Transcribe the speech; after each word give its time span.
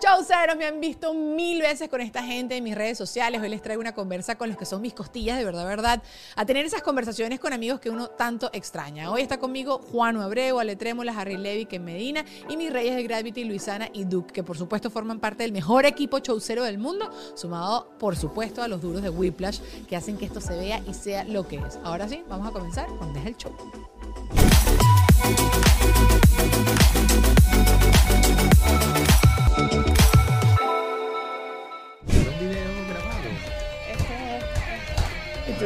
Chauceros, 0.00 0.56
me 0.56 0.66
han 0.66 0.80
visto 0.80 1.14
mil 1.14 1.62
veces 1.62 1.88
con 1.88 2.00
esta 2.00 2.22
gente 2.22 2.56
en 2.56 2.64
mis 2.64 2.74
redes 2.74 2.98
sociales. 2.98 3.40
Hoy 3.40 3.48
les 3.48 3.62
traigo 3.62 3.80
una 3.80 3.94
conversa 3.94 4.36
con 4.36 4.48
los 4.48 4.58
que 4.58 4.66
son 4.66 4.82
mis 4.82 4.92
costillas, 4.92 5.38
de 5.38 5.44
verdad, 5.44 5.66
verdad. 5.66 6.02
A 6.36 6.44
tener 6.44 6.66
esas 6.66 6.82
conversaciones 6.82 7.40
con 7.40 7.52
amigos 7.52 7.80
que 7.80 7.90
uno 7.90 8.08
tanto 8.08 8.50
extraña. 8.52 9.10
Hoy 9.10 9.22
está 9.22 9.38
conmigo 9.38 9.80
Juan 9.92 10.16
Abreu, 10.18 10.58
Ale 10.58 10.76
Trémola, 10.76 11.18
Harry 11.18 11.36
Levy, 11.36 11.66
que 11.66 11.76
en 11.76 11.84
Medina, 11.84 12.24
y 12.48 12.56
mis 12.56 12.72
reyes 12.72 12.96
de 12.96 13.02
Gravity, 13.02 13.44
Luisana 13.44 13.88
y 13.92 14.04
Duke, 14.04 14.32
que 14.32 14.42
por 14.42 14.58
supuesto 14.58 14.90
forman 14.90 15.20
parte 15.20 15.44
del 15.44 15.52
mejor 15.52 15.86
equipo 15.86 16.18
chaucero 16.18 16.64
del 16.64 16.78
mundo, 16.78 17.10
sumado, 17.34 17.88
por 17.98 18.16
supuesto, 18.16 18.62
a 18.62 18.68
los 18.68 18.82
duros 18.82 19.00
de 19.02 19.10
Whiplash, 19.10 19.60
que 19.88 19.96
hacen 19.96 20.18
que 20.18 20.26
esto 20.26 20.40
se 20.40 20.56
vea 20.56 20.82
y 20.86 20.92
sea 20.92 21.24
lo 21.24 21.48
que 21.48 21.56
es. 21.56 21.78
Ahora 21.82 22.08
sí, 22.08 22.22
vamos 22.28 22.48
a 22.48 22.50
comenzar 22.50 22.86
con 22.98 23.12
Deja 23.14 23.28
el 23.28 23.36
Show. 23.36 23.54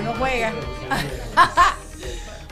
No 0.03 0.15
juegas. 0.15 0.55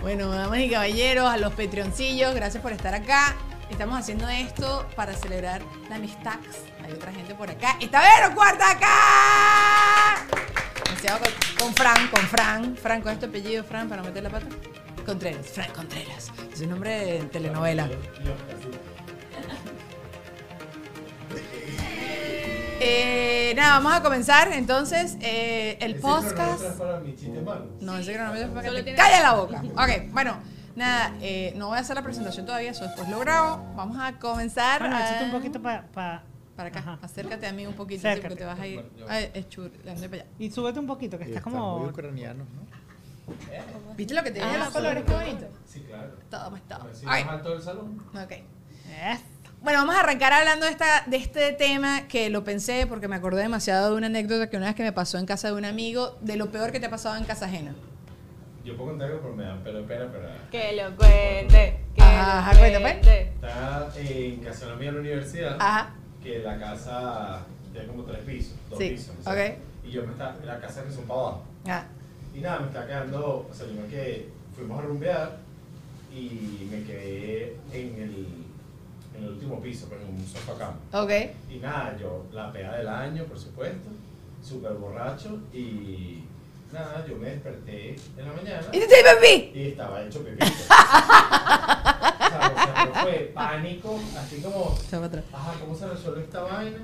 bueno, 0.03 0.29
damas 0.31 0.59
y 0.61 0.71
caballeros, 0.71 1.29
a 1.29 1.37
los 1.37 1.53
Patreoncillos, 1.55 2.35
gracias 2.35 2.63
por 2.63 2.73
estar 2.73 2.95
acá. 2.95 3.37
Estamos 3.71 3.99
haciendo 3.99 4.29
esto 4.29 4.87
para 4.95 5.15
celebrar 5.15 5.61
la 5.89 5.97
amistad. 5.97 6.39
Hay 6.85 6.93
otra 6.93 7.13
gente 7.13 7.35
por 7.35 7.51
acá. 7.51 7.77
¡Está 7.81 8.01
Vero 8.01 8.35
Cuarta 8.35 8.71
acá! 8.71 10.27
Con 11.59 11.75
Fran, 11.75 12.09
con 12.09 12.21
Fran. 12.23 12.77
Fran, 12.77 13.01
con 13.01 13.13
este 13.13 13.27
apellido, 13.27 13.63
Fran, 13.65 13.89
para 13.89 14.03
meter 14.03 14.23
la 14.23 14.31
pata. 14.31 14.47
Contreras, 15.05 15.47
Fran 15.47 15.71
Contreras. 15.73 16.33
Es 16.53 16.61
un 16.61 16.71
nombre 16.71 16.91
de 16.91 17.19
telenovela. 17.27 17.89
Eh, 22.89 23.53
nada, 23.57 23.75
vamos 23.79 23.93
a 23.95 24.03
comenzar 24.03 24.53
entonces 24.53 25.17
eh, 25.21 25.77
el 25.81 25.97
podcast. 25.97 26.63
No, 27.81 27.97
ese 27.97 28.15
cronómetro 28.15 28.47
es 28.47 28.53
para 28.53 28.71
que 28.71 28.83
te 28.83 28.95
calle 28.95 29.23
la 29.23 29.33
boca. 29.35 29.63
Ok, 29.75 30.13
bueno, 30.13 30.37
nada, 30.77 31.15
eh, 31.21 31.53
no 31.57 31.69
voy 31.69 31.79
a 31.79 31.81
hacer 31.81 31.97
la 31.97 32.03
presentación 32.03 32.47
todavía, 32.47 32.71
eso 32.71 32.85
después 32.85 33.09
lo 33.09 33.19
grabo. 33.21 33.75
Vamos 33.75 33.99
a 34.01 34.19
comenzar. 34.19 34.81
Bueno, 34.81 34.97
a- 34.97 35.25
un 35.25 35.31
poquito 35.33 35.61
para... 35.61 35.87
para 35.89 36.23
acá. 36.69 36.79
Ajá. 36.79 36.99
Acércate 37.03 37.47
a 37.47 37.53
mí 37.53 37.67
un 37.67 37.75
poquito, 37.75 38.03
sí, 38.03 38.09
Acércate. 38.09 38.29
porque 38.29 38.45
te 38.45 38.47
vas 38.47 38.61
a 38.61 38.67
ir. 38.67 38.85
Ay, 39.09 39.31
es 39.35 39.49
chur, 39.49 39.71
ande 39.89 40.09
para 40.09 40.23
allá. 40.23 40.31
Y 40.39 40.51
súbete 40.51 40.79
un 40.79 40.87
poquito, 40.87 41.19
que 41.19 41.25
estás 41.25 41.43
como... 41.43 41.81
muy 41.81 41.89
ucranianos, 41.89 42.47
¿no? 42.51 42.67
¿Viste 43.97 44.15
lo 44.15 44.23
que 44.23 44.31
te 44.31 44.39
dije 44.39 44.51
Ah, 44.55 44.59
los 44.59 44.69
colores? 44.69 45.03
Qué 45.05 45.13
bonito. 45.13 45.47
Sí, 45.67 45.81
claro. 45.81 46.13
Todo, 46.31 46.51
pues, 46.51 46.63
todo. 46.69 46.95
Si 46.95 47.05
más 47.05 47.27
alto 47.27 47.51
del 47.51 47.63
salón. 47.63 48.01
ok. 48.15 48.33
Eh, 48.89 49.19
Bueno, 49.63 49.81
vamos 49.81 49.97
a 49.97 50.01
arrancar 50.01 50.33
hablando 50.33 50.67
de, 50.67 50.73
esta, 50.73 51.05
de 51.07 51.17
este 51.17 51.53
tema 51.53 52.07
que 52.07 52.31
lo 52.31 52.45
pensé 52.45 52.87
porque 52.87 53.09
me 53.09 53.17
acordé 53.17 53.43
demasiado 53.43 53.91
de 53.91 53.97
una 53.97 54.07
anécdota 54.07 54.49
que 54.49 54.57
una 54.57 54.67
vez 54.67 54.75
que 54.77 54.85
me 54.85 54.93
pasó 54.93 55.19
en 55.19 55.27
casa 55.27 55.49
de 55.49 55.55
un 55.55 55.65
amigo, 55.65 56.17
de 56.21 56.37
lo 56.37 56.51
peor 56.53 56.71
que 56.71 56.79
te 56.79 56.87
ha 56.87 56.91
pasado 56.91 57.17
en 57.17 57.25
casa 57.25 57.47
ajena. 57.47 57.75
Yo 58.65 58.77
puedo 58.77 58.91
contar 58.91 59.09
algo, 59.11 59.21
pero 59.23 59.35
me 59.35 59.45
da 59.45 59.59
pero 59.65 59.81
espera, 59.81 60.09
pero 60.13 60.29
Que 60.51 60.77
lo 60.77 60.97
cuente. 60.97 61.81
Que 61.95 62.03
Ajá, 62.03 62.53
lo 62.53 62.59
cuenta, 62.61 62.81
pues. 62.81 62.93
cuente. 62.93 63.23
Está 63.35 63.89
en 63.97 64.37
casa 64.41 64.61
de 64.61 64.67
una 64.67 64.75
amiga 64.75 64.93
la 64.93 65.01
universidad, 65.01 65.57
Ajá. 65.59 65.95
que 66.23 66.39
la 66.41 66.59
casa 66.59 67.41
tiene 67.73 67.89
como 67.89 68.05
tres 68.05 68.21
pisos, 68.25 68.55
dos 68.71 68.79
Sí, 68.79 68.91
pisos. 68.91 69.15
¿no? 69.25 69.31
ok. 69.33 69.39
Y 69.85 69.91
yo 69.91 70.05
me 70.05 70.13
está, 70.13 70.37
la 70.45 70.61
casa 70.61 70.85
que 70.85 70.93
son 70.93 71.05
para 71.05 71.21
abajo. 71.21 71.45
Ah, 71.67 71.85
Y 72.35 72.41
nada, 72.41 72.61
me 72.61 72.67
está 72.67 72.87
quedando, 72.87 73.49
o 73.51 73.55
sea, 73.55 73.67
yo 73.67 73.81
me 73.81 73.89
quedé, 73.89 74.29
fuimos 74.55 74.79
a 74.79 74.83
rumbear 74.83 75.37
y 76.15 76.69
me 76.71 76.83
quedé 76.85 77.57
en 77.73 78.03
el, 78.03 78.27
en 79.19 79.25
el 79.25 79.31
último 79.31 79.61
piso, 79.61 79.87
pero 79.89 80.03
en 80.03 80.09
un 80.15 80.27
sofá 80.27 80.53
cama. 80.59 80.77
ok. 81.05 81.11
Y 81.51 81.59
nada, 81.59 81.97
yo 81.99 82.25
la 82.33 82.53
pega 82.53 82.77
del 82.77 82.89
año, 82.89 83.25
por 83.25 83.39
supuesto, 83.39 83.89
súper 84.43 84.73
borracho 84.75 85.39
y 85.53 86.25
nada, 86.73 87.05
yo 87.09 87.17
me 87.17 87.31
desperté 87.31 87.97
en 88.17 88.27
la 88.27 88.33
mañana. 88.33 88.67
¿Y 88.73 88.79
te 88.81 88.87
pipí? 88.87 89.59
Y 89.59 89.67
estaba 89.69 90.03
hecho 90.03 90.23
pipí. 90.25 90.45
o 90.45 90.47
sea, 90.47 92.17
o 92.19 92.29
sea, 92.29 92.75
pero 92.85 92.95
fue 93.03 93.31
pánico, 93.35 93.99
así 94.19 94.41
como, 94.43 94.77
ajá, 95.33 95.53
¿cómo 95.61 95.75
se 95.75 95.87
resuelve 95.89 96.23
esta 96.23 96.43
vaina? 96.43 96.79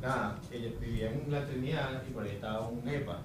Nada, 0.00 0.36
ella 0.52 0.70
vivía 0.80 1.10
en 1.10 1.24
la 1.30 1.44
Trinidad 1.44 2.02
y 2.08 2.12
por 2.12 2.22
ahí 2.24 2.30
estaba 2.30 2.68
un 2.68 2.88
EPA. 2.88 3.18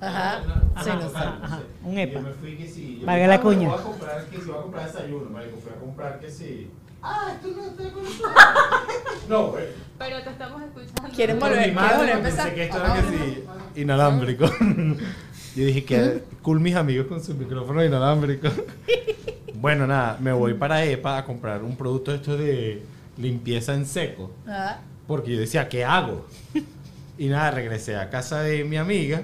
Ajá. 0.00 0.42
Una- 0.44 0.82
Sí, 0.84 0.90
no. 0.90 1.18
Ajá, 1.18 1.60
un 1.84 1.98
Y 1.98 2.02
EPA. 2.02 2.20
Yo 2.20 2.26
me 2.26 2.32
fui 2.32 2.56
que 2.56 2.68
sí. 2.68 2.98
yo 3.00 3.06
Valga 3.06 3.26
la 3.28 3.40
cuña. 3.40 3.68
Voy 3.68 3.78
a 3.78 3.82
comprar 3.82 4.24
que 4.26 4.36
si 4.40 4.44
voy 4.50 4.58
a 4.58 4.62
comprar 4.62 4.86
desayuno, 4.86 5.30
marico. 5.30 5.56
Fui 5.58 5.72
a 5.72 5.76
comprar 5.80 6.20
que 6.20 6.30
sí. 6.30 6.70
Ah, 7.08 7.32
esto 7.34 7.48
no 7.56 7.64
está 7.66 7.92
con 7.92 8.04
No, 9.28 9.46
güey. 9.52 9.64
Pero 9.98 10.22
te 10.22 10.30
estamos 10.30 10.62
escuchando. 10.62 11.14
¿Quieren 11.14 11.38
volver? 11.38 11.56
mi 11.56 11.62
¿Quieren 11.62 11.74
madre, 11.74 11.96
volver 11.96 12.12
a 12.12 12.22
pensé 12.22 12.28
empezar? 12.30 12.54
que 12.54 12.64
esto 12.64 12.76
era 12.78 12.94
que 12.94 13.00
ver. 13.02 13.18
sí, 13.74 13.80
inalámbrico. 13.80 14.44
Yo 15.56 15.64
dije 15.64 15.84
que 15.84 16.22
cool 16.42 16.60
mis 16.60 16.74
amigos 16.74 17.06
con 17.06 17.22
su 17.22 17.34
micrófono 17.34 17.84
inalámbrico. 17.84 18.48
Bueno, 19.58 19.86
nada, 19.86 20.18
me 20.20 20.32
voy 20.32 20.52
para 20.52 20.84
EPA 20.84 21.16
a 21.16 21.24
comprar 21.24 21.62
un 21.64 21.76
producto 21.78 22.12
esto 22.12 22.36
de 22.36 22.82
limpieza 23.16 23.72
en 23.72 23.86
seco. 23.86 24.30
Ah, 24.46 24.80
Porque 25.06 25.32
yo 25.32 25.40
decía, 25.40 25.66
¿qué 25.70 25.82
hago? 25.82 26.26
Y 27.16 27.28
nada, 27.28 27.50
regresé 27.52 27.96
a 27.96 28.10
casa 28.10 28.42
de 28.42 28.64
mi 28.64 28.76
amiga. 28.76 29.22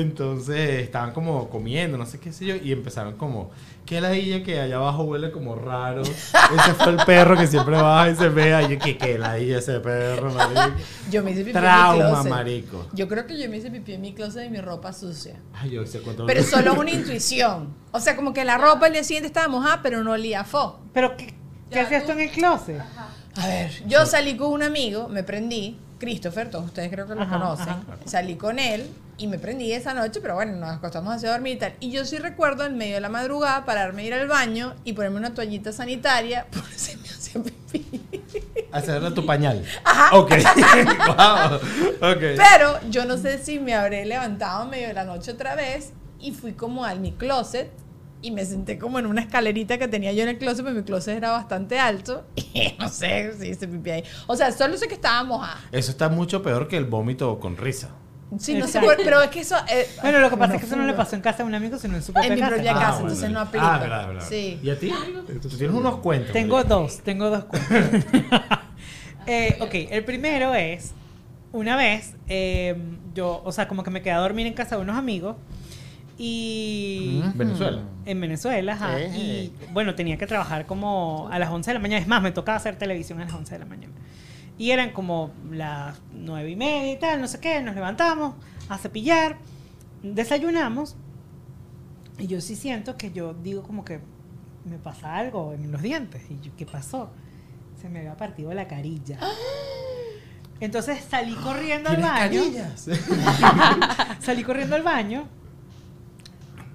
Entonces 0.00 0.82
estaban 0.82 1.12
como 1.12 1.48
comiendo, 1.48 1.98
no 1.98 2.06
sé 2.06 2.18
qué 2.20 2.32
sé 2.32 2.46
yo, 2.46 2.54
y 2.56 2.72
empezaron 2.72 3.16
como, 3.16 3.50
¿qué 3.84 4.00
ladilla 4.00 4.42
que 4.42 4.60
allá 4.60 4.76
abajo 4.76 5.02
huele 5.04 5.30
como 5.30 5.54
raro? 5.56 6.02
Ese 6.02 6.74
fue 6.78 6.92
el 6.92 6.96
perro 7.04 7.36
que 7.36 7.46
siempre 7.46 7.76
baja 7.76 8.10
y 8.10 8.16
se 8.16 8.28
vea. 8.28 8.62
Y 8.62 8.68
yo, 8.74 8.78
¿qué, 8.78 8.96
qué 8.96 9.18
ladilla 9.18 9.58
ese 9.58 9.80
perro, 9.80 10.32
marico? 10.32 10.60
Yo 11.10 11.22
me 11.22 11.30
hice 11.32 11.40
pipí 11.44 11.50
en 11.56 11.62
mi 11.64 11.68
Trauma, 11.68 11.94
closet. 12.08 12.30
marico. 12.30 12.86
Yo 12.92 13.08
creo 13.08 13.26
que 13.26 13.38
yo 13.38 13.48
me 13.50 13.56
hice 13.56 13.70
pipí 13.70 13.94
en 13.94 14.00
mi 14.02 14.12
closet 14.14 14.42
de 14.42 14.50
mi 14.50 14.60
ropa 14.60 14.92
sucia. 14.92 15.36
Ay, 15.54 15.70
yo 15.70 15.86
sé 15.86 16.00
cuánto 16.00 16.26
Pero 16.26 16.42
solo 16.42 16.74
una 16.74 16.90
intuición. 16.90 17.74
O 17.92 18.00
sea, 18.00 18.14
como 18.14 18.32
que 18.34 18.44
la 18.44 18.58
ropa 18.58 18.86
el 18.88 18.92
día 18.92 19.04
siguiente 19.04 19.26
estaba 19.28 19.48
mojada, 19.48 19.80
pero 19.82 20.04
no 20.04 20.12
olía 20.12 20.40
a 20.40 20.44
fo. 20.44 20.80
Pero, 20.92 21.16
¿qué, 21.16 21.34
qué 21.70 21.80
hacías 21.80 22.04
tú- 22.04 22.12
en 22.12 22.20
el 22.20 22.30
closet? 22.30 22.80
A 23.36 23.46
ver, 23.46 23.70
yo 23.86 24.04
salí 24.04 24.36
con 24.36 24.52
un 24.52 24.62
amigo, 24.62 25.08
me 25.08 25.22
prendí, 25.22 25.78
Christopher, 25.98 26.50
todos 26.50 26.66
ustedes 26.66 26.90
creo 26.90 27.06
que 27.06 27.14
lo 27.14 27.22
Ajá, 27.22 27.38
conocen. 27.38 27.68
ajá. 27.68 27.84
Salí 28.04 28.36
con 28.36 28.58
él 28.58 28.88
y 29.16 29.26
me 29.26 29.38
prendí 29.38 29.72
esa 29.72 29.94
noche, 29.94 30.20
pero 30.20 30.34
bueno, 30.34 30.56
nos 30.56 30.70
acostamos 30.70 31.14
hacia 31.14 31.30
dormir 31.32 31.56
y 31.56 31.58
tal. 31.58 31.74
Y 31.80 31.90
yo 31.90 32.04
sí 32.04 32.18
recuerdo 32.18 32.64
en 32.64 32.76
medio 32.78 32.94
de 32.94 33.00
la 33.00 33.08
madrugada 33.08 33.64
pararme 33.64 34.02
a 34.02 34.06
ir 34.06 34.14
al 34.14 34.28
baño 34.28 34.74
y 34.84 34.92
ponerme 34.92 35.16
una 35.18 35.34
toallita 35.34 35.72
sanitaria 35.72 36.46
por 36.52 36.64
si 36.74 36.96
me 36.96 37.08
hacía 37.08 37.42
pipí. 37.42 38.02
Hacerle 38.70 39.10
tu 39.12 39.24
pañal. 39.26 39.64
Ok. 40.12 40.30
wow. 41.06 41.56
Ok. 42.12 42.20
Pero 42.36 42.78
yo 42.90 43.04
no 43.06 43.16
sé 43.16 43.38
si 43.38 43.58
me 43.58 43.74
habré 43.74 44.04
levantado 44.06 44.64
en 44.64 44.70
medio 44.70 44.88
de 44.88 44.94
la 44.94 45.04
noche 45.04 45.32
otra 45.32 45.54
vez 45.54 45.92
y 46.20 46.32
fui 46.32 46.52
como 46.52 46.84
a 46.84 46.94
mi 46.94 47.12
closet 47.12 47.70
y 48.22 48.30
me 48.32 48.44
senté 48.44 48.78
como 48.78 48.98
en 48.98 49.06
una 49.06 49.20
escalerita 49.20 49.78
que 49.78 49.86
tenía 49.88 50.12
yo 50.12 50.22
en 50.24 50.28
el 50.30 50.38
closet, 50.38 50.64
pero 50.64 50.76
mi 50.76 50.82
closet 50.82 51.16
era 51.16 51.30
bastante 51.30 51.78
alto 51.78 52.24
y 52.36 52.74
no 52.78 52.88
sé 52.88 53.32
si 53.38 53.48
hice 53.48 53.68
pipí 53.68 53.90
ahí. 53.90 54.04
O 54.26 54.34
sea, 54.36 54.50
solo 54.52 54.76
sé 54.76 54.88
que 54.88 54.94
estaba 54.94 55.22
mojada. 55.24 55.58
Eso 55.72 55.90
está 55.90 56.08
mucho 56.08 56.42
peor 56.42 56.66
que 56.68 56.76
el 56.76 56.84
vómito 56.84 57.38
con 57.38 57.56
risa. 57.56 57.90
Sí, 58.38 58.54
no 58.56 58.66
sé, 58.66 58.80
pero 58.98 59.22
es 59.22 59.30
que 59.30 59.40
eso... 59.40 59.56
eh, 59.70 59.88
Bueno, 60.02 60.18
lo 60.18 60.28
que 60.28 60.36
pasa 60.36 60.48
no 60.48 60.54
es 60.56 60.60
que 60.60 60.66
eso 60.66 60.76
no 60.76 60.84
le 60.84 60.92
pasó 60.92 61.16
en 61.16 61.22
casa 61.22 61.38
de 61.38 61.44
un 61.44 61.54
amigo, 61.54 61.78
sino 61.78 61.96
en 61.96 62.02
su 62.02 62.12
propia 62.12 62.28
En 62.28 62.34
mi 62.34 62.40
casa. 62.40 62.54
propia 62.56 62.70
Ah, 62.72 62.74
casa, 62.78 62.90
bueno. 62.92 63.06
entonces 63.08 63.30
no 63.30 63.40
aplica. 63.40 63.74
Ah, 63.74 63.78
verdad, 63.78 64.06
verdad. 64.08 64.26
Sí. 64.28 64.60
¿Y 64.62 64.68
a 64.68 64.78
ti? 64.78 64.92
Tú 65.40 65.48
tienes 65.48 65.74
unos 65.74 65.96
cuentos. 66.00 66.32
Tengo 66.34 66.62
dos, 66.62 66.98
tengo 67.02 67.30
dos 67.30 67.44
cuentos. 67.44 68.04
Eh, 69.26 69.58
ok, 69.60 69.74
el 69.92 70.04
primero 70.04 70.54
es, 70.54 70.92
una 71.52 71.76
vez, 71.76 72.14
eh, 72.28 72.76
yo, 73.14 73.42
o 73.44 73.52
sea, 73.52 73.68
como 73.68 73.82
que 73.82 73.90
me 73.90 74.00
quedé 74.00 74.12
a 74.14 74.18
dormir 74.20 74.46
en 74.46 74.54
casa 74.54 74.76
de 74.76 74.82
unos 74.82 74.96
amigos 74.96 75.36
y... 76.18 77.22
Venezuela. 77.36 77.82
En 78.04 78.20
Venezuela, 78.20 78.72
ajá. 78.72 79.00
Eh. 79.00 79.08
Y 79.16 79.52
bueno, 79.72 79.94
tenía 79.94 80.18
que 80.18 80.26
trabajar 80.26 80.66
como 80.66 81.28
a 81.30 81.38
las 81.38 81.50
11 81.50 81.70
de 81.70 81.74
la 81.74 81.80
mañana. 81.80 82.02
Es 82.02 82.08
más, 82.08 82.20
me 82.20 82.32
tocaba 82.32 82.56
hacer 82.56 82.76
televisión 82.76 83.20
a 83.20 83.24
las 83.24 83.34
11 83.34 83.54
de 83.54 83.58
la 83.60 83.66
mañana. 83.66 83.94
Y 84.58 84.72
eran 84.72 84.90
como 84.90 85.30
las 85.50 86.00
9 86.12 86.50
y 86.50 86.56
media 86.56 86.92
y 86.92 86.98
tal, 86.98 87.20
no 87.20 87.28
sé 87.28 87.38
qué. 87.38 87.62
Nos 87.62 87.76
levantamos 87.76 88.34
a 88.68 88.78
cepillar, 88.78 89.38
desayunamos. 90.02 90.96
Y 92.18 92.26
yo 92.26 92.40
sí 92.40 92.56
siento 92.56 92.96
que 92.96 93.12
yo 93.12 93.32
digo 93.32 93.62
como 93.62 93.84
que 93.84 94.00
me 94.64 94.78
pasa 94.78 95.14
algo 95.16 95.52
en 95.52 95.70
los 95.70 95.82
dientes. 95.82 96.22
Y 96.28 96.40
yo, 96.40 96.50
¿qué 96.56 96.66
pasó? 96.66 97.10
Se 97.80 97.88
me 97.88 98.00
había 98.00 98.16
partido 98.16 98.52
la 98.52 98.66
carilla. 98.66 99.20
Entonces 100.60 100.98
salí 101.08 101.34
corriendo 101.34 101.90
al 101.90 101.96
¿Tienes 101.96 102.86
baño. 102.86 102.96
Salí 104.20 104.42
corriendo 104.42 104.74
al 104.74 104.82
baño. 104.82 105.28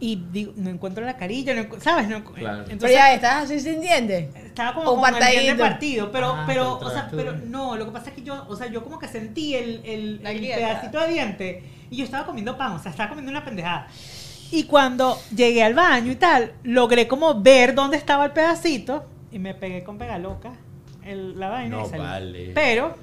Y 0.06 0.22
digo, 0.34 0.52
no 0.58 0.70
encuentro 0.70 1.06
la 1.06 1.16
carilla, 1.16 1.54
no 1.54 1.80
¿sabes? 1.80 2.10
No 2.10 2.22
Claro. 2.26 2.64
Pero 2.64 2.72
Entonces, 2.74 2.92
ya 2.98 3.14
estás 3.14 3.44
así 3.46 3.58
sin 3.62 3.80
dientes. 3.80 4.36
estaba 4.36 4.74
como 4.74 4.92
O 4.92 4.96
con 5.00 5.16
el 5.16 5.20
diente 5.22 5.56
partadito. 5.56 5.64
partido, 5.64 6.12
pero, 6.12 6.28
Ah, 6.34 6.44
pero, 6.46 6.78
pero 6.78 6.90
o 6.90 6.94
sea, 6.94 7.08
pero 7.10 7.32
no, 7.38 7.78
lo 7.78 7.86
que 7.86 7.92
pasa 7.92 8.10
es 8.10 8.16
que 8.16 8.22
yo, 8.24 8.46
o 8.50 8.56
sea, 8.58 8.68
yo 8.68 8.84
como 8.84 9.00
que 9.00 9.08
sentí 9.08 9.56
el, 9.56 9.82
el, 9.86 10.20
pedacito 10.20 11.00
de 11.00 11.08
diente 11.08 11.64
y 11.90 11.96
yo 11.96 12.04
estaba 12.04 12.26
comiendo 12.26 12.58
pan, 12.58 12.74
o 12.74 12.80
sea, 12.80 12.92
estaba 12.92 13.08
comiendo 13.10 13.32
una 13.32 13.46
pendejada. 13.46 13.88
Y 14.52 14.64
cuando 14.66 15.18
llegué 15.34 15.64
al 15.64 15.74
baño 15.74 16.12
y 16.12 16.16
tal, 16.16 16.52
logré 16.64 17.08
como 17.08 17.42
ver 17.42 17.74
dónde 17.74 17.96
estaba 17.96 18.26
el 18.26 18.32
pedacito 18.34 19.06
y 19.32 19.40
me 19.40 19.54
pegué 19.54 19.86
con 19.86 19.98
pegaloca 19.98 20.52
el, 21.06 21.40
la 21.40 21.48
vaina 21.48 21.78
No 21.78 21.86
y 21.86 21.90
salí. 21.90 22.04
vale. 22.04 22.52
Pero 22.54 22.98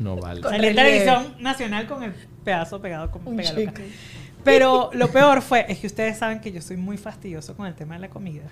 No 0.00 0.16
vale. 0.16 0.42
Salí 0.42 0.66
en 0.66 0.74
televisión 0.74 1.36
nacional 1.38 1.86
con 1.86 2.02
el 2.02 2.12
pedazo 2.44 2.80
pegado 2.80 3.10
con 3.12 3.22
pegaloca. 3.36 3.70
chicle. 3.70 4.15
Pero 4.46 4.90
lo 4.94 5.08
peor 5.10 5.42
fue, 5.42 5.66
es 5.68 5.78
que 5.78 5.86
ustedes 5.86 6.18
saben 6.18 6.40
que 6.40 6.50
yo 6.52 6.62
soy 6.62 6.76
muy 6.76 6.96
fastidioso 6.96 7.54
con 7.56 7.66
el 7.66 7.74
tema 7.74 7.94
de 7.96 8.00
la 8.00 8.08
comida. 8.10 8.44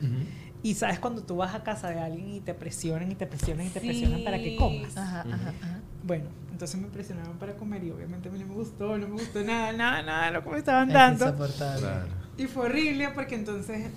Y 0.62 0.74
sabes 0.74 0.98
cuando 0.98 1.22
tú 1.22 1.36
vas 1.36 1.54
a 1.54 1.62
casa 1.62 1.90
de 1.90 2.00
alguien 2.00 2.28
y 2.34 2.40
te 2.40 2.54
presionan 2.54 3.10
y 3.12 3.14
te 3.14 3.26
presionan 3.26 3.66
y 3.66 3.70
te 3.70 3.80
presionan 3.80 4.24
para 4.24 4.38
que 4.38 4.56
comas. 4.56 4.96
Ajá, 4.96 5.20
ajá, 5.20 5.52
ajá. 5.60 5.80
Bueno, 6.02 6.24
entonces 6.52 6.80
me 6.80 6.88
presionaron 6.88 7.38
para 7.38 7.54
comer 7.54 7.84
y 7.84 7.90
obviamente 7.90 8.28
a 8.28 8.32
mí 8.32 8.38
no 8.38 8.46
me 8.46 8.54
gustó, 8.54 8.96
no 8.96 9.08
me 9.08 9.14
gustó 9.14 9.42
nada, 9.42 9.72
nada, 9.72 10.02
nada 10.02 10.30
lo 10.30 10.42
que 10.42 10.50
me 10.50 10.58
estaban 10.58 10.88
Es 10.88 10.94
dando. 10.94 11.48
Claro. 11.56 12.06
Y 12.36 12.46
fue 12.46 12.66
horrible 12.66 13.10
porque 13.14 13.34
entonces 13.34 13.90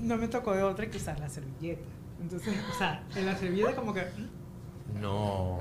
no 0.00 0.16
me 0.16 0.28
tocó 0.28 0.54
de 0.54 0.62
otra 0.62 0.90
que 0.90 0.96
usar 0.96 1.18
la 1.20 1.28
servilleta. 1.28 1.88
Entonces, 2.20 2.54
o 2.74 2.78
sea, 2.78 3.02
en 3.16 3.26
la 3.26 3.36
servilleta 3.36 3.74
como 3.74 3.94
que... 3.94 4.02
¿mm? 4.02 5.00
No. 5.00 5.60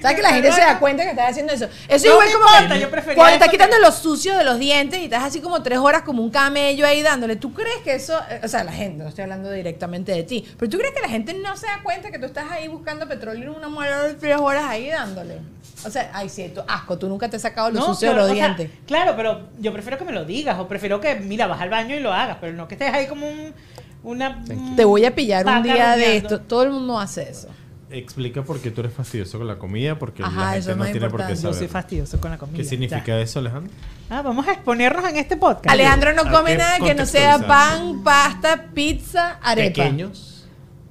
¿Sabes 0.00 0.16
que 0.16 0.22
la 0.22 0.30
gente 0.34 0.52
se 0.52 0.60
da 0.60 0.78
cuenta 0.78 1.02
que 1.04 1.10
estás 1.10 1.30
haciendo 1.30 1.52
eso? 1.52 1.66
Eso 1.88 2.06
No 2.06 2.12
igual 2.12 2.26
me 2.28 2.32
como 2.34 2.46
importa, 2.48 2.74
que 2.74 2.80
yo 2.80 2.90
prefería 2.90 3.14
cuando 3.16 3.32
estás 3.34 3.48
eso 3.48 3.50
que- 3.58 3.64
quitando 3.64 3.78
lo 3.86 3.92
sucio 3.92 4.36
de 4.36 4.44
los 4.44 4.58
dientes 4.58 5.00
y 5.00 5.04
estás 5.04 5.24
así 5.24 5.40
como 5.40 5.62
tres 5.62 5.78
horas 5.78 6.02
como 6.02 6.22
un 6.22 6.30
camello 6.30 6.86
ahí 6.86 7.02
dándole. 7.02 7.36
¿Tú 7.36 7.52
crees 7.54 7.78
que 7.82 7.94
eso, 7.94 8.18
eh, 8.30 8.40
o 8.44 8.48
sea, 8.48 8.62
la 8.64 8.72
gente, 8.72 9.02
no 9.02 9.08
estoy 9.08 9.22
hablando 9.22 9.50
directamente 9.50 10.12
de 10.12 10.22
ti, 10.22 10.44
pero 10.58 10.70
tú 10.70 10.78
crees 10.78 10.92
que 10.94 11.00
la 11.00 11.08
gente 11.08 11.32
no 11.34 11.56
se 11.56 11.66
da 11.66 11.80
cuenta 11.82 12.10
que 12.10 12.18
tú 12.18 12.26
estás 12.26 12.50
ahí 12.50 12.68
buscando 12.68 13.08
petróleo 13.08 13.50
en 13.52 13.56
una 13.56 13.68
muela 13.68 14.02
de 14.02 14.14
tres 14.14 14.36
horas 14.38 14.64
ahí 14.64 14.88
dándole? 14.90 15.38
O 15.84 15.90
sea, 15.90 16.10
ay, 16.12 16.28
sí, 16.28 16.50
tú, 16.54 16.60
asco, 16.68 16.98
tú 16.98 17.08
nunca 17.08 17.28
te 17.28 17.36
has 17.36 17.42
sacado 17.42 17.70
lo 17.70 17.80
No, 17.80 17.86
sucio 17.86 18.10
de 18.10 18.14
los 18.16 18.26
sea, 18.26 18.34
dientes. 18.34 18.70
claro, 18.86 19.14
pero 19.16 19.48
yo 19.58 19.72
prefiero 19.72 19.98
que 19.98 20.04
me 20.04 20.12
lo 20.12 20.24
digas 20.24 20.58
o 20.58 20.68
prefiero 20.68 21.00
que, 21.00 21.14
mira, 21.16 21.46
vas 21.46 21.60
al 21.60 21.70
baño 21.70 21.94
y 21.96 22.00
lo 22.00 22.12
hagas, 22.12 22.38
pero 22.40 22.52
no 22.54 22.66
que 22.68 22.74
estés 22.74 22.92
ahí 22.92 23.06
como 23.06 23.28
un, 23.28 23.54
una... 24.02 24.42
Te 24.76 24.84
voy 24.84 25.04
a 25.04 25.14
pillar 25.14 25.46
un 25.46 25.62
día 25.62 25.96
de 25.96 26.16
esto. 26.18 26.40
Todo 26.40 26.62
el 26.64 26.70
mundo 26.70 26.98
hace 26.98 27.28
eso. 27.30 27.48
Explica 27.88 28.42
por 28.42 28.60
qué 28.60 28.72
tú 28.72 28.80
eres 28.80 28.92
fastidioso 28.92 29.38
con 29.38 29.46
la 29.46 29.58
comida, 29.58 29.96
porque 29.96 30.22
Ajá, 30.24 30.40
la 30.40 30.52
gente 30.54 30.74
no 30.74 30.84
tiene 30.84 31.00
por 31.08 31.20
qué 31.20 31.32
importante. 31.32 31.34
Yo 31.34 31.40
saber. 31.52 31.58
soy 31.58 31.68
fastidioso 31.68 32.20
con 32.20 32.30
la 32.32 32.38
comida. 32.38 32.56
¿Qué 32.56 32.64
significa 32.64 33.04
ya. 33.06 33.20
eso, 33.20 33.38
Alejandro? 33.38 33.72
Ah, 34.10 34.22
vamos 34.22 34.46
a 34.48 34.52
exponernos 34.52 35.08
en 35.08 35.16
este 35.16 35.36
podcast. 35.36 35.70
Alejandro 35.70 36.12
no 36.12 36.30
come 36.30 36.56
nada 36.56 36.78
que 36.80 36.94
no 36.94 37.06
sea 37.06 37.38
pan, 37.46 38.02
pasta, 38.02 38.66
pizza, 38.74 39.38
arepa. 39.42 39.84
Pequeños. 39.84 40.46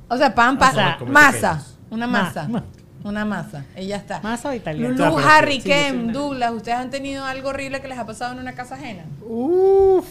O 0.07 0.17
sea, 0.17 0.33
pan, 0.33 0.55
O 0.55 0.59
pa- 0.59 0.71
sea, 0.71 0.95
come 0.97 1.11
masa. 1.11 1.51
pequeños. 1.57 1.77
Una 1.89 2.07
Ma- 2.07 2.21
masa. 2.23 2.47
ma- 2.47 2.63
Una 3.03 3.23
masa. 3.25 3.65
Y 3.77 3.87
ya 3.87 3.97
está. 3.97 4.19
Masa 4.21 4.49
o 4.49 4.53
italiano. 4.53 4.89
Lulu, 4.95 5.19
Ah, 5.19 5.37
Harry, 5.37 5.59
Kem, 5.59 6.11
Douglas, 6.11 6.51
¿ustedes 6.53 6.77
han 6.77 6.89
tenido 6.89 7.23
algo 7.25 7.49
horrible 7.49 7.79
que 7.81 7.87
les 7.87 7.99
ha 7.99 8.05
pasado 8.05 8.33
en 8.33 8.39
una 8.39 8.53
casa 8.53 8.75
ajena? 8.75 9.03
Uf. 9.21 10.05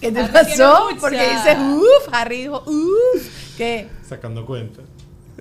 ¿Qué 0.00 0.10
te 0.12 0.24
pasó? 0.24 0.88
Porque 1.00 1.20
dices, 1.20 1.58
uff, 1.58 2.08
Harry 2.14 2.42
dijo, 2.42 2.62
uff. 2.64 3.56
¿Qué? 3.58 3.88
Sacando 4.08 4.46
cuenta. 4.46 4.80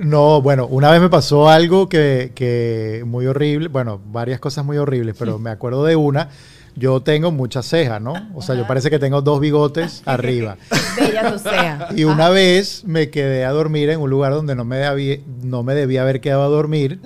No, 0.02 0.42
bueno, 0.42 0.66
una 0.68 0.90
vez 0.92 1.00
me 1.00 1.10
pasó 1.10 1.50
algo 1.50 1.88
que, 1.88 2.32
que 2.36 3.04
muy 3.06 3.28
horrible, 3.28 3.68
bueno, 3.68 4.02
varias 4.12 4.40
cosas 4.40 4.66
muy 4.66 4.78
horribles, 4.78 5.16
pero 5.18 5.38
me 5.40 5.50
acuerdo 5.52 5.84
de 5.86 5.96
una. 5.96 6.30
Yo 6.76 7.02
tengo 7.02 7.32
muchas 7.32 7.66
cejas, 7.68 8.02
¿no? 8.02 8.14
O 8.34 8.42
sea, 8.42 8.56
yo 8.56 8.66
parece 8.66 8.90
que 8.90 8.98
tengo 8.98 9.22
dos 9.22 9.40
bigotes 9.42 10.02
arriba. 10.06 10.56
Bella 10.98 11.32
tu 11.34 11.38
sea. 11.40 11.90
Y 11.96 12.06
una 12.06 12.30
vez 12.30 12.84
me 12.86 13.10
quedé 13.10 13.44
a 13.46 13.52
dormir 13.52 13.90
en 13.90 14.00
un 14.00 14.10
lugar 14.10 14.32
donde 14.34 14.56
no 14.56 14.64
me 14.64 14.78
debía, 14.78 15.18
no 15.44 15.64
me 15.64 15.76
debía 15.76 16.02
haber 16.02 16.22
quedado 16.22 16.44
a 16.44 16.48
dormir. 16.48 17.00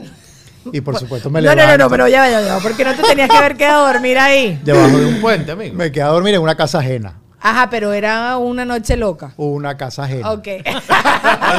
Y 0.72 0.82
por 0.82 0.96
supuesto 1.00 1.30
me 1.32 1.42
No, 1.42 1.48
no, 1.50 1.56
no, 1.56 1.62
levanto. 1.64 1.84
no, 1.84 1.90
pero 1.90 2.08
ya, 2.08 2.30
ya, 2.30 2.42
ya. 2.42 2.60
¿Por 2.60 2.78
qué 2.78 2.86
no 2.86 2.96
te 2.96 3.02
tenías 3.02 3.28
que 3.30 3.38
haber 3.38 3.58
quedado 3.58 3.88
a 3.88 3.94
dormir 3.94 4.20
ahí? 4.20 4.60
Debajo 4.64 4.98
de 4.98 5.06
un 5.08 5.20
puente, 5.20 5.52
amigo. 5.52 5.76
Me 5.76 5.92
quedé 5.92 6.04
a 6.04 6.08
dormir 6.10 6.36
en 6.36 6.42
una 6.42 6.56
casa 6.56 6.78
ajena. 6.80 7.16
Ajá, 7.48 7.70
pero 7.70 7.94
era 7.94 8.38
una 8.38 8.66
noche 8.66 8.98
loca. 8.98 9.34
Una 9.38 9.78
casa 9.78 10.06
ajena. 10.06 10.32
Ok. 10.32 10.48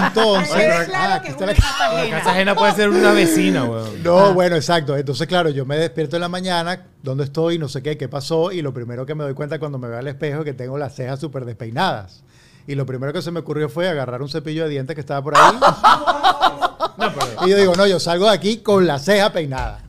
Entonces, 0.07 0.87
claro 0.89 1.15
ah, 1.15 1.23
que 1.23 1.33
una 1.33 1.47
la- 1.47 1.55
casa 1.55 1.79
La 1.79 2.01
ajena. 2.01 2.19
casa 2.19 2.31
ajena 2.33 2.55
puede 2.57 2.73
ser 2.73 2.89
una 2.89 3.13
vecina, 3.13 3.65
weón. 3.65 4.03
No, 4.03 4.35
bueno, 4.35 4.57
exacto. 4.57 4.97
Entonces, 4.97 5.29
claro, 5.29 5.49
yo 5.51 5.65
me 5.65 5.77
despierto 5.77 6.17
en 6.17 6.23
la 6.23 6.29
mañana, 6.29 6.87
¿dónde 7.05 7.23
estoy? 7.23 7.59
No 7.59 7.69
sé 7.69 7.83
qué, 7.85 7.97
qué 7.97 8.09
pasó. 8.09 8.51
Y 8.51 8.63
lo 8.63 8.75
primero 8.75 9.07
que 9.07 9.15
me 9.15 9.23
doy 9.23 9.35
cuenta 9.35 9.61
cuando 9.61 9.79
me 9.79 9.87
veo 9.87 9.99
al 9.99 10.09
espejo 10.09 10.41
es 10.41 10.45
que 10.45 10.55
tengo 10.55 10.77
las 10.77 10.95
cejas 10.97 11.21
súper 11.21 11.45
despeinadas. 11.45 12.25
Y 12.67 12.75
lo 12.75 12.85
primero 12.85 13.13
que 13.13 13.23
se 13.23 13.31
me 13.31 13.39
ocurrió 13.39 13.69
fue 13.69 13.89
agarrar 13.89 14.23
un 14.23 14.29
cepillo 14.29 14.65
de 14.65 14.71
dientes 14.71 14.95
que 14.95 15.01
estaba 15.01 15.23
por 15.23 15.37
ahí. 15.37 15.57
No, 16.99 17.13
pero. 17.13 17.47
y 17.47 17.51
yo 17.51 17.57
digo, 17.59 17.75
no, 17.77 17.87
yo 17.87 18.01
salgo 18.01 18.25
de 18.25 18.33
aquí 18.33 18.57
con 18.59 18.87
la 18.87 18.99
ceja 18.99 19.31
peinada. 19.31 19.81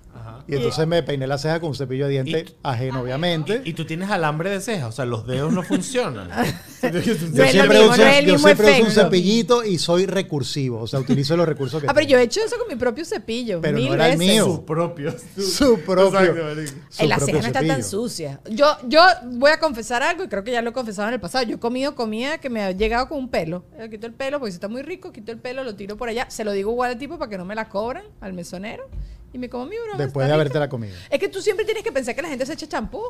Y 0.47 0.55
entonces 0.55 0.87
me 0.87 1.03
peiné 1.03 1.27
la 1.27 1.37
ceja 1.37 1.59
con 1.59 1.69
un 1.69 1.75
cepillo 1.75 2.05
de 2.05 2.11
dientes 2.11 2.53
ajeno, 2.63 3.01
obviamente. 3.01 3.61
Y 3.65 3.73
tú 3.73 3.85
tienes 3.85 4.09
alambre 4.09 4.49
de 4.49 4.61
ceja, 4.61 4.87
o 4.87 4.91
sea, 4.91 5.05
los 5.05 5.27
dedos 5.27 5.51
no 5.53 5.63
funcionan. 5.63 6.29
No 6.79 6.89
yo 6.99 7.15
siempre, 7.49 7.79
mismo, 7.79 7.91
uso, 7.93 7.97
no 8.03 8.07
el 8.07 8.25
yo 8.27 8.37
siempre 8.37 8.71
uso 8.73 8.83
un 8.85 8.91
cepillito 8.91 9.63
y 9.65 9.79
soy 9.79 10.05
recursivo. 10.05 10.79
O 10.79 10.85
sea, 10.87 10.99
utilizo 10.99 11.35
los 11.35 11.47
recursos 11.47 11.81
que 11.81 11.87
Ah, 11.87 11.93
pero 11.93 12.05
tengo. 12.05 12.11
yo 12.11 12.19
he 12.19 12.23
hecho 12.23 12.39
eso 12.45 12.55
con 12.59 12.67
mi 12.67 12.75
propio 12.75 13.03
cepillo. 13.03 13.59
Pero 13.61 13.77
no 13.79 13.83
mil 13.83 13.93
era 13.93 14.09
el 14.11 14.17
veces. 14.19 14.33
mío. 14.35 14.45
Su 14.45 14.63
propio. 14.65 15.15
Su 15.37 15.79
propio. 15.81 16.19
Exacto, 16.19 16.75
su 16.91 17.03
Eh, 17.03 17.07
la 17.07 17.15
propio 17.17 17.33
ceja 17.35 17.41
no 17.41 17.47
está 17.47 17.65
tan 17.67 17.83
sucia. 17.83 18.39
Yo, 18.51 18.67
yo 18.87 19.01
voy 19.25 19.49
a 19.51 19.59
confesar 19.59 20.03
algo 20.03 20.23
y 20.23 20.27
creo 20.27 20.43
que 20.43 20.51
ya 20.51 20.61
lo 20.61 20.69
he 20.69 20.73
confesado 20.73 21.07
en 21.07 21.15
el 21.15 21.19
pasado. 21.19 21.45
Yo 21.45 21.55
he 21.55 21.59
comido 21.59 21.95
comida 21.95 22.37
que 22.37 22.49
me 22.51 22.61
ha 22.61 22.71
llegado 22.71 23.09
con 23.09 23.17
un 23.17 23.29
pelo. 23.29 23.65
Yo 23.79 23.89
quito 23.89 24.05
el 24.05 24.13
pelo 24.13 24.37
porque 24.39 24.51
si 24.51 24.57
está 24.57 24.67
muy 24.67 24.83
rico, 24.83 25.11
quito 25.11 25.31
el 25.31 25.39
pelo, 25.39 25.63
lo 25.63 25.75
tiro 25.75 25.97
por 25.97 26.09
allá. 26.09 26.29
Se 26.29 26.43
lo 26.43 26.51
digo 26.51 26.71
igual 26.71 26.91
al 26.91 26.97
tipo 26.99 27.17
para 27.17 27.29
que 27.29 27.37
no 27.39 27.45
me 27.45 27.55
la 27.55 27.69
cobran, 27.69 28.03
al 28.21 28.33
mesonero. 28.33 28.87
Y 29.33 29.37
me 29.37 29.49
como 29.49 29.65
mi 29.65 29.75
broma. 29.77 29.97
Después 29.97 30.27
de 30.27 30.33
haberte 30.33 30.57
la 30.59 30.69
comido. 30.69 30.95
Es 31.09 31.19
que 31.19 31.27
tú 31.27 31.41
siempre 31.41 31.65
tienes 31.65 31.83
que 31.83 31.91
pensar 31.91 32.15
que 32.15 32.21
la 32.21 32.29
gente 32.29 32.45
se 32.45 32.53
echa 32.53 32.67
champú, 32.67 33.01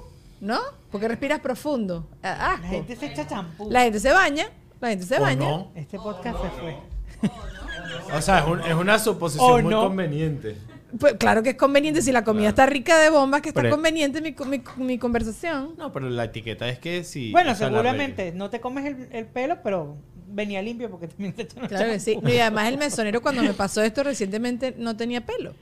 ¿no? 0.41 0.59
Porque 0.91 1.07
respiras 1.07 1.39
profundo. 1.39 2.07
Ah, 2.24 2.53
Asco. 2.53 2.63
La 2.63 2.69
gente 2.69 2.95
se 2.95 3.05
echa 3.07 3.27
champú. 3.27 3.69
La 3.71 3.81
gente 3.83 4.00
se 4.00 4.12
baña. 4.12 4.50
La 4.81 4.89
gente 4.89 5.05
se 5.05 5.17
¿O 5.17 5.21
baña. 5.21 5.47
no? 5.50 5.71
Este 5.75 5.97
podcast 5.97 6.38
se 6.41 6.50
fue. 6.62 6.75
O 8.13 8.21
sea, 8.21 8.39
es, 8.39 8.47
un- 8.47 8.62
es 8.62 8.74
una 8.74 9.00
suposición 9.00 9.50
¿O 9.51 9.62
muy 9.62 9.71
no? 9.71 9.83
conveniente. 9.83 10.55
Pues 11.00 11.15
claro 11.15 11.43
que 11.43 11.50
es 11.51 11.55
conveniente. 11.57 12.01
Si 12.01 12.12
la 12.12 12.24
comida 12.24 12.50
está 12.50 12.65
rica 12.65 12.97
de 12.97 13.09
bombas, 13.09 13.41
que 13.41 13.50
está 13.50 13.62
Pero- 13.62 13.75
conveniente 13.75 14.21
mi, 14.21 14.33
mi, 14.47 14.62
mi 14.77 14.97
conversación. 14.97 15.75
No, 15.77 15.91
pero 15.91 16.09
la 16.09 16.25
etiqueta 16.25 16.67
es 16.69 16.79
que 16.79 17.03
si. 17.03 17.31
Bueno, 17.31 17.53
seguramente 17.55 18.31
no 18.31 18.50
te 18.50 18.59
comes 18.62 18.86
el, 18.86 19.07
el 19.12 19.25
pelo, 19.25 19.57
pero 19.63 19.97
venía 20.29 20.62
limpio 20.62 20.89
porque 20.89 21.07
también 21.09 21.33
te 21.33 21.45
Claro 21.47 21.89
que 21.91 22.00
sí. 22.00 22.17
Y 22.25 22.38
además 22.39 22.67
el 22.69 22.77
mesonero 22.77 23.21
cuando 23.21 23.43
me 23.43 23.53
pasó 23.53 23.81
esto 23.81 24.03
recientemente 24.03 24.74
no 24.77 24.95
tenía 24.95 25.25
pelo. 25.25 25.53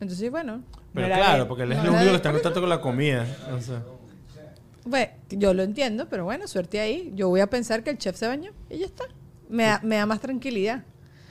Entonces, 0.00 0.30
bueno, 0.30 0.62
Pero 0.94 1.08
No 1.08 1.14
claro, 1.14 1.48
porque 1.48 1.62
él 1.64 1.72
es 1.72 1.78
no 1.78 1.84
el 1.84 1.88
era 1.90 1.96
único 1.98 2.10
que 2.12 2.16
está 2.16 2.28
en 2.30 2.34
contacto 2.36 2.60
con 2.60 2.68
la 2.68 2.80
comida. 2.80 3.26
O 3.56 3.60
sea, 3.60 3.82
pues 4.88 5.08
yo 5.30 5.52
lo 5.54 5.62
entiendo, 5.62 6.06
pero 6.08 6.24
bueno, 6.24 6.46
suerte 6.46 6.80
ahí. 6.80 7.12
Yo 7.14 7.28
voy 7.28 7.40
a 7.40 7.48
pensar 7.48 7.82
que 7.82 7.90
el 7.90 7.98
chef 7.98 8.16
se 8.16 8.26
bañó 8.28 8.52
y 8.70 8.78
ya 8.78 8.86
está. 8.86 9.04
Me 9.48 9.64
da, 9.64 9.80
me 9.82 9.96
da 9.96 10.06
más 10.06 10.20
tranquilidad. 10.20 10.84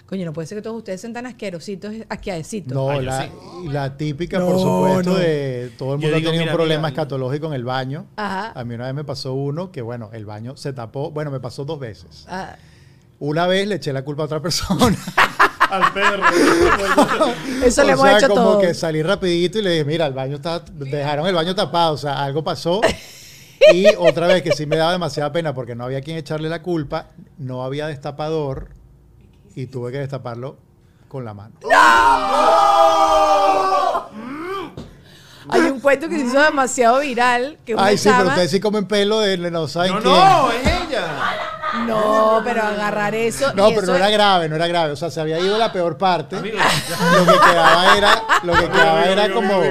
Coño, 0.07 0.23
no 0.25 0.33
puede 0.33 0.45
ser 0.47 0.57
que 0.59 0.61
todos 0.61 0.77
ustedes 0.77 1.01
sean 1.01 1.13
tan 1.13 1.25
asquerositos, 1.25 1.91
asqueadecitos. 2.09 2.73
No, 2.73 2.89
Ah, 2.91 3.01
la, 3.01 3.23
sí. 3.23 3.29
la 3.69 3.97
típica, 3.97 4.37
No, 4.37 4.45
por 4.47 4.59
supuesto, 4.59 5.09
no. 5.13 5.17
de 5.17 5.71
todo 5.79 5.93
el 5.95 5.99
mundo 5.99 6.15
digo, 6.17 6.29
ha 6.29 6.31
tenido 6.31 6.51
un 6.51 6.55
problema 6.55 6.81
mira, 6.81 6.89
escatológico 6.89 7.47
en 7.47 7.53
el 7.53 7.63
baño. 7.63 8.05
Ajá. 8.15 8.51
A 8.53 8.63
mí 8.63 8.75
una 8.75 8.85
vez 8.85 8.93
me 8.93 9.03
pasó 9.03 9.33
uno 9.33 9.71
que, 9.71 9.81
bueno, 9.81 10.09
el 10.13 10.25
baño 10.25 10.57
se 10.57 10.73
tapó. 10.73 11.09
Bueno, 11.09 11.31
me 11.31 11.39
pasó 11.39 11.65
dos 11.65 11.79
veces. 11.79 12.25
Ah, 12.29 12.55
Una 13.19 13.47
vez 13.47 13.67
le 13.67 13.75
eché 13.75 13.93
la 13.93 14.03
culpa 14.03 14.23
a 14.23 14.25
otra 14.27 14.41
persona. 14.41 14.95
Al 15.69 15.93
perro. 15.93 16.23
eso 17.63 17.81
o 17.81 17.85
le 17.85 17.91
hemos 17.93 18.05
sea, 18.07 18.17
hecho 18.17 18.27
como 18.29 18.41
todo. 18.43 18.59
que 18.61 18.73
salí 18.73 19.01
rapidito 19.03 19.59
y 19.59 19.61
le 19.61 19.71
dije, 19.71 19.85
mira, 19.85 20.05
el 20.05 20.13
baño 20.13 20.35
está, 20.37 20.59
dejaron 20.59 21.25
el 21.27 21.35
baño 21.35 21.55
tapado, 21.55 21.93
o 21.93 21.97
sea, 21.97 22.23
algo 22.23 22.43
pasó. 22.43 22.81
Y 23.73 23.87
otra 23.97 24.27
vez 24.27 24.43
que 24.43 24.51
sí 24.51 24.65
me 24.65 24.75
daba 24.75 24.91
demasiada 24.91 25.31
pena 25.31 25.53
porque 25.55 25.75
no 25.75 25.85
había 25.85 26.01
quien 26.01 26.17
echarle 26.17 26.49
la 26.49 26.61
culpa, 26.61 27.07
no 27.37 27.63
había 27.63 27.87
destapador 27.87 28.69
y 29.55 29.67
tuve 29.67 29.91
que 29.93 29.97
destaparlo 29.99 30.57
con 31.07 31.23
la 31.25 31.33
mano. 31.33 31.55
Hay 35.49 35.61
un 35.61 35.79
cuento 35.79 36.09
que 36.09 36.17
se 36.19 36.25
hizo 36.25 36.39
demasiado 36.39 36.99
viral. 36.99 37.57
Que 37.65 37.75
una 37.75 37.85
Ay, 37.85 37.97
sí, 37.97 38.09
pero 38.15 38.29
ustedes 38.29 38.51
sí 38.51 38.59
comen 38.59 38.85
pelo 38.87 39.19
de 39.19 39.37
no 39.37 39.67
saben 39.67 39.93
No, 39.93 40.01
quién. 40.01 40.13
no, 40.13 40.51
es 40.51 40.67
ella. 40.89 41.07
No, 41.87 42.41
pero 42.43 42.63
agarrar 42.63 43.13
eso. 43.15 43.47
No, 43.53 43.67
pero 43.69 43.81
eso 43.81 43.91
no 43.91 43.97
era 43.97 44.07
es- 44.07 44.13
grave, 44.13 44.49
no 44.49 44.55
era 44.55 44.67
grave. 44.67 44.91
O 44.91 44.95
sea, 44.95 45.09
se 45.09 45.21
había 45.21 45.39
ido 45.39 45.57
la 45.57 45.71
peor 45.71 45.97
parte. 45.97 46.35
Amigo, 46.37 46.57
Lo 47.17 47.25
que 47.25 47.39
quedaba 47.39 47.97
era, 47.97 48.23
lo 48.43 48.53
que 48.53 48.69
quedaba 48.69 48.99
amigo, 49.01 49.11
era 49.13 49.23
amigo, 49.23 49.41
como. 49.41 49.61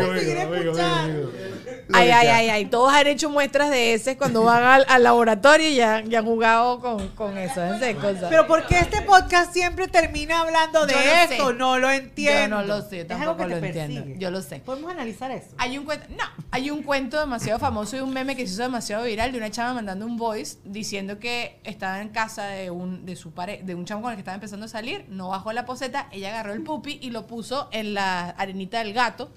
Ay, 1.92 2.10
ay, 2.10 2.26
ay, 2.28 2.48
ay. 2.50 2.64
Todos 2.66 2.92
han 2.92 3.06
hecho 3.06 3.28
muestras 3.30 3.70
de 3.70 3.94
ese 3.94 4.16
cuando 4.16 4.42
van 4.44 4.62
al, 4.62 4.86
al 4.88 5.02
laboratorio 5.02 5.68
y 5.68 5.74
ya, 5.76 6.02
ya 6.04 6.20
han 6.20 6.24
jugado 6.24 6.80
con, 6.80 7.08
con 7.10 7.36
eso. 7.36 7.62
Esas 7.64 7.94
cosas. 7.96 8.26
Pero 8.30 8.46
¿por 8.46 8.66
qué 8.66 8.78
este 8.78 9.02
podcast 9.02 9.52
siempre 9.52 9.86
termina 9.88 10.40
hablando 10.40 10.86
de 10.86 10.92
Yo 10.94 10.98
no 10.98 11.04
esto? 11.32 11.48
sé. 11.48 11.54
No 11.54 11.78
lo 11.78 11.90
entiendo. 11.90 12.56
Yo 12.56 12.62
no 12.62 12.62
lo 12.62 12.82
sé, 12.82 13.00
Es 13.02 13.10
algo 13.10 13.24
tampoco 13.24 13.36
que 13.48 13.54
lo 13.54 13.60
te 13.60 13.66
entiendo. 13.66 13.94
persigue. 14.00 14.18
Yo 14.18 14.30
lo 14.30 14.40
sé. 14.42 14.60
Podemos 14.60 14.90
analizar 14.90 15.30
eso. 15.30 15.48
Hay 15.58 15.76
un 15.78 15.84
cuento, 15.84 16.06
no, 16.10 16.24
hay 16.50 16.70
un 16.70 16.82
cuento 16.82 17.20
demasiado 17.20 17.58
famoso 17.58 17.96
y 17.96 18.00
un 18.00 18.12
meme 18.12 18.34
que 18.36 18.46
se 18.46 18.54
hizo 18.54 18.62
demasiado 18.62 19.04
viral 19.04 19.32
de 19.32 19.38
una 19.38 19.50
chava 19.50 19.74
mandando 19.74 20.06
un 20.06 20.16
voice 20.16 20.56
diciendo 20.64 21.18
que 21.18 21.58
estaba 21.64 22.00
en 22.00 22.08
casa 22.08 22.46
de 22.46 22.70
un 22.70 23.04
de 23.04 23.16
su 23.16 23.32
pare, 23.32 23.60
de 23.62 23.74
un 23.74 23.84
chamo 23.84 24.02
con 24.02 24.10
el 24.12 24.16
que 24.16 24.20
estaba 24.20 24.34
empezando 24.36 24.66
a 24.66 24.68
salir, 24.68 25.04
no 25.08 25.28
bajó 25.28 25.52
la 25.52 25.66
poseta, 25.66 26.08
ella 26.12 26.28
agarró 26.30 26.52
el 26.52 26.62
pupi 26.62 26.98
y 27.02 27.10
lo 27.10 27.26
puso 27.26 27.68
en 27.72 27.94
la 27.94 28.30
arenita 28.30 28.78
del 28.78 28.92
gato. 28.92 29.30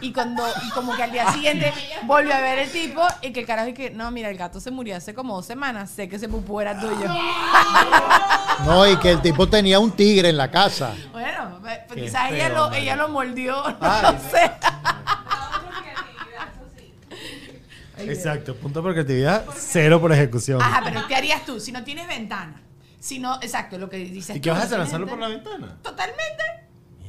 Y 0.00 0.12
cuando 0.12 0.42
y 0.66 0.70
como 0.70 0.96
que 0.96 1.02
al 1.04 1.12
día 1.12 1.32
siguiente 1.32 1.72
volvió 2.04 2.34
a 2.34 2.40
ver 2.40 2.58
el 2.58 2.72
tipo 2.72 3.02
y 3.22 3.32
que 3.32 3.40
el 3.40 3.46
carajo 3.46 3.68
y 3.68 3.74
que 3.74 3.90
no, 3.90 4.10
mira, 4.10 4.28
el 4.30 4.36
gato 4.36 4.58
se 4.58 4.72
murió 4.72 4.96
hace 4.96 5.14
como 5.14 5.36
dos 5.36 5.46
semanas, 5.46 5.90
sé 5.90 6.08
que 6.08 6.16
ese 6.16 6.28
pupú 6.28 6.60
era 6.60 6.78
tuyo. 6.78 7.08
No, 8.64 8.86
y 8.90 8.96
que 8.96 9.10
el 9.10 9.20
tipo 9.20 9.46
tenía 9.46 9.78
un 9.78 9.92
tigre 9.92 10.30
en 10.30 10.38
la 10.38 10.50
casa. 10.50 10.94
Bueno, 11.12 11.58
pues, 11.60 11.78
Qué 11.92 12.00
quizás 12.04 12.32
ella 12.32 12.46
feo, 12.46 12.54
lo 12.54 12.72
ella 12.72 12.96
lo 12.96 13.08
mordió, 13.10 13.62
Ay. 13.80 14.14
no 14.14 14.30
sé. 14.30 14.50
Exacto, 17.98 18.54
punto 18.56 18.82
por 18.82 18.92
creatividad, 18.92 19.44
cero 19.56 20.00
por 20.00 20.12
ejecución. 20.12 20.60
Ajá, 20.60 20.80
pero 20.84 21.06
¿qué 21.06 21.14
harías 21.14 21.44
tú 21.44 21.60
si 21.60 21.72
no 21.72 21.82
tienes 21.84 22.06
ventana? 22.08 22.62
Si 22.98 23.18
no, 23.18 23.36
exacto, 23.36 23.78
lo 23.78 23.88
que 23.88 23.98
dices 23.98 24.36
¿Y 24.36 24.40
tú, 24.40 24.44
qué 24.44 24.50
vas 24.50 24.60
a 24.60 24.62
hacer? 24.64 24.78
no 24.78 24.84
¿Lanzarlo 24.84 25.06
por 25.06 25.18
la 25.18 25.28
ventana? 25.28 25.76
Totalmente. 25.82 26.42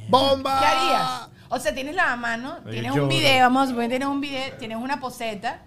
¡Bomba! 0.08 0.60
¿Qué 0.60 0.66
harías? 0.66 1.28
O 1.50 1.58
sea, 1.58 1.74
tienes 1.74 1.94
la 1.94 2.14
mano, 2.16 2.58
tienes 2.70 2.92
un 2.92 3.08
video, 3.08 3.40
vamos 3.40 3.64
a 3.64 3.66
suponer, 3.68 3.88
tienes 3.90 4.08
un 4.08 4.20
video, 4.20 4.52
tienes 4.58 4.78
una 4.78 5.00
poseta, 5.00 5.62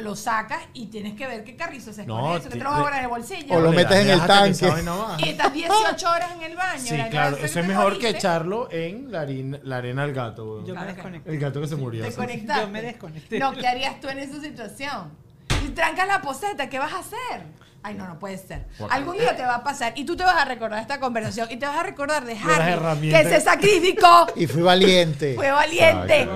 lo 0.00 0.16
sacas 0.16 0.60
y 0.74 0.86
tienes 0.86 1.14
que 1.14 1.26
ver 1.26 1.44
qué 1.44 1.56
carrizo 1.56 1.92
se 1.92 2.06
No, 2.06 2.16
esconde 2.16 2.38
eso, 2.38 2.48
que 2.50 2.58
te 2.58 2.64
lo 2.64 2.70
vas 2.70 2.92
a 2.92 2.98
en 2.98 3.04
el 3.04 3.10
bolsillo. 3.10 3.54
O 3.54 3.60
lo 3.60 3.72
metes 3.72 3.96
en 3.96 4.10
el 4.10 4.26
tanque. 4.26 4.72
Y 5.18 5.28
estás 5.30 5.52
18 5.52 6.10
horas 6.10 6.32
en 6.36 6.42
el 6.42 6.56
baño. 6.56 6.80
Sí, 6.80 6.96
la 6.96 7.08
claro, 7.08 7.36
eso 7.36 7.60
es 7.60 7.66
mejor 7.66 7.98
que 7.98 8.10
echarlo 8.10 8.68
en 8.70 9.10
la 9.10 9.22
arena, 9.22 9.58
la 9.62 9.76
arena 9.78 10.04
al 10.04 10.12
gato. 10.12 10.64
Yo 10.64 10.74
Claro 10.74 10.86
me 10.86 10.94
desconecté. 10.94 11.30
El 11.30 11.38
gato 11.38 11.60
que 11.60 11.66
se 11.66 11.76
murió. 11.76 12.04
Te. 12.04 12.10
Yo 12.46 12.68
me 12.68 12.82
desconecté. 12.82 13.38
No, 13.38 13.52
¿qué 13.52 13.66
harías 13.66 14.00
tú 14.00 14.08
en 14.08 14.20
esa 14.20 14.40
situación? 14.40 15.27
Si 15.78 15.82
trancas 15.84 16.08
la 16.08 16.20
poseta, 16.20 16.68
¿qué 16.68 16.76
vas 16.80 16.92
a 16.92 16.98
hacer? 16.98 17.46
Ay, 17.84 17.94
no, 17.94 18.08
no 18.08 18.18
puede 18.18 18.36
ser. 18.36 18.64
Algún 18.90 19.16
día 19.16 19.36
te 19.36 19.44
va 19.44 19.54
a 19.54 19.62
pasar 19.62 19.92
y 19.94 20.04
tú 20.04 20.16
te 20.16 20.24
vas 20.24 20.34
a 20.34 20.44
recordar 20.44 20.80
esta 20.80 20.98
conversación 20.98 21.46
y 21.52 21.56
te 21.56 21.66
vas 21.66 21.76
a 21.76 21.82
recordar 21.84 22.24
de 22.24 22.36
Harry, 22.36 23.08
que 23.08 23.22
se 23.22 23.40
sacrificó, 23.40 24.26
Y 24.34 24.48
fui 24.48 24.62
valiente. 24.62 25.36
fue 25.36 25.52
valiente. 25.52 26.28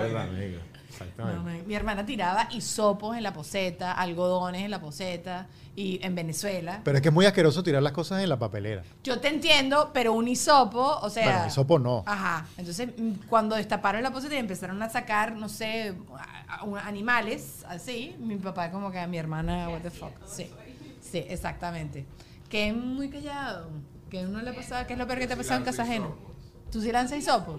No, 1.16 1.42
mi, 1.66 1.75
hermana 1.75 2.04
tiraba 2.04 2.49
hisopos 2.50 3.16
en 3.16 3.23
la 3.23 3.33
poseta, 3.33 3.92
algodones 3.92 4.62
en 4.62 4.71
la 4.71 4.81
poseta 4.81 5.47
y 5.75 5.99
en 6.02 6.14
Venezuela. 6.14 6.81
Pero 6.85 6.99
es 6.99 7.02
que 7.02 7.09
es 7.09 7.14
muy 7.14 7.26
asqueroso 7.26 7.62
tirar 7.62 7.83
las 7.83 7.92
cosas 7.92 8.23
en 8.23 8.28
la 8.28 8.38
papelera. 8.38 8.83
Yo 9.02 9.21
te 9.21 9.28
entiendo, 9.28 9.90
pero 9.92 10.12
un 10.12 10.28
hisopo, 10.28 10.99
o 11.00 11.11
sea... 11.11 11.25
Bueno, 11.25 11.47
hisopo 11.47 11.78
no. 11.78 12.02
Ajá. 12.07 12.47
Entonces, 12.57 12.88
mm, 12.97 13.28
cuando 13.28 13.57
destaparon 13.57 14.02
la 14.02 14.11
poseta 14.11 14.35
y 14.35 14.38
empezaron 14.38 14.83
a 14.83 14.88
sacar, 14.88 15.35
no 15.37 15.49
sé, 15.49 15.95
animales, 16.85 17.64
así, 17.69 18.16
mi 18.19 18.37
papá 18.37 18.71
como 18.71 18.90
que 18.90 18.99
a 18.99 19.07
mi 19.07 19.19
hermana, 19.19 19.69
what 19.69 19.81
the 19.81 19.90
fuck. 19.90 20.12
Sí, 20.26 20.50
sí, 21.00 21.25
exactamente. 21.28 22.07
Que 22.49 22.69
es 22.69 22.75
muy 22.75 23.09
callado. 23.09 23.71
Que 24.11 24.26
uno 24.26 24.42
le 24.42 24.52
pasaba, 24.52 24.87
que 24.87 24.92
es 24.92 24.99
lo 24.99 25.07
peor 25.07 25.21
que 25.21 25.26
te 25.26 25.33
ha 25.33 25.37
pasado 25.37 25.59
en 25.59 25.64
casa 25.64 25.85
ajena. 25.85 26.09
¿Tú 26.71 26.83
sí 26.83 26.92
lanzas 26.92 27.19
hisopo? 27.19 27.59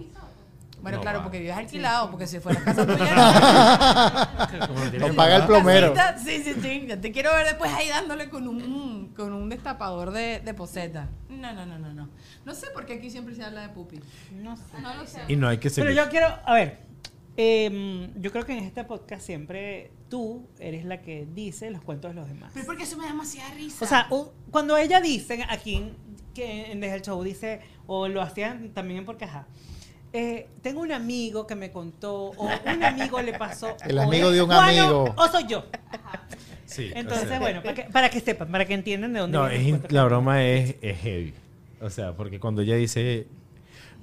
Bueno, 0.84 0.98
No, 0.98 1.02
claro, 1.02 1.20
va. 1.20 1.24
porque 1.24 1.40
vives 1.40 1.56
alquilado, 1.56 2.12
porque 2.12 2.28
si 2.28 2.40
fuera 2.40 2.62
casa 2.64 2.86
tuya... 2.86 4.68
No 5.00 5.08
Lo 5.08 5.16
paga 5.16 5.38
el 5.38 5.46
plomero. 5.46 5.94
Casita, 5.94 6.20
Sí, 6.24 6.44
sí, 6.44 6.54
sí. 6.62 6.86
Ya 6.88 7.00
te 7.00 7.12
quiero 7.12 7.34
ver 7.34 7.46
después 7.48 7.72
ahí 7.74 7.88
dándole 7.90 8.30
con 8.30 8.48
un, 8.48 9.14
con 9.16 9.34
un 9.34 9.50
destapador 9.50 10.12
de, 10.12 10.42
de 10.42 10.54
poseta. 10.54 11.10
No, 11.30 11.54
no, 11.54 11.66
no, 11.66 11.80
no, 11.80 11.94
no. 11.94 12.10
No 12.46 12.54
sé 12.54 12.68
por 12.74 12.86
qué 12.86 12.94
aquí 12.94 13.10
siempre 13.10 13.34
se 13.34 13.44
habla 13.44 13.62
de 13.62 13.70
pupi. 13.70 14.00
No 14.34 14.56
sé. 14.58 14.64
No 14.82 14.94
lo 14.94 15.08
sé. 15.08 15.22
Y 15.30 15.36
no 15.38 15.48
hay 15.48 15.58
que 15.58 15.70
Pero 15.72 15.88
seguir. 15.88 15.96
yo 16.04 16.10
quiero, 16.10 16.28
a 16.46 16.54
ver, 16.54 16.80
em, 17.38 18.14
yo 18.22 18.32
creo 18.32 18.46
que 18.46 18.58
en 18.58 18.64
este 18.64 18.84
podcast 18.84 19.26
siempre 19.26 19.92
tú 20.10 20.48
eres 20.60 20.86
la 20.86 21.02
que 21.02 21.26
dice 21.34 21.72
los 21.72 21.82
cuentos 21.82 22.12
de 22.12 22.16
los 22.16 22.28
demás. 22.28 22.52
Pero 22.54 22.66
porque 22.66 22.84
eso 22.84 22.98
me 22.98 23.04
da 23.06 23.12
demasiada 23.12 23.54
risa. 23.54 23.84
O 23.84 23.88
sea, 23.88 24.08
u- 24.12 24.32
cuando 24.52 24.78
ella 24.78 25.00
dice 25.02 25.46
aquí 25.50 25.76
en- 25.76 25.96
que 26.34 26.72
en 26.72 26.80
Desde 26.82 26.96
el 26.98 27.02
Show 27.04 27.24
dice, 27.24 27.62
o 27.88 28.08
lo 28.08 28.22
hacían 28.22 28.70
también 28.74 29.00
en 29.00 29.06
Porque 29.06 29.26
Ajá, 29.26 29.46
eh, 30.14 30.48
tengo 30.62 30.82
un 30.82 30.92
amigo 30.92 31.48
que 31.48 31.56
me 31.56 31.72
contó, 31.72 32.28
o 32.38 32.46
un 32.46 32.84
amigo 32.84 33.22
le 33.22 33.34
pasó. 33.34 33.76
El 33.86 33.98
amigo 33.98 34.32
de 34.32 34.44
un 34.44 34.52
amigo. 34.52 35.14
O 35.18 35.28
soy 35.28 35.48
yo. 35.48 35.66
Sí, 36.66 36.92
o 36.94 36.98
Entonces, 36.98 37.28
sea, 37.28 37.40
bueno, 37.40 37.62
para 37.62 37.76
que, 37.76 37.84
para 37.84 38.10
que 38.10 38.20
sepan, 38.20 38.52
para 38.52 38.66
que 38.66 38.74
entiendan 38.76 39.14
de 39.14 39.20
dónde 39.20 39.38
No, 39.38 39.48
es 39.48 39.92
la 39.92 40.06
broma 40.06 40.44
es, 40.44 40.76
es 40.82 40.98
heavy. 41.00 41.34
O 41.82 41.90
sea, 41.90 42.14
porque 42.14 42.40
cuando 42.40 42.62
ella 42.62 42.76
dice. 42.76 43.28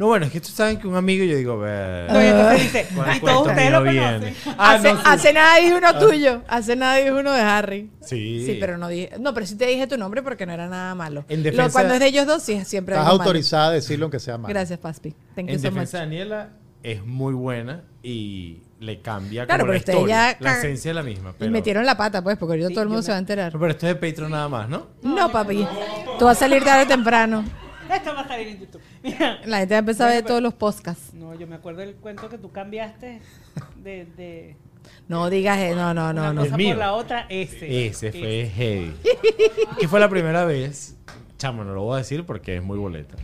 No, 0.01 0.07
bueno, 0.07 0.25
es 0.25 0.33
que 0.33 0.41
tú 0.41 0.49
sabes 0.49 0.79
que 0.79 0.89
un 0.89 0.97
amigo, 0.97 1.23
yo 1.25 1.37
digo, 1.37 1.59
ver. 1.59 2.11
No, 2.11 2.23
y 2.23 2.27
entonces 2.27 2.63
dice, 2.73 2.87
¿cuál 2.97 3.17
y 3.17 3.21
todos 3.21 3.47
ustedes 3.49 3.71
lo 3.71 3.79
conocen. 3.85 4.35
Ah, 4.57 4.73
hace, 4.73 4.93
no, 4.95 4.97
sí. 4.99 5.03
hace 5.07 5.33
nada 5.35 5.57
dije 5.59 5.75
uno 5.75 5.99
tuyo. 5.99 6.43
Hace 6.49 6.75
nada 6.75 6.97
dije 6.97 7.13
uno 7.13 7.33
de 7.33 7.41
Harry. 7.43 7.91
Sí. 8.01 8.43
Sí, 8.47 8.57
pero 8.59 8.79
no 8.79 8.89
dije. 8.89 9.11
No, 9.21 9.35
pero 9.35 9.45
sí 9.45 9.57
te 9.57 9.67
dije 9.67 9.87
tu 9.87 9.99
nombre 9.99 10.23
porque 10.23 10.47
no 10.47 10.53
era 10.55 10.69
nada 10.69 10.95
malo. 10.95 11.27
En 11.29 11.41
Lo- 11.43 11.51
defensa- 11.51 11.71
cuando 11.73 11.93
es 11.95 12.01
de 12.01 12.07
ellos 12.07 12.27
dos, 12.27 12.43
sí, 12.43 12.65
siempre 12.65 12.95
Estás 12.95 13.07
malo. 13.09 13.21
autorizada 13.23 13.67
a 13.69 13.71
decirlo 13.73 14.07
aunque 14.07 14.21
sea 14.21 14.39
mal. 14.39 14.51
Gracias, 14.51 14.79
Paspi. 14.79 15.11
Thank 15.35 15.49
you 15.49 15.53
En 15.55 15.61
so 15.61 15.67
much. 15.67 15.75
defensa 15.75 15.99
de 15.99 16.05
Daniela 16.05 16.49
es 16.83 17.05
muy 17.05 17.35
buena 17.35 17.83
y 18.03 18.63
le 18.81 19.03
cambia 19.03 19.45
Claro, 19.45 19.65
como 19.65 19.75
la 19.75 19.79
pero 19.81 19.81
ustedes 19.81 19.99
historia. 19.99 20.33
ya 20.33 20.37
La 20.41 20.59
esencia 20.59 20.89
es 20.93 20.95
la 20.95 21.03
misma. 21.03 21.35
Y 21.39 21.49
metieron 21.51 21.85
la 21.85 21.99
pata, 21.99 22.23
pues, 22.25 22.39
porque 22.39 22.53
ahorita 22.55 22.69
Sí, 22.69 22.73
todo 22.75 22.83
el 22.85 22.89
mundo 22.89 23.03
se 23.03 23.11
va 23.11 23.17
a 23.19 23.21
enterar. 23.21 23.53
pero 23.53 23.69
esto 23.69 23.87
es 23.87 24.01
de 24.01 24.09
Patreon 24.09 24.31
nada 24.31 24.49
más, 24.49 24.67
¿no? 24.67 24.87
No, 25.03 25.31
papi. 25.31 25.67
Tú 26.19 26.25
vas 26.25 26.39
a 26.39 26.41
salir 26.41 26.65
tarde 26.65 26.85
o 26.85 26.87
temprano. 26.87 27.45
Esto 27.95 28.15
va 28.15 28.21
a 28.21 28.29
salir 28.29 28.49
en 28.49 28.61
YouTube. 28.61 28.81
Mira. 29.03 29.41
La 29.45 29.59
gente 29.59 29.75
va 29.75 29.79
a 29.79 29.81
empezar 29.81 30.09
a 30.09 30.13
ver 30.15 30.25
todos 30.25 30.43
los 30.43 30.55
podcasts. 30.55 31.13
No, 31.15 31.35
yo 31.35 31.47
me 31.47 31.57
acuerdo 31.57 31.81
del 31.81 31.95
cuento 31.95 32.29
que 32.29 32.39
tú 32.39 32.51
cambiaste 32.51 33.21
de, 33.77 34.05
de 34.17 34.57
No 35.09 35.29
digas, 35.31 35.59
no, 35.75 35.93
no, 35.95 36.13
no, 36.13 36.21
una 36.23 36.33
no. 36.33 36.43
Cosa 36.43 36.57
mío. 36.57 36.71
por 36.71 36.79
la 36.79 36.93
otra, 36.93 37.27
ese. 37.29 37.87
Ese 37.87 38.13
fue 38.13 38.51
heavy. 38.55 38.95
que 39.81 39.89
fue 39.89 40.01
la 40.01 40.09
primera 40.09 40.45
vez. 40.45 40.97
Chamo, 41.39 41.65
no 41.65 41.73
lo 41.75 41.83
voy 41.83 41.95
a 41.95 41.99
decir 41.99 42.25
porque 42.25 42.57
es 42.57 42.63
muy 42.63 42.79
boleta. 42.79 43.17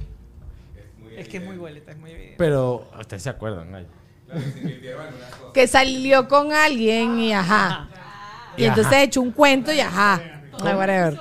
Es 1.16 1.28
que 1.28 1.38
es 1.38 1.44
muy 1.44 1.56
boleta, 1.56 1.92
es 1.92 1.98
muy 1.98 2.10
evidente. 2.10 2.34
Pero 2.38 2.90
ustedes 2.98 3.22
se 3.22 3.30
acuerdan. 3.30 3.74
ay. 3.74 3.86
Que 5.54 5.66
salió 5.66 6.28
con 6.28 6.52
alguien 6.52 7.18
y 7.20 7.32
ajá. 7.32 7.88
Y 8.56 8.62
Y 8.62 8.64
entonces 8.66 8.92
ajá. 8.92 9.02
echó 9.02 9.20
un 9.22 9.30
cuento 9.32 9.72
y 9.72 9.80
ajá. 9.80 10.20
Whatever. 10.62 11.18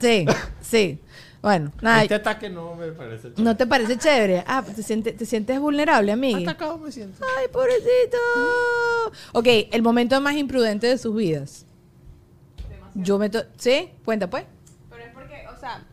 Sí, 0.00 0.26
sí. 0.60 1.00
Bueno, 1.42 1.70
nada. 1.80 2.02
Este 2.02 2.14
ataque 2.16 2.50
no 2.50 2.74
me 2.74 2.88
parece 2.92 3.24
chévere. 3.28 3.42
¿No 3.42 3.56
te 3.56 3.66
parece 3.66 3.96
chévere? 3.98 4.44
Ah, 4.46 4.62
te 4.64 4.82
sientes, 4.82 5.16
te 5.16 5.24
sientes 5.26 5.60
vulnerable, 5.60 6.10
amigo. 6.12 6.38
Atacado 6.38 6.78
me 6.78 6.90
siento. 6.90 7.24
Ay, 7.38 7.46
pobrecito. 7.52 8.16
Ok, 9.32 9.46
el 9.70 9.82
momento 9.82 10.20
más 10.20 10.34
imprudente 10.34 10.86
de 10.88 10.98
sus 10.98 11.14
vidas. 11.14 11.64
Yo 12.94 13.18
me... 13.18 13.28
to- 13.30 13.44
¿Sí? 13.58 13.90
Cuenta, 14.04 14.28
pues. 14.28 14.44
Pero 14.90 15.02
es 15.04 15.10
porque, 15.12 15.44
o 15.54 15.60
sea, 15.60 15.84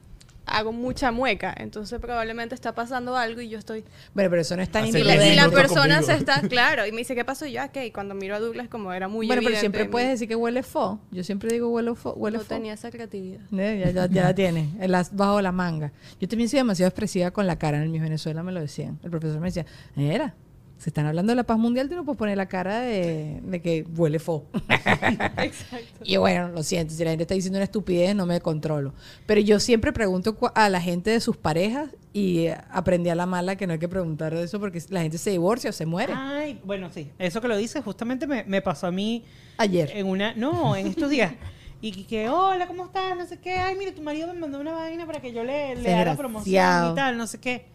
hago 0.53 0.71
mucha 0.71 1.11
mueca. 1.11 1.53
Entonces 1.57 1.99
probablemente 1.99 2.55
está 2.55 2.73
pasando 2.73 3.15
algo 3.17 3.41
y 3.41 3.49
yo 3.49 3.57
estoy... 3.59 3.83
Bueno, 4.13 4.29
pero 4.29 4.41
eso 4.41 4.55
no 4.55 4.61
es 4.61 4.69
tan 4.69 4.85
Y, 4.85 4.89
y 4.89 5.03
la 5.35 5.49
persona 5.49 5.95
conmigo. 5.97 6.11
se 6.13 6.17
está... 6.17 6.41
Claro, 6.47 6.85
y 6.87 6.91
me 6.91 6.99
dice, 6.99 7.15
¿qué 7.15 7.25
pasó? 7.25 7.45
Y 7.45 7.53
yo, 7.53 7.63
ok, 7.63 7.77
cuando 7.93 8.15
miro 8.15 8.35
a 8.35 8.39
Douglas 8.39 8.67
como 8.69 8.93
era 8.93 9.07
muy 9.07 9.27
Bueno, 9.27 9.41
pero 9.43 9.57
siempre 9.59 9.85
puedes 9.85 10.09
decir 10.09 10.27
que 10.27 10.35
huele 10.35 10.63
fo. 10.63 10.99
Yo 11.11 11.23
siempre 11.23 11.51
digo 11.51 11.69
huele 11.69 11.95
fo. 11.95 12.13
Huele 12.13 12.37
No 12.37 12.43
fo. 12.43 12.49
tenía 12.49 12.73
esa 12.73 12.91
creatividad. 12.91 13.41
Eh, 13.51 13.81
Ya, 13.85 13.91
ya, 13.91 14.07
ya 14.07 14.23
la 14.23 14.35
tiene, 14.35 14.69
en 14.79 14.91
las- 14.91 15.15
bajo 15.15 15.41
la 15.41 15.51
manga. 15.51 15.91
Yo 16.19 16.27
también 16.27 16.49
soy 16.49 16.57
demasiado 16.59 16.87
expresiva 16.89 17.31
con 17.31 17.47
la 17.47 17.57
cara. 17.57 17.81
En 17.83 17.91
mi 17.91 17.99
Venezuela 17.99 18.43
me 18.43 18.51
lo 18.51 18.61
decían. 18.61 18.99
El 19.03 19.09
profesor 19.09 19.39
me 19.39 19.47
decía, 19.47 19.65
era, 19.97 20.35
se 20.83 20.89
están 20.89 21.05
hablando 21.05 21.31
de 21.31 21.37
la 21.37 21.45
paz 21.45 21.57
mundial, 21.57 21.87
tú 21.87 21.95
no 21.95 22.03
puedes 22.03 22.17
poner 22.17 22.35
la 22.35 22.47
cara 22.47 22.81
de, 22.81 23.39
de 23.41 23.61
que 23.61 23.85
huele 23.95 24.19
fo. 24.19 24.45
Y 26.03 26.17
bueno, 26.17 26.49
lo 26.49 26.61
siento, 26.61 26.93
si 26.93 27.01
la 27.05 27.11
gente 27.11 27.23
está 27.23 27.35
diciendo 27.35 27.57
una 27.57 27.63
estupidez, 27.63 28.13
no 28.13 28.25
me 28.25 28.41
controlo. 28.41 28.93
Pero 29.25 29.39
yo 29.39 29.61
siempre 29.61 29.93
pregunto 29.93 30.37
a 30.53 30.67
la 30.67 30.81
gente 30.81 31.11
de 31.11 31.21
sus 31.21 31.37
parejas 31.37 31.89
y 32.11 32.47
eh, 32.47 32.57
aprendí 32.69 33.09
a 33.09 33.15
la 33.15 33.25
mala 33.25 33.55
que 33.55 33.65
no 33.65 33.71
hay 33.71 33.79
que 33.79 33.87
preguntar 33.87 34.35
de 34.35 34.43
eso 34.43 34.59
porque 34.59 34.83
la 34.89 35.01
gente 35.01 35.17
se 35.17 35.29
divorcia 35.29 35.69
o 35.69 35.73
se 35.73 35.85
muere. 35.85 36.13
Ay, 36.13 36.59
bueno, 36.65 36.89
sí. 36.91 37.09
Eso 37.17 37.39
que 37.39 37.47
lo 37.47 37.55
dices 37.55 37.81
justamente 37.81 38.27
me, 38.27 38.43
me 38.43 38.61
pasó 38.61 38.87
a 38.87 38.91
mí 38.91 39.23
Ayer. 39.57 39.89
en 39.95 40.07
una... 40.07 40.33
No, 40.33 40.75
en 40.75 40.87
estos 40.87 41.09
días. 41.09 41.33
Y 41.79 42.03
que, 42.03 42.27
hola, 42.27 42.67
¿cómo 42.67 42.85
estás? 42.85 43.15
No 43.17 43.25
sé 43.25 43.39
qué. 43.39 43.53
Ay, 43.53 43.77
mire, 43.77 43.93
tu 43.93 44.01
marido 44.01 44.27
me 44.27 44.33
mandó 44.33 44.59
una 44.59 44.73
vaina 44.73 45.05
para 45.05 45.21
que 45.21 45.31
yo 45.31 45.45
le, 45.45 45.75
le 45.75 45.93
haga 45.93 46.11
la 46.11 46.17
promoción 46.17 46.91
y 46.91 46.95
tal, 46.95 47.17
no 47.17 47.25
sé 47.25 47.39
qué. 47.39 47.67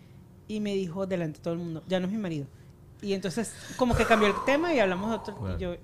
Y 0.47 0.61
me 0.61 0.75
dijo 0.75 1.07
delante 1.07 1.39
de 1.39 1.43
todo 1.45 1.55
el 1.55 1.61
mundo, 1.61 1.83
ya 1.89 2.01
no 2.01 2.07
es 2.07 2.13
mi 2.13 2.19
marido. 2.19 2.47
Y 3.01 3.13
entonces, 3.13 3.53
como 3.77 3.95
que 3.97 4.05
cambió 4.05 4.27
el 4.29 4.35
tema 4.45 4.75
y 4.75 4.81
hablamos 4.81 5.11
de 5.11 5.17
otro. 5.17 5.57
Y 5.57 5.61
yo. 5.61 5.75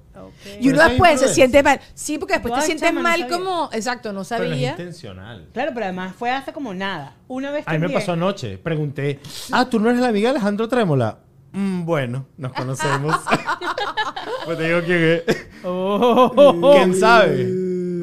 Y 0.60 0.68
uno 0.70 0.82
después 0.88 1.20
se 1.20 1.28
siente 1.28 1.62
mal. 1.62 1.80
Sí, 1.94 2.18
porque 2.18 2.34
después 2.34 2.54
te 2.54 2.62
sientes 2.62 2.88
chama, 2.88 3.02
mal 3.02 3.20
sabía. 3.20 3.36
como... 3.36 3.68
Exacto, 3.72 4.12
no 4.12 4.22
Pero 4.24 4.38
no 4.40 4.44
es 4.44 4.50
sabía. 4.50 4.70
intencional. 4.72 5.48
Claro, 5.52 5.70
pero 5.74 5.86
además 5.86 6.14
fue 6.18 6.30
hace 6.30 6.52
como 6.52 6.74
nada. 6.74 7.14
Una 7.28 7.52
vez 7.52 7.62
A 7.66 7.72
mí 7.72 7.78
me 7.78 7.82
también- 7.84 8.00
pasó 8.00 8.12
anoche. 8.12 8.58
Pregunté, 8.58 9.20
ah, 9.52 9.64
¿tú 9.68 9.78
no 9.78 9.90
eres 9.90 10.00
la 10.02 10.08
amiga 10.08 10.30
de 10.30 10.36
Alejandro 10.38 10.68
Trémola? 10.68 11.18
"Mm, 11.52 11.84
bueno, 11.84 12.26
nos 12.36 12.52
conocemos. 12.52 13.14
pues 14.44 14.58
te 14.58 14.64
digo 14.64 14.80
quién 14.84 15.22
es. 15.26 15.46
Oh, 15.64 16.72
¿Quién 16.74 16.94
sabe? 16.98 17.44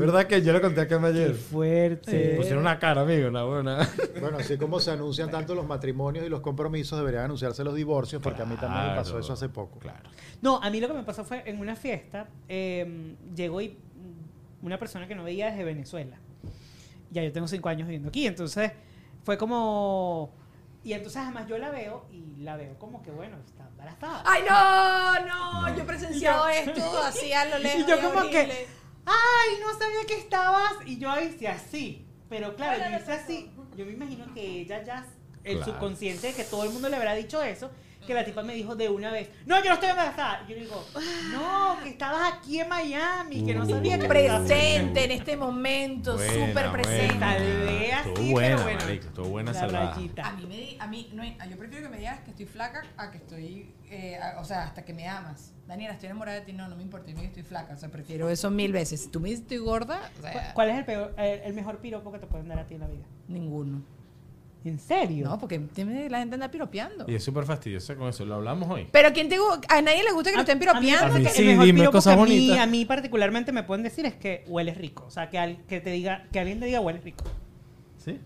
¿Verdad 0.02 0.26
que 0.28 0.42
yo 0.42 0.52
le 0.54 0.62
conté 0.62 0.82
acá 0.82 1.00
Qué 1.00 1.06
ayer? 1.06 1.34
fuerte. 1.34 2.34
Pusieron 2.36 2.62
una 2.62 2.78
cara, 2.80 3.02
amigo, 3.02 3.30
una 3.30 3.44
buena. 3.44 3.90
Bueno, 4.20 4.38
así 4.38 4.58
como 4.58 4.80
se 4.80 4.92
anuncian 4.92 5.32
tanto 5.32 5.56
los 5.56 5.66
matrimonios 5.66 6.26
y 6.26 6.30
los 6.30 6.42
compromisos, 6.42 6.98
deberían 7.00 7.26
anunciarse 7.26 7.64
los 7.64 7.74
divorcios, 7.74 8.22
porque 8.22 8.42
a 8.42 8.46
mí 8.46 8.56
también 8.56 8.90
me 8.90 8.96
pasó 8.96 9.18
eso 9.18 9.34
hace 9.34 9.50
poco. 9.50 9.80
Claro. 9.80 10.10
No, 10.42 10.62
a 10.62 10.70
mí 10.70 10.80
lo 10.80 10.88
que 10.88 10.94
me 10.94 11.04
pasó 11.04 11.24
fue 11.24 11.44
en 11.46 11.60
una 11.60 11.76
fiesta, 11.76 12.28
eh, 12.48 13.16
llegó 13.36 13.62
y 13.62 13.78
una 14.62 14.78
persona 14.78 15.08
que 15.08 15.16
no 15.16 15.24
veía 15.24 15.50
desde 15.50 15.64
Venezuela. 15.64 16.18
Ya 17.10 17.24
yo 17.24 17.32
tengo 17.32 17.48
cinco 17.48 17.70
años 17.70 17.88
viviendo 17.88 18.10
aquí, 18.10 18.28
entonces 18.28 18.72
fue 19.24 19.38
como... 19.38 20.34
Y 20.84 20.94
entonces 20.94 21.22
además 21.22 21.48
yo 21.48 21.58
la 21.60 21.70
veo 21.70 22.06
y 22.12 22.42
la 22.42 22.58
veo 22.58 22.78
como 22.80 23.04
que, 23.04 23.12
bueno, 23.12 23.38
está 23.46 23.68
embarazada. 23.68 24.24
Ay, 24.26 24.44
no, 24.48 25.28
no, 25.28 25.76
yo 25.76 25.84
he 25.84 25.86
presenciado 25.86 26.48
esto 26.48 26.98
así 27.04 27.32
a 27.34 27.46
lo 27.46 27.60
lejos. 27.60 27.82
y 27.88 27.90
yo 27.90 27.98
y 27.98 28.02
como 28.02 28.20
horrible. 28.20 28.48
que, 28.48 28.68
ay, 29.06 29.60
no 29.62 29.72
sabía 29.78 30.06
que 30.08 30.16
estabas. 30.18 30.74
Y 30.86 30.98
yo 30.98 31.10
hice 31.22 31.48
así. 31.48 32.06
Pero 32.30 32.56
claro, 32.56 32.84
yo 32.90 32.98
hice 32.98 33.12
así. 33.12 33.52
Yo 33.76 33.86
me 33.86 33.92
imagino 33.94 34.34
que 34.34 34.62
ella 34.62 34.84
ya, 34.84 35.06
el 35.44 35.58
Claro. 35.58 35.72
subconsciente 35.74 36.28
de 36.28 36.34
que 36.34 36.44
todo 36.44 36.64
el 36.64 36.70
mundo 36.72 36.88
le 36.90 36.96
habrá 36.96 37.14
dicho 37.16 37.42
eso, 37.42 37.72
que 38.06 38.14
la 38.14 38.26
tipa 38.26 38.42
me 38.42 38.54
dijo 38.56 38.76
de 38.76 38.90
una 38.90 39.12
vez, 39.12 39.30
no, 39.46 39.58
yo 39.60 39.70
no 39.70 39.74
estoy 39.76 39.90
embarazada. 39.90 40.44
Y 40.48 40.52
yo 40.52 40.60
digo, 40.60 40.86
no, 41.32 41.78
que 41.84 41.90
estabas 41.90 42.34
aquí 42.34 42.60
en 42.60 42.68
Miami, 42.70 43.46
que 43.46 43.54
no 43.54 43.66
sabía 43.68 43.98
que 44.00 44.06
estabas- 44.08 44.42
presente 44.48 45.04
en 45.06 45.12
este 45.12 45.38
momento, 45.38 46.16
Buena, 46.16 46.34
súper 46.34 46.54
buena. 46.54 46.72
presente. 46.72 47.20
Tal 47.20 47.42
vez 47.42 47.94
así, 47.94 48.10
Estuvo 48.10 48.36
pero 48.38 48.62
buena, 48.62 48.64
bueno. 48.64 48.90
estuvo 48.92 49.26
buena 49.30 49.54
La 49.54 49.68
rayita. 49.68 50.28
A 50.28 50.32
mí, 50.34 50.46
me, 50.48 50.58
di- 50.58 50.78
a 50.80 50.88
mí 50.88 51.10
no, 51.14 51.22
hay- 51.24 51.38
yo 51.50 51.58
prefiero 51.58 51.84
que 51.86 51.90
me 51.90 51.98
digas 52.00 52.20
que 52.22 52.32
estoy 52.32 52.46
flaca 52.48 52.84
a 52.98 53.12
que 53.12 53.18
estoy, 53.18 53.74
eh, 53.90 54.18
a- 54.18 54.40
o 54.40 54.46
sea, 54.46 54.64
hasta 54.64 54.84
que 54.84 54.94
me 54.94 55.08
amas. 55.08 55.54
Daniela, 55.68 55.94
estoy 55.94 56.08
enamorada 56.08 56.40
de 56.40 56.46
ti, 56.46 56.54
no, 56.54 56.68
no 56.68 56.76
me 56.76 56.84
importa, 56.84 57.14
que 57.14 57.24
estoy 57.26 57.44
flaca, 57.44 57.74
o 57.74 57.78
sea, 57.78 57.90
prefiero 57.90 58.30
eso 58.30 58.50
mil 58.52 58.74
veces. 58.74 59.02
Si 59.04 59.08
tú 59.10 59.20
me 59.22 59.30
dices 59.30 59.46
que 59.46 59.56
estoy 59.56 59.66
gorda, 59.66 60.02
o 60.18 60.22
¿Cu- 60.22 60.28
sea, 60.28 60.54
¿Cuál 60.54 60.70
es 60.70 60.78
el, 60.80 60.86
peor, 60.86 61.14
el, 61.18 61.40
el 61.42 61.54
mejor 61.54 61.78
piropo 61.78 62.12
que 62.12 62.20
te 62.20 62.28
pueden 62.28 62.48
dar 62.50 62.60
a 62.60 62.66
ti 62.66 62.74
en 62.74 62.80
la 62.82 62.88
vida? 62.88 63.06
ninguno. 63.28 63.82
¿En 64.64 64.78
serio? 64.80 65.28
No, 65.28 65.40
porque 65.40 65.58
tiene- 65.58 66.08
la 66.10 66.20
gente 66.20 66.36
anda 66.36 66.52
piropeando. 66.52 67.06
Y 67.08 67.16
es 67.16 67.24
súper 67.24 67.46
fastidioso 67.46 67.96
con 67.96 68.10
eso. 68.10 68.24
Lo 68.26 68.36
hablamos 68.36 68.70
hoy. 68.70 68.88
Pero 68.92 69.12
¿quién 69.12 69.28
te 69.28 69.40
gu- 69.40 69.66
a 69.68 69.82
nadie 69.82 70.04
le 70.04 70.12
gusta 70.12 70.30
que 70.30 70.36
lo 70.36 70.42
estén 70.44 70.60
piropeando. 70.60 71.06
a 71.16 71.18
mí 71.18 71.24
que 71.24 71.30
sí, 71.32 71.42
el 71.42 71.48
mejor 71.50 71.66
dime 71.66 71.90
cosas 71.90 72.16
que 72.16 72.22
a 72.22 72.26
mí, 72.26 72.32
bonitas. 72.36 72.58
a 72.60 72.66
mí 72.68 72.86
particularmente 72.86 73.52
me 73.52 73.64
pueden 73.64 73.82
decir 73.84 74.06
es 74.06 74.14
que 74.14 74.44
hueles 74.48 74.78
rico. 74.78 75.06
O 75.08 75.12
sea, 75.12 75.30
que, 75.32 75.40
al- 75.40 75.58
que 75.66 75.82
te 75.82 75.90
diga, 75.90 76.26
que 76.32 76.40
alguien 76.40 76.60
te 76.60 76.68
diga 76.68 76.80
hueles 76.80 77.04
rico. 77.04 77.24
¿Sí? 77.98 78.20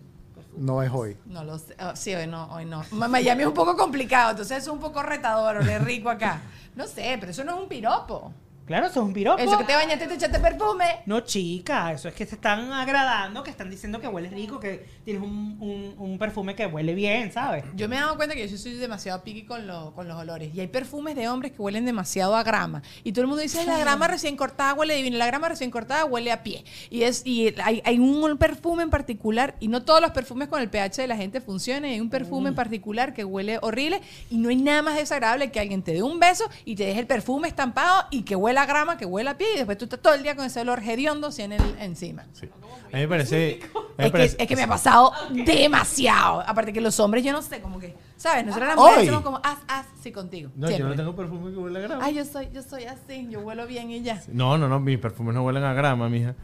No 0.58 0.82
es 0.82 0.90
hoy. 0.92 1.16
No 1.26 1.42
lo 1.44 1.58
sé. 1.58 1.74
Ah, 1.78 1.96
sí, 1.96 2.14
hoy 2.14 2.26
no, 2.26 2.46
hoy 2.52 2.64
no. 2.66 2.82
Ma- 2.90 3.08
Miami 3.08 3.42
es 3.42 3.48
un 3.48 3.54
poco 3.54 3.76
complicado, 3.76 4.30
entonces 4.32 4.58
es 4.58 4.68
un 4.68 4.78
poco 4.78 5.02
retador, 5.02 5.56
oler 5.56 5.84
rico 5.84 6.10
acá. 6.10 6.40
No 6.74 6.86
sé, 6.86 7.16
pero 7.18 7.32
eso 7.32 7.44
no 7.44 7.56
es 7.56 7.62
un 7.62 7.68
piropo. 7.68 8.32
Claro, 8.66 8.86
eso 8.88 9.00
es 9.00 9.06
un 9.06 9.12
piropo. 9.12 9.40
Eso 9.40 9.56
que 9.58 9.64
te 9.64 9.74
bañaste 9.74 10.04
y 10.04 10.08
te 10.08 10.14
echaste 10.14 10.40
perfume. 10.40 10.84
No, 11.06 11.20
chica, 11.20 11.92
eso 11.92 12.08
es 12.08 12.14
que 12.14 12.26
se 12.26 12.34
están 12.34 12.72
agradando, 12.72 13.42
que 13.44 13.50
están 13.50 13.70
diciendo 13.70 14.00
que 14.00 14.08
hueles 14.08 14.32
rico, 14.32 14.58
que 14.58 14.84
tienes 15.04 15.22
un, 15.22 15.56
un- 15.60 15.94
un 15.98 16.18
perfume 16.18 16.54
que 16.56 16.66
huele 16.66 16.94
bien, 16.94 17.30
¿sabes? 17.32 17.64
Yo 17.76 17.88
me 17.88 17.96
he 17.96 18.00
dado 18.00 18.16
cuenta 18.16 18.34
que 18.34 18.48
yo 18.48 18.56
soy 18.58 18.74
demasiado 18.74 19.22
picky 19.22 19.44
con, 19.44 19.66
lo- 19.66 19.94
con 19.94 20.08
los 20.08 20.16
olores. 20.18 20.52
Y 20.54 20.60
hay 20.60 20.66
perfumes 20.66 21.14
de 21.14 21.28
hombres 21.28 21.52
que 21.52 21.62
huelen 21.62 21.84
demasiado 21.84 22.34
a 22.34 22.42
grama. 22.42 22.82
Y 23.04 23.12
todo 23.12 23.22
el 23.22 23.28
mundo 23.28 23.42
dice, 23.42 23.60
"Ay, 23.60 23.66
la 23.66 23.78
grama 23.78 24.08
recién 24.08 24.36
cortada 24.36 24.74
huele 24.74 24.94
divino. 24.96 25.16
La 25.16 25.26
grama 25.26 25.48
recién 25.48 25.70
cortada 25.70 26.04
huele 26.04 26.32
a 26.32 26.42
pie. 26.42 26.64
Y 26.90 27.02
es 27.02 27.22
y 27.24 27.54
hay, 27.62 27.82
hay 27.84 27.98
un 28.00 28.36
perfume 28.36 28.82
en 28.82 28.90
particular, 28.90 29.54
y 29.60 29.68
no 29.68 29.82
todos 29.84 30.00
los 30.00 30.10
perfumes 30.10 30.48
con 30.48 30.60
el 30.60 30.68
pH 30.70 31.02
de 31.02 31.06
la 31.06 31.16
gente 31.16 31.40
funcionan. 31.40 31.84
Hay 31.90 32.00
un 32.00 32.10
perfume 32.10 32.48
en 32.48 32.54
particular 32.56 33.14
que 33.14 33.24
huele 33.24 33.58
horrible. 33.62 34.00
Y 34.28 34.38
no 34.38 34.48
hay 34.48 34.56
nada 34.56 34.82
más 34.82 34.96
desagradable 34.96 35.52
que 35.52 35.60
alguien 35.60 35.82
te 35.82 35.92
dé 35.92 36.02
un 36.02 36.18
beso 36.18 36.44
y 36.64 36.74
te 36.74 36.84
deje 36.84 36.98
el 37.00 37.06
perfume 37.06 37.46
estampado 37.46 38.06
y 38.10 38.22
que 38.22 38.34
huela 38.56 38.62
a 38.62 38.66
grama, 38.66 38.96
que 38.96 39.04
huela 39.04 39.30
a 39.32 39.38
pie. 39.38 39.46
Y 39.54 39.56
después 39.58 39.76
tú 39.78 39.84
estás 39.84 40.00
todo 40.00 40.14
el 40.14 40.22
día 40.22 40.34
con 40.34 40.44
ese 40.46 40.60
olor 40.60 40.80
hediondo 40.82 41.28
en 41.38 41.52
el, 41.52 41.62
encima. 41.80 42.24
Sí. 42.32 42.48
A 42.92 42.96
mí 42.96 43.02
me 43.02 43.08
parece. 43.08 43.60
a 43.62 43.66
mí 43.78 43.82
me 43.98 44.04
Es 44.06 44.06
que, 44.06 44.10
parece- 44.12 44.36
es 44.38 44.48
que 44.48 44.56
me 44.56 44.62
ha 44.62 44.68
pasado 44.68 45.12
demasiado. 45.30 46.40
Aparte 46.46 46.72
que 46.72 46.80
los 46.80 46.98
hombres, 47.00 47.24
yo 47.24 47.32
no 47.32 47.42
sé, 47.42 47.60
como 47.60 47.78
que, 47.78 47.94
¿sabes? 48.16 48.44
Nosotros 48.46 48.68
las 48.68 48.76
mujeres 48.76 49.00
Hoy. 49.00 49.06
somos 49.06 49.22
como, 49.22 49.40
haz, 49.42 49.58
haz, 49.68 49.86
sí, 50.02 50.12
contigo. 50.12 50.50
No, 50.54 50.66
siempre. 50.68 50.84
yo 50.84 50.88
no 50.88 50.94
tengo 50.96 51.14
perfume 51.16 51.50
que 51.50 51.56
huele 51.58 51.78
a 51.78 51.82
grama. 51.82 52.04
Ay, 52.04 52.14
yo 52.14 52.24
soy, 52.24 52.48
yo 52.52 52.62
soy 52.62 52.84
así, 52.84 53.26
yo 53.30 53.40
huelo 53.40 53.66
bien 53.66 53.90
y 53.90 54.02
ya. 54.02 54.22
No, 54.28 54.56
no, 54.58 54.68
no, 54.68 54.80
mis 54.80 54.98
perfumes 54.98 55.34
no 55.34 55.44
huelen 55.44 55.64
a 55.64 55.72
grama, 55.74 56.08
mija. 56.08 56.34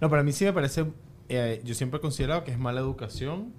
No, 0.00 0.10
para 0.10 0.22
mí 0.22 0.32
sí 0.32 0.44
me 0.44 0.52
parece. 0.52 0.86
eh, 1.28 1.62
yo 1.64 1.74
siempre 1.74 1.98
he 1.98 2.00
considerado 2.00 2.44
que 2.44 2.50
es 2.50 2.58
mala 2.58 2.80
educación 2.80 3.52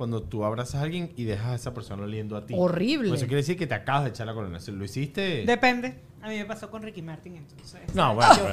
cuando 0.00 0.22
tú 0.22 0.46
abrazas 0.46 0.76
a 0.76 0.80
alguien 0.84 1.12
y 1.14 1.24
dejas 1.24 1.48
a 1.48 1.54
esa 1.56 1.74
persona 1.74 2.04
oliendo 2.04 2.34
a 2.34 2.46
ti. 2.46 2.54
Horrible. 2.56 3.10
Pues 3.10 3.20
eso 3.20 3.28
quiere 3.28 3.42
decir 3.42 3.58
que 3.58 3.66
te 3.66 3.74
acabas 3.74 4.04
de 4.04 4.08
echar 4.08 4.26
la 4.26 4.32
colonia. 4.32 4.58
Si 4.58 4.72
lo 4.72 4.82
hiciste. 4.82 5.44
Depende. 5.44 6.00
A 6.22 6.28
mí 6.28 6.38
me 6.38 6.46
pasó 6.46 6.70
con 6.70 6.80
Ricky 6.82 7.02
Martin, 7.02 7.36
entonces. 7.36 7.80
No, 7.94 8.14
bueno, 8.14 8.34
Yo- 8.34 8.44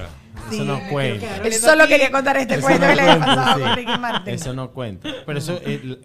Sí, 0.50 0.56
eso 0.56 0.66
no 0.66 0.80
cuenta. 0.90 1.38
Él 1.38 1.54
solo 1.54 1.84
aquí. 1.84 1.94
quería 1.94 2.12
contar 2.12 2.36
este 2.36 2.56
Eso 2.56 2.64
cuento 2.64 2.82
no 2.84 2.90
que 2.90 2.96
le 2.98 3.02
había 3.02 3.14
cuenta, 3.16 3.36
pasado 3.36 3.56
sí. 3.60 3.64
con 3.64 3.76
Ricky 3.78 3.98
Martin. 3.98 4.34
Eso 4.34 4.54
no 4.54 4.72
cuenta. 4.74 5.10
Pero 5.26 5.40
eso, 5.40 5.60
eh, 5.64 6.02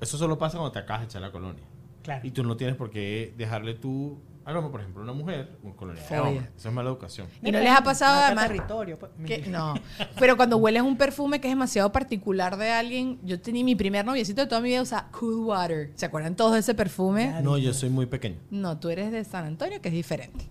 eso 0.00 0.18
solo 0.18 0.38
pasa 0.38 0.56
cuando 0.58 0.70
te 0.70 0.78
acabas 0.78 1.00
de 1.02 1.06
echar 1.06 1.22
la 1.22 1.32
colonia. 1.32 1.64
Claro. 2.04 2.24
Y 2.24 2.30
tú 2.30 2.44
no 2.44 2.56
tienes 2.56 2.76
por 2.76 2.90
qué 2.90 3.34
dejarle 3.36 3.74
tu 3.74 4.20
aroma, 4.46 4.70
por 4.70 4.80
ejemplo, 4.80 5.02
una 5.02 5.12
mujer, 5.12 5.58
un 5.62 5.72
colonia. 5.72 6.00
de 6.00 6.08
Fobia. 6.08 6.52
Eso 6.56 6.68
es 6.68 6.74
mala 6.74 6.88
educación. 6.88 7.26
Y 7.42 7.50
no 7.50 7.58
les 7.58 7.70
ha 7.70 7.82
pasado 7.82 8.14
Marca 8.14 8.26
además 8.26 8.46
territorio. 8.46 8.98
pues. 8.98 9.10
que 9.26 9.48
no. 9.48 9.74
Pero 10.20 10.36
cuando 10.36 10.56
hueles 10.56 10.82
un 10.82 10.96
perfume 10.96 11.40
que 11.40 11.48
es 11.48 11.52
demasiado 11.52 11.90
particular 11.90 12.56
de 12.56 12.70
alguien, 12.70 13.18
yo 13.24 13.40
tenía 13.40 13.64
mi 13.64 13.74
primer 13.74 14.06
noviecito 14.06 14.42
de 14.42 14.46
toda 14.46 14.60
mi 14.60 14.68
vida 14.68 14.82
usaba 14.82 15.08
Cool 15.10 15.44
Water. 15.44 15.90
¿Se 15.96 16.06
acuerdan 16.06 16.36
todos 16.36 16.52
de 16.52 16.60
ese 16.60 16.74
perfume? 16.74 17.40
No, 17.42 17.58
yo 17.58 17.74
soy 17.74 17.90
muy 17.90 18.06
pequeño. 18.06 18.36
No, 18.50 18.78
tú 18.78 18.88
eres 18.88 19.10
de 19.10 19.24
San 19.24 19.44
Antonio, 19.44 19.82
que 19.82 19.88
es 19.88 19.94
diferente. 19.94 20.46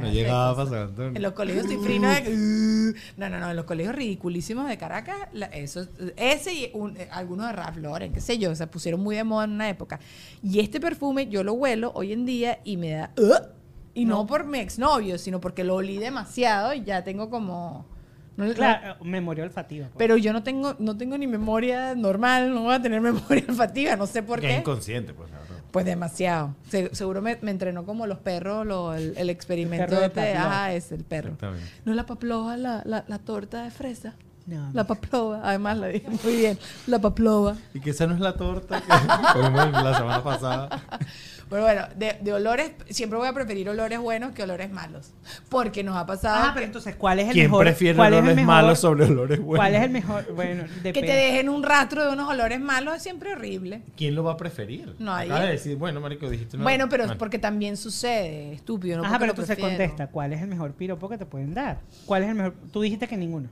No 0.00 0.10
llegaba 0.12 0.50
a 0.50 0.56
pasar, 0.56 0.78
Antonio. 0.78 1.12
En 1.16 1.22
los 1.22 1.32
colegios 1.32 1.66
cifrinos 1.66 2.14
de... 2.24 2.34
Uh, 2.34 2.94
No, 3.16 3.28
no, 3.30 3.38
no, 3.38 3.50
en 3.50 3.56
los 3.56 3.64
colegios 3.64 3.94
ridiculísimos 3.94 4.68
de 4.68 4.76
Caracas, 4.76 5.16
la- 5.32 5.46
eso, 5.46 5.86
ese 6.16 6.52
y 6.54 6.70
un- 6.74 6.96
eh, 6.96 7.08
algunos 7.12 7.46
de 7.46 7.52
Ralph 7.52 7.76
Lauren, 7.78 8.12
qué 8.12 8.20
sé 8.20 8.38
yo, 8.38 8.54
se 8.54 8.66
pusieron 8.66 9.00
muy 9.00 9.16
de 9.16 9.24
moda 9.24 9.44
en 9.44 9.52
una 9.52 9.68
época. 9.68 10.00
Y 10.42 10.60
este 10.60 10.80
perfume 10.80 11.28
yo 11.28 11.44
lo 11.44 11.52
huelo 11.52 11.92
hoy 11.94 12.12
en 12.12 12.24
día 12.26 12.58
y 12.64 12.76
me 12.76 12.90
da... 12.92 13.10
"Ugh". 13.16 13.48
y 13.94 14.04
no. 14.04 14.26
por 14.26 14.44
mi 14.46 14.58
exnovio, 14.60 15.18
sino 15.18 15.40
porque 15.40 15.64
lo 15.64 15.74
olí 15.74 15.98
demasiado 15.98 16.72
y 16.74 16.82
ya 16.84 17.02
tengo 17.04 17.28
como... 17.30 17.86
no- 18.36 18.46
no- 18.46 18.54
Claro, 18.54 19.04
memoria 19.04 19.44
olfativa. 19.44 19.86
pues. 19.88 19.96
pero 19.98 20.16
yo 20.16 20.32
no 20.32 20.42
tengo, 20.42 20.74
no 20.78 20.96
tengo 20.96 21.18
ni 21.18 21.26
memoria 21.26 21.94
normal, 21.94 22.54
no 22.54 22.62
voy 22.62 22.74
a 22.74 22.80
tener 22.82 23.00
memoria 23.12 23.44
olfativa, 23.48 23.96
no 23.96 24.06
sé 24.06 24.22
por 24.22 24.36
Porque 24.38 24.46
es 24.48 24.54
qué. 24.54 24.60
inconsciente, 24.60 25.12
pues, 25.12 25.30
la 25.30 25.38
verdad. 25.38 25.49
Pues 25.70 25.84
demasiado. 25.86 26.54
Se- 26.68 26.94
seguro 26.94 27.22
me, 27.22 27.38
me 27.42 27.50
entrenó 27.50 27.84
como 27.84 28.06
los 28.06 28.18
perros, 28.18 28.66
lo- 28.66 28.94
el, 28.94 29.14
el 29.16 29.30
experimento 29.30 29.86
perro 29.86 30.00
de 30.00 30.06
este, 30.06 30.20
ajá, 30.48 30.72
es 30.72 30.92
el 30.92 31.04
perro. 31.04 31.36
No 31.84 31.94
la 31.94 32.06
paploja, 32.06 32.56
la, 32.56 32.82
la, 32.84 33.04
la 33.06 33.18
torta 33.18 33.62
de 33.62 33.70
fresa. 33.70 34.14
No. 34.50 34.70
La 34.72 34.84
paplova, 34.84 35.40
además 35.44 35.78
la 35.78 35.86
dije 35.88 36.08
muy 36.24 36.36
bien. 36.36 36.58
La 36.86 36.98
paplova. 36.98 37.56
Y 37.72 37.80
que 37.80 37.90
esa 37.90 38.06
no 38.06 38.14
es 38.14 38.20
la 38.20 38.34
torta 38.34 38.80
que 38.80 38.88
comimos 39.40 39.72
la 39.72 39.96
semana 39.96 40.24
pasada. 40.24 40.82
Pero 41.48 41.62
bueno, 41.62 41.82
de, 41.96 42.16
de 42.20 42.32
olores, 42.32 42.70
siempre 42.90 43.18
voy 43.18 43.26
a 43.26 43.32
preferir 43.32 43.68
olores 43.68 43.98
buenos 43.98 44.32
que 44.32 44.44
olores 44.44 44.70
malos. 44.70 45.10
Porque 45.48 45.82
nos 45.82 45.96
ha 45.96 46.06
pasado 46.06 46.44
Ah, 46.44 46.50
pero 46.54 46.64
entonces, 46.64 46.94
¿cuál 46.94 47.18
es 47.18 47.26
el 47.26 47.32
¿Quién 47.32 47.46
mejor? 47.46 47.64
prefiere 47.64 47.96
cuál 47.96 48.12
es 48.12 48.18
el 48.18 48.22
olores 48.24 48.36
mejor- 48.36 48.46
malos 48.54 48.78
sobre 48.78 49.04
olores 49.06 49.38
buenos? 49.40 49.56
¿Cuál 49.58 49.74
es 49.74 49.82
el 49.82 49.90
mejor? 49.90 50.32
Bueno, 50.34 50.64
que 50.82 50.92
te 50.92 51.00
dejen 51.12 51.48
un 51.48 51.62
rastro 51.64 52.04
de 52.06 52.12
unos 52.12 52.28
olores 52.28 52.60
malos 52.60 52.94
es 52.96 53.02
siempre 53.02 53.32
horrible. 53.32 53.82
¿Quién 53.96 54.14
lo 54.14 54.22
va 54.22 54.32
a 54.32 54.36
preferir? 54.36 54.94
Nadie. 55.00 55.26
Acabas 55.26 55.42
de 55.46 55.52
decir, 55.52 55.76
bueno, 55.76 56.00
marico, 56.00 56.30
dijiste 56.30 56.56
una... 56.56 56.62
Bueno, 56.64 56.88
pero 56.88 57.04
es 57.04 57.12
porque 57.14 57.40
también 57.40 57.76
sucede, 57.76 58.52
estúpido. 58.52 58.98
No 58.98 59.04
Ajá, 59.04 59.18
pero 59.18 59.34
tú 59.34 59.42
se 59.42 59.56
contesta, 59.56 60.06
¿cuál 60.06 60.32
es 60.32 60.42
el 60.42 60.48
mejor 60.48 60.72
piropo 60.74 61.08
que 61.08 61.18
te 61.18 61.26
pueden 61.26 61.52
dar? 61.52 61.80
¿Cuál 62.06 62.22
es 62.22 62.28
el 62.28 62.34
mejor? 62.36 62.54
Tú 62.72 62.80
dijiste 62.80 63.08
que 63.08 63.16
ninguno. 63.16 63.48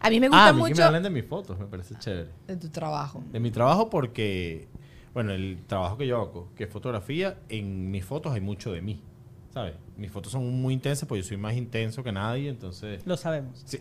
A 0.00 0.10
mí 0.10 0.20
me 0.20 0.26
Ah, 0.26 0.28
gusta 0.30 0.48
a 0.48 0.52
mí 0.52 0.58
que 0.58 0.62
me 0.64 0.68
mucho 0.70 0.84
hablen 0.84 1.02
de 1.02 1.10
mis 1.10 1.24
fotos, 1.24 1.58
me 1.58 1.66
parece 1.66 1.94
chévere. 1.98 2.30
de 2.46 2.56
tu 2.56 2.68
trabajo. 2.68 3.22
De 3.32 3.40
mi 3.40 3.50
trabajo 3.50 3.88
porque, 3.90 4.68
bueno, 5.14 5.32
el 5.32 5.58
trabajo 5.66 5.96
que 5.96 6.06
yo 6.06 6.20
hago, 6.20 6.48
que 6.54 6.64
es 6.64 6.70
fotografía, 6.70 7.38
en 7.48 7.90
mis 7.90 8.04
fotos 8.04 8.32
hay 8.32 8.40
mucho 8.40 8.72
de 8.72 8.82
mí, 8.82 9.00
¿sabes? 9.52 9.74
Mis 9.96 10.10
fotos 10.10 10.32
son 10.32 10.60
muy 10.60 10.74
intensas 10.74 11.08
porque 11.08 11.22
yo 11.22 11.28
soy 11.28 11.36
más 11.38 11.54
intenso 11.56 12.02
que 12.04 12.12
nadie, 12.12 12.48
entonces... 12.50 13.06
Lo 13.06 13.16
sabemos. 13.16 13.62
Sí. 13.64 13.78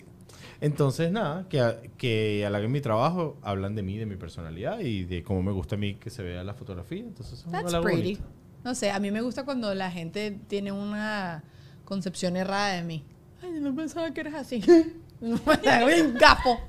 Entonces, 0.61 1.11
nada, 1.11 1.47
que, 1.49 1.59
a- 1.59 1.81
que 1.97 2.45
halaguen 2.45 2.71
mi 2.71 2.79
trabajo, 2.79 3.37
hablan 3.41 3.75
de 3.75 3.83
mí, 3.83 3.97
de 3.97 4.05
mi 4.05 4.15
personalidad 4.15 4.79
y 4.79 5.03
de 5.03 5.21
cómo 5.23 5.43
me 5.43 5.51
gusta 5.51 5.75
a 5.75 5.77
mí 5.77 5.95
que 5.95 6.09
se 6.09 6.23
vea 6.23 6.43
la 6.45 6.53
fotografía. 6.53 6.99
Entonces, 7.01 7.39
es 7.39 7.45
un 7.45 7.51
That's 7.51 7.73
pretty. 7.75 8.01
bonito. 8.15 8.23
No 8.63 8.73
sé, 8.73 8.89
a 8.89 8.99
mí 8.99 9.11
me 9.11 9.21
gusta 9.21 9.43
cuando 9.43 9.73
la 9.75 9.91
gente 9.91 10.39
tiene 10.47 10.71
una 10.71 11.43
concepción 11.83 12.35
errada 12.37 12.73
de 12.73 12.83
mí. 12.83 13.03
Ay, 13.43 13.59
no 13.59 13.75
pensaba 13.75 14.11
que 14.13 14.21
eras 14.21 14.33
así. 14.35 14.61
un 15.21 16.13
gafo. 16.19 16.59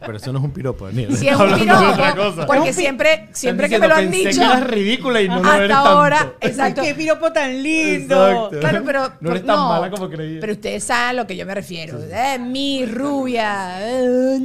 Pero 0.00 0.16
eso 0.16 0.32
no 0.32 0.38
es 0.38 0.44
un 0.46 0.50
piropo, 0.52 0.86
Daniel. 0.86 1.14
Si 1.14 1.28
es 1.28 1.34
un 1.36 1.42
Hablando 1.42 1.80
de 1.80 1.86
otra 1.88 2.12
piropo, 2.14 2.30
cosa. 2.30 2.46
porque 2.46 2.72
siempre, 2.72 3.28
siempre 3.32 3.68
que 3.68 3.78
me 3.78 3.86
lo 3.88 3.94
han 3.96 4.10
dicho, 4.10 4.24
Pensé 4.24 4.40
que 4.40 4.46
eras 4.46 4.66
ridícula 4.66 5.20
y 5.20 5.28
no 5.28 5.34
lo 5.42 5.48
hasta 5.48 5.64
eres 5.64 5.76
ahora, 5.76 6.18
tanto. 6.18 6.36
exacto. 6.40 6.82
¡Qué 6.82 6.94
piropo 6.94 7.32
tan 7.32 7.62
lindo! 7.62 8.28
Exacto. 8.28 8.60
Claro, 8.60 8.82
pero 8.86 9.12
No 9.20 9.30
eres 9.30 9.44
tan 9.44 9.58
mala 9.58 9.90
como 9.90 10.08
creía. 10.08 10.40
Pero 10.40 10.52
ustedes 10.54 10.84
saben 10.84 11.08
a 11.10 11.12
lo 11.12 11.26
que 11.26 11.36
yo 11.36 11.44
me 11.44 11.54
refiero. 11.54 11.98
Eh, 12.02 12.38
mi 12.38 12.86
rubia, 12.86 13.76
eh, 13.80 14.38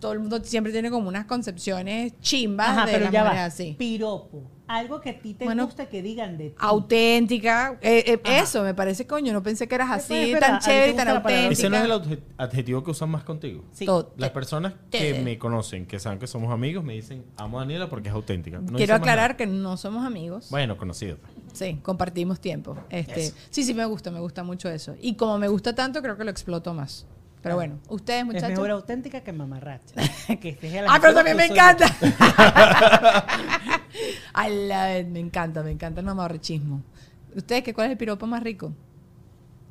todo 0.00 0.12
el 0.12 0.18
mundo 0.20 0.40
siempre 0.42 0.72
tiene 0.72 0.90
como 0.90 1.08
unas 1.08 1.26
concepciones 1.26 2.18
chimbas 2.20 2.70
Ajá, 2.70 2.86
de 2.86 2.92
pero 2.92 3.04
las 3.04 3.12
ya 3.12 3.22
va. 3.22 3.44
así. 3.44 3.76
Piropo. 3.78 4.42
Algo 4.66 5.00
que 5.02 5.10
a 5.10 5.18
ti 5.18 5.34
te 5.34 5.44
Bueno, 5.44 5.66
gusta 5.66 5.86
que 5.90 6.00
digan 6.00 6.38
de 6.38 6.48
ti. 6.50 6.56
Auténtica, 6.58 7.78
eh, 7.82 8.02
eh, 8.06 8.20
eso 8.24 8.62
me 8.62 8.72
parece 8.72 9.06
coño. 9.06 9.32
No 9.34 9.42
pensé 9.42 9.68
que 9.68 9.74
eras 9.74 9.90
así, 9.90 10.32
es 10.32 10.40
tan 10.40 10.58
chévere 10.58 10.92
y 10.92 10.96
tan 10.96 11.08
auténtica. 11.08 11.52
Ese 11.52 11.68
no 11.68 11.76
es 11.76 11.84
el 11.84 11.92
adje- 11.92 12.20
adjetivo 12.38 12.82
que 12.82 12.90
usan 12.90 13.10
más 13.10 13.24
contigo. 13.24 13.62
Sí. 13.72 13.86
Las 14.16 14.30
personas 14.30 14.72
que 14.90 15.20
me 15.22 15.38
conocen, 15.38 15.84
que 15.84 15.98
saben 15.98 16.18
que 16.18 16.26
somos 16.26 16.50
amigos, 16.50 16.82
me 16.82 16.94
dicen, 16.94 17.24
amo 17.36 17.58
a 17.58 17.62
Daniela 17.62 17.90
porque 17.90 18.08
es 18.08 18.14
auténtica. 18.14 18.58
No 18.60 18.78
Quiero 18.78 18.94
aclarar 18.94 19.36
que 19.36 19.46
no 19.46 19.76
somos 19.76 20.04
amigos. 20.06 20.48
Bueno, 20.50 20.78
conocido. 20.78 21.18
pues. 21.18 21.32
Sí, 21.52 21.78
compartimos 21.82 22.40
tiempo. 22.40 22.76
Este, 22.88 23.32
sí, 23.50 23.64
sí 23.64 23.74
me 23.74 23.84
gusta, 23.84 24.10
me 24.10 24.20
gusta 24.20 24.42
mucho 24.44 24.70
eso. 24.70 24.96
Y 25.00 25.14
como 25.16 25.36
me 25.38 25.48
gusta 25.48 25.74
tanto, 25.74 26.00
creo 26.00 26.16
que 26.16 26.24
lo 26.24 26.30
exploto 26.30 26.72
más. 26.72 27.06
Pero 27.42 27.56
bueno, 27.56 27.78
ustedes 27.88 28.20
Es 28.20 28.24
muchachos. 28.26 28.48
mejor 28.48 28.70
auténtica 28.70 29.20
que 29.20 29.30
mamarracha. 29.30 29.94
que 30.40 30.56
Ah, 30.88 30.96
pero 31.02 31.12
también 31.12 31.36
me 31.36 31.44
encanta. 31.44 31.86
I 34.34 34.50
love 34.68 35.00
it, 35.00 35.06
me 35.08 35.20
encanta, 35.20 35.62
me 35.62 35.70
encanta 35.70 36.00
el 36.00 36.06
mamarrachismo. 36.06 36.82
¿Ustedes 37.34 37.62
qué 37.62 37.74
cuál 37.74 37.86
es 37.86 37.92
el 37.92 37.98
piropo 37.98 38.26
más 38.26 38.42
rico? 38.42 38.72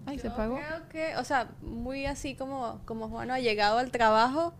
Ay, 0.05 0.19
se 0.19 0.29
pagó. 0.29 0.55
Creo 0.55 0.89
que, 0.89 1.15
o 1.17 1.23
sea, 1.23 1.51
muy 1.61 2.05
así 2.05 2.35
como, 2.35 2.81
como 2.85 3.07
Juan 3.07 3.31
ha 3.31 3.39
llegado 3.39 3.77
al 3.77 3.89
trabajo, 3.89 4.53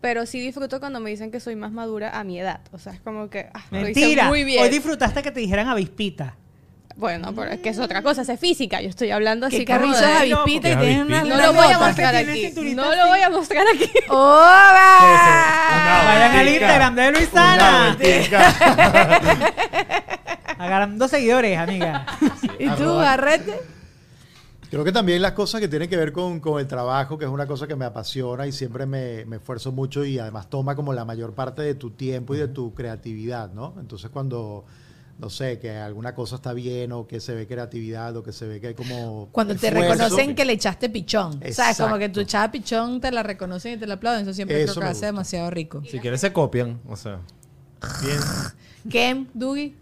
pero 0.00 0.26
sí 0.26 0.40
disfruto 0.40 0.80
cuando 0.80 1.00
me 1.00 1.10
dicen 1.10 1.30
que 1.30 1.40
soy 1.40 1.56
más 1.56 1.72
madura 1.72 2.18
a 2.18 2.24
mi 2.24 2.38
edad. 2.38 2.60
O 2.72 2.78
sea, 2.78 2.92
es 2.92 3.00
como 3.00 3.30
que 3.30 3.50
ah, 3.54 3.64
lo 3.70 3.88
hice 3.88 4.00
Mentira. 4.00 4.28
muy 4.28 4.44
bien. 4.44 4.62
Hoy 4.62 4.68
disfrutaste 4.68 5.22
que 5.22 5.30
te 5.30 5.40
dijeran 5.40 5.68
avispita. 5.68 6.36
Bueno, 6.96 7.34
pero 7.34 7.50
es 7.50 7.60
que 7.60 7.70
es 7.70 7.78
otra 7.80 8.02
cosa, 8.02 8.22
es 8.22 8.40
física. 8.40 8.80
Yo 8.80 8.88
estoy 8.88 9.10
hablando 9.10 9.46
así 9.46 9.64
como 9.64 9.78
carrizo 9.80 10.00
de- 10.00 10.12
es 10.12 10.20
avispita 10.20 10.68
y 10.70 10.76
¿Qué 10.76 10.78
es 10.78 10.78
tienes 10.78 11.06
una 11.06 11.18
avispita? 11.20 11.36
No 11.36 11.46
lo 11.46 11.52
voy 11.52 11.72
a 11.72 11.78
mostrar 11.78 12.14
Tiene 12.24 12.46
aquí. 12.46 12.74
No 12.74 12.94
lo 12.94 13.08
voy 13.08 13.20
a 13.20 13.30
mostrar 13.30 13.64
aquí. 13.74 13.90
¡Oba! 14.08 14.98
Vayan 16.06 16.36
al. 16.36 16.48
Instagram 16.48 16.94
de 16.94 17.12
Luisana. 17.12 17.96
Agarrando 20.58 21.08
seguidores, 21.08 21.58
amiga. 21.58 22.06
¿Y 22.58 22.68
tú, 22.70 22.96
Garrete? 22.96 23.60
Creo 24.70 24.84
que 24.84 24.92
también 24.92 25.20
las 25.22 25.32
cosas 25.32 25.60
que 25.60 25.68
tienen 25.68 25.88
que 25.88 25.96
ver 25.96 26.12
con, 26.12 26.40
con 26.40 26.58
el 26.60 26.66
trabajo, 26.66 27.18
que 27.18 27.24
es 27.26 27.30
una 27.30 27.46
cosa 27.46 27.66
que 27.66 27.76
me 27.76 27.84
apasiona 27.84 28.46
y 28.46 28.52
siempre 28.52 28.86
me, 28.86 29.24
me 29.24 29.36
esfuerzo 29.36 29.70
mucho 29.72 30.04
y 30.04 30.18
además 30.18 30.48
toma 30.50 30.74
como 30.74 30.92
la 30.92 31.04
mayor 31.04 31.32
parte 31.34 31.62
de 31.62 31.74
tu 31.74 31.90
tiempo 31.90 32.34
y 32.34 32.38
de 32.38 32.48
tu 32.48 32.74
creatividad, 32.74 33.52
¿no? 33.52 33.74
Entonces 33.78 34.10
cuando, 34.10 34.64
no 35.18 35.30
sé, 35.30 35.58
que 35.60 35.70
alguna 35.70 36.14
cosa 36.14 36.36
está 36.36 36.52
bien 36.52 36.92
o 36.92 37.06
que 37.06 37.20
se 37.20 37.34
ve 37.34 37.46
creatividad 37.46 38.16
o 38.16 38.22
que 38.22 38.32
se 38.32 38.46
ve 38.46 38.60
que 38.60 38.68
hay 38.68 38.74
como... 38.74 39.28
Cuando 39.30 39.54
te 39.54 39.70
reconocen 39.70 40.34
que 40.34 40.44
le 40.44 40.54
echaste 40.54 40.88
pichón. 40.90 41.40
¿Sabes? 41.52 41.78
Como 41.78 41.98
que 41.98 42.08
tu 42.08 42.20
echada 42.20 42.50
pichón 42.50 43.00
te 43.00 43.12
la 43.12 43.22
reconocen 43.22 43.74
y 43.74 43.76
te 43.76 43.86
la 43.86 43.94
aplauden. 43.94 44.22
Eso 44.22 44.34
siempre 44.34 44.62
Eso 44.62 44.74
creo 44.74 44.86
que 44.86 44.90
hace 44.90 45.06
demasiado 45.06 45.50
rico. 45.50 45.82
si 45.88 46.00
quieres 46.00 46.20
se 46.20 46.32
copian, 46.32 46.80
o 46.88 46.96
sea. 46.96 47.20
Bien. 48.02 48.18
Kem, 48.90 49.26
Dougie. 49.34 49.74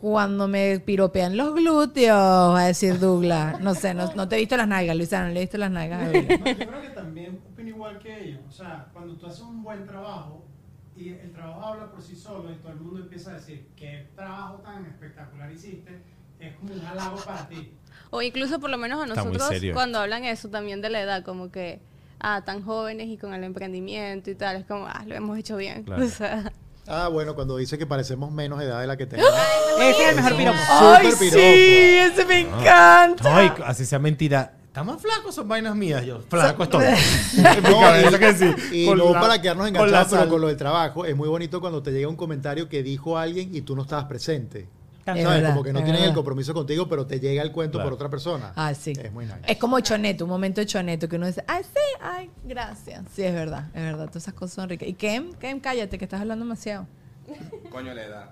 Cuando 0.00 0.48
me 0.48 0.80
piropean 0.80 1.36
los 1.36 1.54
glúteos, 1.54 2.16
va 2.16 2.60
a 2.62 2.66
decir 2.68 2.98
Douglas. 2.98 3.60
No 3.60 3.74
sé, 3.74 3.92
no, 3.92 4.10
no 4.14 4.26
te 4.26 4.36
he 4.36 4.38
visto 4.38 4.56
las 4.56 4.66
nalgas, 4.66 4.96
Luisana, 4.96 5.28
no 5.28 5.34
le 5.34 5.40
he 5.40 5.42
visto 5.42 5.58
las 5.58 5.70
nalgas. 5.70 6.02
a 6.02 6.06
Douglas. 6.06 6.40
No, 6.40 6.46
yo 6.46 6.56
creo 6.56 6.80
que 6.80 6.88
también 6.88 7.40
opino 7.52 7.68
igual 7.68 7.98
que 7.98 8.24
ellos. 8.24 8.40
O 8.48 8.50
sea, 8.50 8.88
cuando 8.94 9.14
tú 9.16 9.26
haces 9.26 9.42
un 9.42 9.62
buen 9.62 9.86
trabajo 9.86 10.46
y 11.00 11.08
el 11.10 11.32
trabajo 11.32 11.64
habla 11.64 11.90
por 11.90 12.02
sí 12.02 12.14
solo 12.14 12.50
y 12.52 12.56
todo 12.56 12.72
el 12.72 12.80
mundo 12.80 13.00
empieza 13.00 13.30
a 13.30 13.34
decir 13.34 13.66
qué 13.76 14.08
trabajo 14.14 14.56
tan 14.64 14.84
espectacular 14.86 15.50
hiciste, 15.50 16.02
es 16.38 16.54
como 16.56 16.74
un 16.74 16.80
halago 16.86 17.16
para 17.24 17.48
ti. 17.48 17.72
O 18.10 18.20
incluso 18.22 18.60
por 18.60 18.70
lo 18.70 18.76
menos 18.78 19.02
a 19.02 19.06
nosotros 19.06 19.50
cuando 19.72 19.98
hablan 19.98 20.24
eso 20.24 20.48
también 20.48 20.80
de 20.80 20.90
la 20.90 21.00
edad, 21.00 21.24
como 21.24 21.50
que, 21.50 21.80
ah, 22.18 22.42
tan 22.44 22.62
jóvenes 22.62 23.08
y 23.08 23.16
con 23.16 23.32
el 23.34 23.44
emprendimiento 23.44 24.30
y 24.30 24.34
tal, 24.34 24.56
es 24.56 24.66
como, 24.66 24.86
ah, 24.86 25.02
lo 25.06 25.14
hemos 25.14 25.38
hecho 25.38 25.56
bien. 25.56 25.84
Claro. 25.84 26.04
O 26.06 26.08
sea, 26.08 26.52
Ah, 26.92 27.06
bueno, 27.06 27.36
cuando 27.36 27.56
dice 27.56 27.78
que 27.78 27.86
parecemos 27.86 28.32
menos 28.32 28.60
edad 28.60 28.80
de 28.80 28.86
la 28.88 28.96
que 28.96 29.06
tenemos. 29.06 29.30
Ese 29.80 30.02
es 30.02 30.08
el 30.08 30.16
mejor 30.16 30.36
piropo. 30.36 30.58
¡Ay, 30.70 31.12
sí! 31.12 31.16
piropo. 31.30 31.38
¡Ese 31.40 32.24
me 32.26 32.40
encanta! 32.40 33.36
Ay, 33.36 33.52
así 33.64 33.86
sea 33.86 34.00
mentira. 34.00 34.54
¿Está 34.70 34.84
más 34.84 35.02
flaco? 35.02 35.32
Son 35.32 35.48
vainas 35.48 35.74
mías. 35.74 36.04
Yo, 36.06 36.20
flaco 36.20 36.62
estoy. 36.62 36.84
en 37.36 37.62
mi 37.64 37.70
No, 37.70 37.80
cabeza 37.80 38.16
y- 38.16 38.18
que 38.20 38.34
sí. 38.34 38.54
Y 38.70 38.86
Con 38.86 38.98
no 38.98 39.12
la- 39.12 39.20
para 39.20 39.42
quedarnos 39.42 39.66
con 39.66 39.74
enganchados, 39.76 40.08
pero 40.12 40.28
con 40.28 40.40
lo 40.40 40.46
del 40.46 40.56
trabajo, 40.56 41.04
es 41.04 41.16
muy 41.16 41.28
bonito 41.28 41.60
cuando 41.60 41.82
te 41.82 41.90
llega 41.90 42.06
un 42.08 42.14
comentario 42.14 42.68
que 42.68 42.82
dijo 42.84 43.18
alguien 43.18 43.52
y 43.52 43.62
tú 43.62 43.74
no 43.74 43.82
estabas 43.82 44.04
presente. 44.04 44.68
También. 45.04 45.26
¿Sabes? 45.26 45.40
verdad, 45.42 45.54
Como 45.54 45.64
que 45.64 45.72
no 45.72 45.78
es 45.80 45.84
tienen 45.86 46.04
el 46.04 46.12
compromiso 46.14 46.54
contigo, 46.54 46.86
pero 46.88 47.04
te 47.04 47.18
llega 47.18 47.42
el 47.42 47.50
cuento 47.50 47.78
Claro. 47.78 47.86
por 47.88 47.94
otra 47.94 48.08
persona. 48.10 48.52
Ah, 48.54 48.72
sí. 48.74 48.92
Es 48.96 49.10
muy 49.10 49.24
nice. 49.24 49.40
Es 49.48 49.56
como 49.58 49.80
choneto, 49.80 50.22
un 50.24 50.30
momento 50.30 50.60
de 50.60 50.66
choneto 50.66 51.08
que 51.08 51.16
uno 51.16 51.26
dice, 51.26 51.42
ay, 51.48 51.64
sí, 51.64 51.80
ay, 52.00 52.30
gracias. 52.44 53.02
Sí, 53.12 53.22
es 53.24 53.32
verdad, 53.34 53.66
es 53.74 53.82
verdad. 53.82 54.06
Todas 54.06 54.22
esas 54.22 54.34
cosas 54.34 54.54
son 54.54 54.68
ricas. 54.68 54.88
Y 54.88 54.92
Kem, 54.94 55.32
Kem, 55.32 55.58
cállate, 55.58 55.98
que 55.98 56.04
estás 56.04 56.20
hablando 56.20 56.44
demasiado. 56.44 56.86
Coño, 57.70 57.92
la 57.92 58.04
edad. 58.04 58.30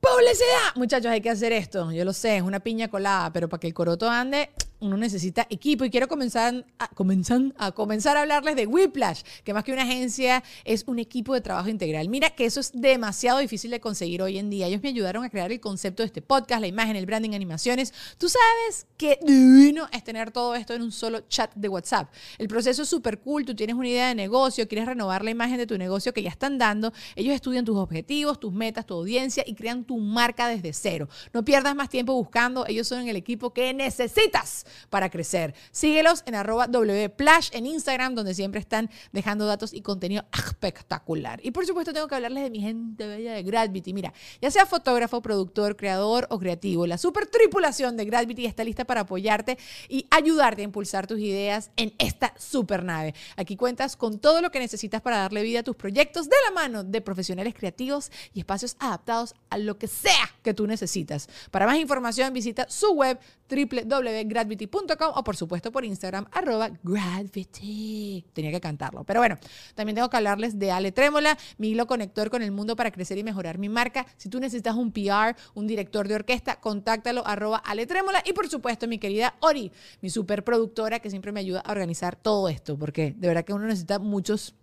¡Publicidad! 0.00 0.74
Muchachos, 0.76 1.10
hay 1.10 1.20
que 1.20 1.30
hacer 1.30 1.52
esto. 1.52 1.90
Yo 1.92 2.04
lo 2.04 2.12
sé, 2.12 2.36
es 2.36 2.42
una 2.42 2.60
piña 2.60 2.88
colada, 2.88 3.32
pero 3.32 3.48
para 3.48 3.60
que 3.60 3.66
el 3.66 3.74
coroto 3.74 4.08
ande, 4.08 4.50
uno 4.80 4.96
necesita 4.96 5.46
equipo. 5.50 5.84
Y 5.84 5.90
quiero 5.90 6.08
comenzar 6.08 6.64
a, 6.78 6.88
comenzar, 6.88 7.40
a 7.56 7.72
comenzar 7.72 8.16
a 8.16 8.22
hablarles 8.22 8.56
de 8.56 8.66
Whiplash, 8.66 9.22
que 9.44 9.54
más 9.54 9.64
que 9.64 9.72
una 9.72 9.82
agencia 9.82 10.42
es 10.64 10.84
un 10.86 10.98
equipo 10.98 11.34
de 11.34 11.40
trabajo 11.40 11.68
integral. 11.68 12.08
Mira 12.08 12.30
que 12.30 12.44
eso 12.44 12.60
es 12.60 12.72
demasiado 12.74 13.38
difícil 13.38 13.70
de 13.70 13.80
conseguir 13.80 14.22
hoy 14.22 14.38
en 14.38 14.50
día. 14.50 14.66
Ellos 14.66 14.82
me 14.82 14.88
ayudaron 14.90 15.24
a 15.24 15.30
crear 15.30 15.50
el 15.52 15.60
concepto 15.60 16.02
de 16.02 16.08
este 16.08 16.22
podcast, 16.22 16.60
la 16.60 16.66
imagen, 16.66 16.96
el 16.96 17.06
branding, 17.06 17.34
animaciones. 17.34 17.92
Tú 18.18 18.28
sabes 18.28 18.86
qué 18.96 19.18
divino 19.22 19.88
es 19.92 20.04
tener 20.04 20.30
todo 20.30 20.54
esto 20.54 20.74
en 20.74 20.82
un 20.82 20.92
solo 20.92 21.20
chat 21.28 21.54
de 21.54 21.68
WhatsApp. 21.68 22.12
El 22.38 22.48
proceso 22.48 22.82
es 22.82 22.88
súper 22.88 23.20
cool. 23.20 23.44
Tú 23.44 23.54
tienes 23.54 23.76
una 23.76 23.88
idea 23.88 24.08
de 24.08 24.14
negocio, 24.14 24.68
quieres 24.68 24.86
renovar 24.86 25.24
la 25.24 25.30
imagen 25.30 25.56
de 25.58 25.66
tu 25.66 25.78
negocio 25.78 26.12
que 26.12 26.22
ya 26.22 26.30
están 26.30 26.58
dando. 26.58 26.92
Ellos 27.14 27.34
estudian 27.34 27.64
tus 27.64 27.76
objetivos, 27.76 28.38
tus 28.40 28.52
metas, 28.52 28.86
tu 28.86 28.94
audiencia 28.94 29.42
y 29.46 29.54
crean 29.54 29.84
tu 29.84 29.96
marca 29.98 30.48
desde 30.48 30.72
cero. 30.72 31.08
No 31.32 31.44
pierdas 31.44 31.74
más 31.74 31.88
tiempo 31.88 32.14
buscando. 32.14 32.66
Ellos 32.66 32.86
son 32.86 33.08
el 33.08 33.16
equipo 33.16 33.52
que 33.52 33.72
necesitas 33.72 34.65
para 34.90 35.10
crecer. 35.10 35.54
Síguelos 35.70 36.22
en 36.26 36.34
arroba 36.34 36.66
wplash 36.66 37.50
en 37.52 37.66
Instagram, 37.66 38.14
donde 38.14 38.34
siempre 38.34 38.60
están 38.60 38.90
dejando 39.12 39.46
datos 39.46 39.72
y 39.72 39.82
contenido 39.82 40.24
espectacular. 40.32 41.40
Y 41.42 41.50
por 41.50 41.66
supuesto 41.66 41.92
tengo 41.92 42.08
que 42.08 42.14
hablarles 42.14 42.44
de 42.44 42.50
mi 42.50 42.60
gente 42.60 43.06
bella 43.06 43.34
de 43.34 43.42
Gravity. 43.42 43.92
Mira, 43.92 44.12
ya 44.40 44.50
sea 44.50 44.66
fotógrafo, 44.66 45.20
productor, 45.22 45.76
creador 45.76 46.26
o 46.30 46.38
creativo, 46.38 46.86
la 46.86 46.98
super 46.98 47.26
tripulación 47.26 47.96
de 47.96 48.04
Gravity 48.04 48.46
está 48.46 48.64
lista 48.64 48.84
para 48.84 49.02
apoyarte 49.02 49.58
y 49.88 50.06
ayudarte 50.10 50.62
a 50.62 50.64
impulsar 50.64 51.06
tus 51.06 51.18
ideas 51.18 51.70
en 51.76 51.94
esta 51.98 52.34
super 52.38 52.84
nave. 52.84 53.14
Aquí 53.36 53.56
cuentas 53.56 53.96
con 53.96 54.18
todo 54.18 54.40
lo 54.40 54.50
que 54.50 54.58
necesitas 54.58 55.00
para 55.02 55.18
darle 55.18 55.42
vida 55.42 55.60
a 55.60 55.62
tus 55.62 55.76
proyectos 55.76 56.28
de 56.28 56.36
la 56.44 56.52
mano 56.52 56.84
de 56.84 57.00
profesionales 57.00 57.54
creativos 57.54 58.10
y 58.34 58.40
espacios 58.40 58.76
adaptados 58.78 59.34
a 59.50 59.58
lo 59.58 59.78
que 59.78 59.86
sea 59.86 60.30
que 60.42 60.54
tú 60.54 60.66
necesitas. 60.66 61.28
Para 61.50 61.66
más 61.66 61.78
información 61.78 62.32
visita 62.32 62.66
su 62.68 62.92
web 62.92 63.18
www.gravity.com 63.48 64.36
gravity.com 64.36 65.12
o 65.14 65.24
por 65.24 65.36
supuesto 65.36 65.72
por 65.72 65.84
Instagram, 65.84 66.26
arroba 66.32 66.70
gravity. 66.82 68.24
Tenía 68.32 68.50
que 68.50 68.60
cantarlo. 68.60 69.04
Pero 69.04 69.20
bueno, 69.20 69.36
también 69.74 69.94
tengo 69.94 70.08
que 70.08 70.16
hablarles 70.16 70.58
de 70.58 70.70
Ale 70.70 70.92
Trémola, 70.92 71.36
mi 71.58 71.70
hilo 71.70 71.86
conector 71.86 72.30
con 72.30 72.42
el 72.42 72.52
mundo 72.52 72.76
para 72.76 72.90
crecer 72.90 73.18
y 73.18 73.24
mejorar 73.24 73.58
mi 73.58 73.68
marca. 73.68 74.06
Si 74.16 74.28
tú 74.28 74.40
necesitas 74.40 74.76
un 74.76 74.92
PR, 74.92 75.36
un 75.54 75.66
director 75.66 76.08
de 76.08 76.14
orquesta, 76.14 76.60
contáctalo 76.60 77.26
arroba 77.26 77.58
Ale 77.58 77.86
Trémola. 77.86 78.22
Y 78.24 78.32
por 78.32 78.48
supuesto, 78.48 78.86
mi 78.88 78.98
querida 78.98 79.34
Ori, 79.40 79.72
mi 80.00 80.10
superproductora 80.10 81.00
que 81.00 81.10
siempre 81.10 81.32
me 81.32 81.40
ayuda 81.40 81.60
a 81.60 81.72
organizar 81.72 82.16
todo 82.16 82.48
esto, 82.48 82.78
porque 82.78 83.14
de 83.16 83.28
verdad 83.28 83.44
que 83.44 83.52
uno 83.52 83.66
necesita 83.66 83.98
muchos 83.98 84.54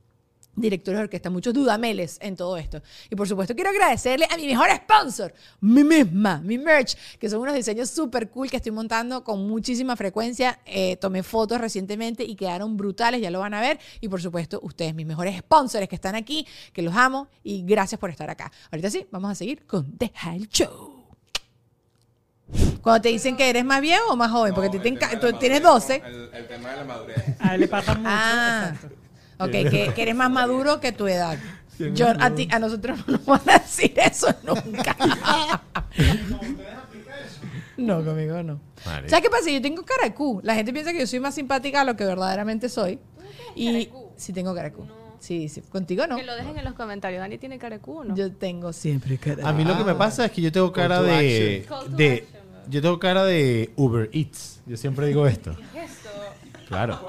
directores 0.55 0.99
de 0.99 1.03
orquesta, 1.03 1.29
muchos 1.29 1.53
dudameles 1.53 2.17
en 2.21 2.35
todo 2.35 2.57
esto. 2.57 2.81
Y 3.09 3.15
por 3.15 3.27
supuesto 3.27 3.55
quiero 3.55 3.69
agradecerle 3.69 4.27
a 4.29 4.37
mi 4.37 4.45
mejor 4.45 4.67
sponsor, 4.75 5.33
mi 5.61 5.83
misma, 5.83 6.39
mi 6.41 6.57
merch, 6.57 6.95
que 7.19 7.29
son 7.29 7.41
unos 7.41 7.55
diseños 7.55 7.89
súper 7.89 8.29
cool 8.29 8.49
que 8.49 8.57
estoy 8.57 8.71
montando 8.71 9.23
con 9.23 9.47
muchísima 9.47 9.95
frecuencia. 9.95 10.59
Eh, 10.65 10.97
tomé 10.97 11.23
fotos 11.23 11.59
recientemente 11.59 12.23
y 12.23 12.35
quedaron 12.35 12.77
brutales, 12.77 13.21
ya 13.21 13.31
lo 13.31 13.39
van 13.39 13.53
a 13.53 13.61
ver. 13.61 13.79
Y 14.01 14.07
por 14.07 14.21
supuesto 14.21 14.59
ustedes, 14.63 14.93
mis 14.93 15.05
mejores 15.05 15.37
sponsors 15.39 15.87
que 15.87 15.95
están 15.95 16.15
aquí, 16.15 16.45
que 16.71 16.81
los 16.81 16.95
amo 16.95 17.27
y 17.43 17.63
gracias 17.63 17.99
por 17.99 18.09
estar 18.09 18.29
acá. 18.29 18.51
Ahorita 18.71 18.89
sí, 18.89 19.07
vamos 19.11 19.31
a 19.31 19.35
seguir 19.35 19.65
con 19.65 19.97
Deja 19.97 20.35
el 20.35 20.47
Show. 20.49 21.03
Cuando 22.81 23.01
te 23.01 23.09
dicen 23.09 23.35
que 23.35 23.49
eres 23.49 23.65
más 23.65 23.81
viejo 23.81 24.11
o 24.11 24.15
más 24.15 24.29
joven, 24.29 24.53
porque 24.53 24.69
te 24.69 24.77
la 24.77 24.83
tienes 25.39 25.63
madurez, 25.63 25.63
12. 25.63 26.03
El, 26.05 26.29
el 26.33 26.47
tema 26.47 26.69
de 26.71 26.75
la 26.75 26.83
madurez. 26.83 27.23
A 27.39 27.55
él 27.55 27.61
le 27.61 27.67
pasa 27.67 27.95
mucho. 27.95 28.09
Ah, 28.11 28.71
exacto. 28.73 29.02
Ok, 29.45 29.51
que, 29.51 29.91
que 29.95 30.01
eres 30.01 30.15
más 30.15 30.31
maduro 30.31 30.79
que 30.79 30.91
tu 30.91 31.07
edad. 31.07 31.37
Yo, 31.93 32.07
a, 32.19 32.29
ti, 32.31 32.47
a 32.51 32.59
nosotros 32.59 32.99
no 33.07 33.13
nos 33.17 33.25
van 33.25 33.41
a 33.49 33.59
decir 33.59 33.93
eso 33.97 34.33
nunca. 34.43 34.95
No, 37.75 38.05
conmigo 38.05 38.43
no. 38.43 38.59
¿Sabes 38.83 39.21
qué 39.21 39.29
pasa? 39.31 39.49
Yo 39.49 39.61
tengo 39.61 39.83
cara 39.83 40.03
de 40.03 40.13
Q. 40.13 40.41
La 40.43 40.53
gente 40.53 40.71
piensa 40.71 40.91
que 40.91 40.99
yo 40.99 41.07
soy 41.07 41.19
más 41.19 41.33
simpática 41.33 41.79
de 41.79 41.85
lo 41.85 41.95
que 41.95 42.05
verdaderamente 42.05 42.69
soy. 42.69 42.99
Y 43.55 43.89
sí 44.15 44.31
tengo 44.31 44.53
cara 44.53 44.69
de 44.69 44.75
Q. 44.75 44.87
Sí, 45.19 45.49
sí. 45.49 45.61
Contigo 45.61 46.05
no. 46.05 46.15
Que 46.15 46.23
lo 46.23 46.35
dejen 46.35 46.57
en 46.57 46.65
los 46.65 46.73
comentarios. 46.73 47.19
Dani 47.19 47.37
tiene 47.37 47.57
cara 47.57 47.77
de 47.77 47.81
cubo, 47.81 48.03
¿no? 48.03 48.15
Yo 48.15 48.31
tengo 48.31 48.73
siempre 48.73 49.17
cara 49.17 49.37
de 49.37 49.43
A 49.45 49.53
mí 49.53 49.63
lo 49.63 49.77
que 49.77 49.83
me 49.83 49.95
pasa 49.95 50.25
es 50.25 50.31
que 50.31 50.41
yo 50.41 50.51
tengo 50.51 50.71
cara 50.71 51.01
de, 51.01 51.65
yo 52.69 52.81
tengo 52.81 52.99
cara 52.99 53.25
de 53.25 53.71
Uber 53.75 54.09
Eats. 54.13 54.61
Yo 54.65 54.77
siempre 54.77 55.07
digo 55.07 55.25
esto. 55.25 55.51
Esto. 55.73 56.09
Claro. 56.67 56.99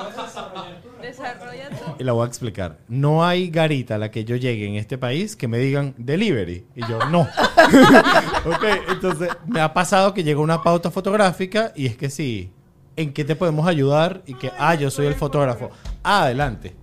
Desarrolla 1.04 1.68
tu... 1.68 1.96
Y 1.98 2.04
la 2.04 2.12
voy 2.12 2.24
a 2.24 2.28
explicar. 2.28 2.78
No 2.88 3.26
hay 3.26 3.50
garita 3.50 3.96
a 3.96 3.98
la 3.98 4.10
que 4.10 4.24
yo 4.24 4.36
llegue 4.36 4.66
en 4.66 4.76
este 4.76 4.96
país 4.96 5.36
que 5.36 5.48
me 5.48 5.58
digan 5.58 5.94
delivery. 5.98 6.64
Y 6.74 6.80
yo, 6.88 6.98
no. 7.10 7.20
ok, 8.46 8.64
entonces 8.88 9.28
me 9.46 9.60
ha 9.60 9.74
pasado 9.74 10.14
que 10.14 10.24
llega 10.24 10.40
una 10.40 10.62
pauta 10.62 10.90
fotográfica 10.90 11.72
y 11.76 11.86
es 11.86 11.96
que 11.96 12.08
sí. 12.08 12.50
¿En 12.96 13.12
qué 13.12 13.24
te 13.24 13.36
podemos 13.36 13.66
ayudar? 13.66 14.22
Y 14.24 14.34
que, 14.34 14.50
ah, 14.58 14.74
yo 14.76 14.90
soy 14.90 15.06
el 15.06 15.14
fotógrafo. 15.14 15.70
Adelante. 16.02 16.74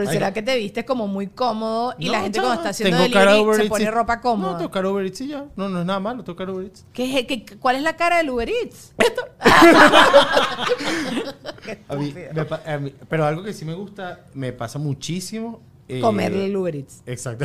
Pero 0.00 0.10
Ay, 0.10 0.16
será 0.16 0.28
no. 0.28 0.34
que 0.34 0.42
te 0.42 0.56
vistes 0.56 0.84
como 0.84 1.06
muy 1.06 1.26
cómodo 1.26 1.94
y 1.98 2.06
No, 2.06 2.12
la 2.12 2.20
gente 2.22 2.38
cuando 2.38 2.56
está 2.56 2.68
haciendo 2.70 2.98
delivery 2.98 3.62
se 3.62 3.68
pone 3.68 3.84
y- 3.84 3.90
ropa 3.90 4.16
No, 4.16 4.22
cómoda? 4.22 4.70
cara 4.70 4.88
de 4.88 4.92
Uber 4.94 5.06
Eats 5.06 5.20
y 5.20 5.28
ya. 5.28 5.44
No, 5.56 5.68
no 5.68 5.80
es 5.80 5.86
nada 5.86 6.00
malo, 6.00 6.22
de 6.22 6.32
Uber 6.32 6.64
Eats. 6.66 6.86
¿Qué, 6.92 7.26
qué- 7.26 7.58
cuál 7.58 7.76
es 7.76 7.82
la 7.82 7.96
cara 7.96 8.18
del 8.18 8.30
Uber 8.30 8.48
Eats? 8.48 8.94
A 11.88 11.96
mí- 11.96 12.14
me 12.34 12.44
pa- 12.44 12.62
a 12.66 12.78
mí- 12.78 12.92
pero 13.08 13.24
algo 13.26 13.42
que 13.42 13.52
sí 13.52 13.64
me 13.64 13.74
gusta, 13.74 14.20
me 14.34 14.52
pasa 14.52 14.78
muchísimo. 14.78 15.60
eh, 15.88 16.00
Comerle 16.00 16.46
el 16.46 16.56
Uber 16.56 16.76
Eats. 16.76 17.02
Exacto. 17.06 17.44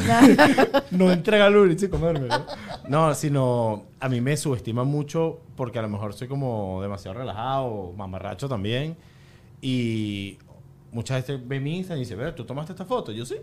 no 0.91 1.12
entrega 1.12 1.50
Uber 1.50 1.72
Eats 1.72 1.84
y 1.84 1.88
comérmelo. 1.89 2.46
No, 2.88 3.13
sino 3.15 3.84
a 4.00 4.08
mí 4.08 4.22
me 4.22 4.38
subestima 4.38 4.84
mucho 4.84 5.39
porque 5.56 5.80
a 5.80 5.82
lo 5.82 5.89
mejor 5.89 6.13
soy 6.13 6.28
como 6.28 6.80
demasiado 6.82 7.18
relajado, 7.18 7.94
mamarracho 7.98 8.48
también. 8.48 8.96
Y 9.62 10.38
muchas 10.96 11.18
veces 11.28 11.40
ve 11.46 11.60
mi 11.60 11.76
Instagram 11.78 11.98
y 12.00 12.06
dice, 12.06 12.16
ver, 12.16 12.34
¿tú 12.34 12.46
tomaste 12.46 12.72
esta 12.72 12.86
foto? 12.86 13.12
Yo 13.12 13.26
sí. 13.26 13.36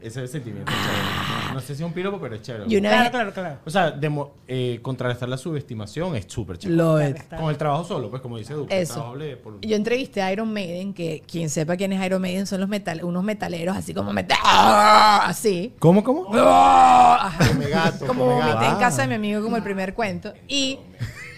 Ese 0.00 0.08
es 0.10 0.16
el 0.16 0.28
sentimiento. 0.28 0.70
chévere. 0.70 1.54
No 1.54 1.58
sé 1.60 1.66
si 1.74 1.82
es 1.82 1.86
un 1.86 1.92
piropo, 1.92 2.20
pero 2.20 2.36
es 2.36 2.42
chévere. 2.42 2.66
Y 2.68 2.76
una 2.76 2.88
Claro, 2.90 3.02
vez... 3.02 3.10
claro, 3.10 3.32
claro. 3.32 3.58
O 3.66 3.70
sea, 3.70 3.90
demo- 3.90 4.30
eh, 4.46 4.78
contrarrestar 4.80 5.28
la 5.28 5.36
subestimación 5.36 6.14
es 6.14 6.26
súper 6.28 6.56
chévere. 6.56 6.76
Love 6.76 7.08
it. 7.10 7.34
Con 7.36 7.50
el 7.50 7.56
trabajo 7.58 7.82
solo, 7.82 8.08
pues 8.08 8.22
como 8.22 8.38
dice 8.38 8.54
Duque. 8.54 8.76
el 8.76 8.82
Eso. 8.84 9.12
por- 9.42 9.60
Yo 9.60 9.74
entrevisté 9.74 10.22
a 10.22 10.32
Iron 10.32 10.52
Maiden, 10.52 10.94
que 10.94 11.24
quien 11.26 11.50
sepa 11.50 11.76
quién 11.76 11.92
es 11.92 12.04
Iron 12.06 12.22
Maiden 12.22 12.46
son 12.46 12.60
los 12.60 12.68
metal, 12.68 13.02
unos 13.02 13.24
metaleros 13.24 13.76
así 13.76 13.92
como 13.92 14.12
metal, 14.12 14.38
así. 14.44 15.74
¿Cómo, 15.80 16.04
cómo? 16.04 16.32
Ajá. 16.32 17.48
Come 17.48 17.68
gato, 17.68 18.06
como 18.06 18.24
come 18.26 18.38
gato. 18.52 18.64
en 18.66 18.76
casa 18.78 19.02
de 19.02 19.08
mi 19.08 19.14
amigo 19.14 19.42
como 19.42 19.56
el 19.56 19.62
primer 19.64 19.94
cuento. 19.94 20.32
Y, 20.46 20.78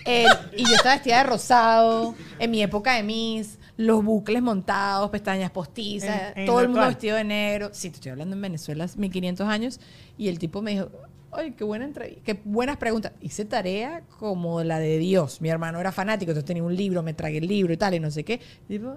él- 0.05 0.27
y 0.55 0.65
yo 0.69 0.75
estaba 0.75 0.97
vestida 0.97 1.19
de 1.19 1.25
rosado, 1.25 2.15
en 2.39 2.51
mi 2.51 2.63
época 2.63 2.95
de 2.95 3.03
Miss, 3.05 3.59
los 3.81 4.05
bucles 4.05 4.43
montados, 4.43 5.11
pestañas 5.11 5.51
postizas, 5.51 6.33
En- 6.35 6.41
en 6.41 6.47
todo 6.47 6.61
el 6.61 6.69
mundo 6.69 6.87
vestido 6.87 7.17
de 7.17 7.25
negro. 7.25 7.71
Sí, 7.73 7.91
te 7.91 7.97
estoy 7.97 8.11
hablando 8.13 8.37
en 8.37 8.43
Venezuela, 8.43 8.85
hace 8.85 8.99
1500 8.99 9.47
años. 9.49 9.81
Y 10.19 10.29
el 10.29 10.39
tipo 10.39 10.61
me 10.63 10.73
dijo, 10.73 10.91
ay, 11.33 11.53
qué 11.53 11.65
buena 11.65 11.85
entrevista, 11.85 12.23
qué 12.25 12.41
buenas 12.45 12.77
preguntas. 12.77 13.13
Hice 13.21 13.45
tarea 13.45 14.03
como 14.19 14.63
la 14.65 14.79
de 14.81 14.99
Dios. 14.99 15.41
Mi 15.41 15.49
hermano 15.49 15.81
era 15.81 15.93
fanático, 15.93 16.31
entonces 16.33 16.47
tenía 16.47 16.63
un 16.63 16.75
libro, 16.77 17.03
me 17.03 17.15
tragué 17.15 17.39
el 17.39 17.47
libro 17.47 17.73
y 17.73 17.77
tal, 17.77 17.95
y 17.95 18.01
no 18.01 18.11
sé 18.11 18.25
qué. 18.25 18.41
Y 18.69 18.75
tipo, 18.79 18.97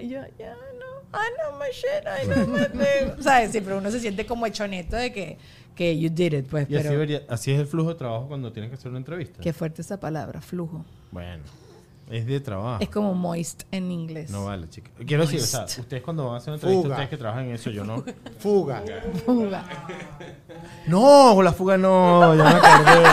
y 0.00 0.08
yo, 0.08 0.20
ya, 0.38 0.54
no, 0.54 1.18
I 1.18 1.28
know 1.38 1.58
my 1.58 1.70
shit, 1.72 2.04
I 2.04 2.26
know 2.26 2.46
my 2.48 2.66
thing. 2.66 3.22
¿Sabes? 3.22 3.50
Siempre 3.52 3.74
uno 3.74 3.90
se 3.90 4.00
siente 4.00 4.26
como 4.26 4.46
hechoneto 4.46 4.96
de 4.96 5.12
que, 5.12 5.38
que 5.74 5.98
you 5.98 6.10
did 6.10 6.32
it, 6.32 6.46
pues. 6.46 6.68
Y 6.68 6.74
así, 6.74 6.82
Pero 6.82 6.90
debería- 6.90 7.22
así 7.28 7.52
es 7.52 7.60
el 7.60 7.66
flujo 7.66 7.90
de 7.90 7.94
trabajo 7.96 8.28
cuando 8.28 8.52
tienes 8.52 8.70
que 8.70 8.76
hacer 8.76 8.90
una 8.90 8.98
entrevista. 8.98 9.40
qué 9.40 9.52
fuerte 9.52 9.82
esa 9.82 9.98
palabra, 10.00 10.40
flujo. 10.40 10.84
Bueno, 11.10 11.42
es 12.10 12.26
de 12.26 12.40
trabajo. 12.40 12.82
Es 12.82 12.88
como 12.90 13.14
moist 13.14 13.62
en 13.70 13.90
inglés. 13.90 14.30
No 14.30 14.44
vale, 14.46 14.68
chica. 14.68 14.90
Quiero 15.06 15.22
decir, 15.22 15.40
o 15.40 15.44
sea, 15.44 15.60
Moist. 15.60 15.78
ustedes 15.78 16.02
cuando 16.02 16.24
van 16.26 16.34
a 16.34 16.36
hacer 16.38 16.48
una 16.50 16.56
entrevista, 16.56 16.82
Fuga. 16.82 16.94
ustedes 16.94 17.10
que 17.10 17.16
trabajan 17.16 17.44
en 17.46 17.50
eso, 17.52 17.70
yo 17.70 17.84
no. 17.84 18.04
Fuga. 18.38 18.82
Fuga. 19.24 19.64
No, 20.86 21.42
la 21.42 21.52
fuga 21.52 21.78
no, 21.78 22.34
ya 22.34 22.44
me 22.44 22.50
acordé. 22.50 23.08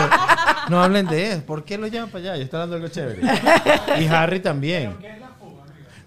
No 0.70 0.82
hablen 0.82 1.06
de 1.06 1.32
eso. 1.32 1.42
¿Por 1.46 1.64
qué 1.64 1.78
lo 1.78 1.86
llaman 1.86 2.10
para 2.10 2.24
allá? 2.24 2.36
Yo 2.36 2.42
estoy 2.44 2.60
hablando 2.60 2.76
de 2.78 2.82
algo 2.84 2.94
chévere. 2.94 4.02
Y 4.02 4.06
Harry 4.06 4.40
también. 4.40 4.96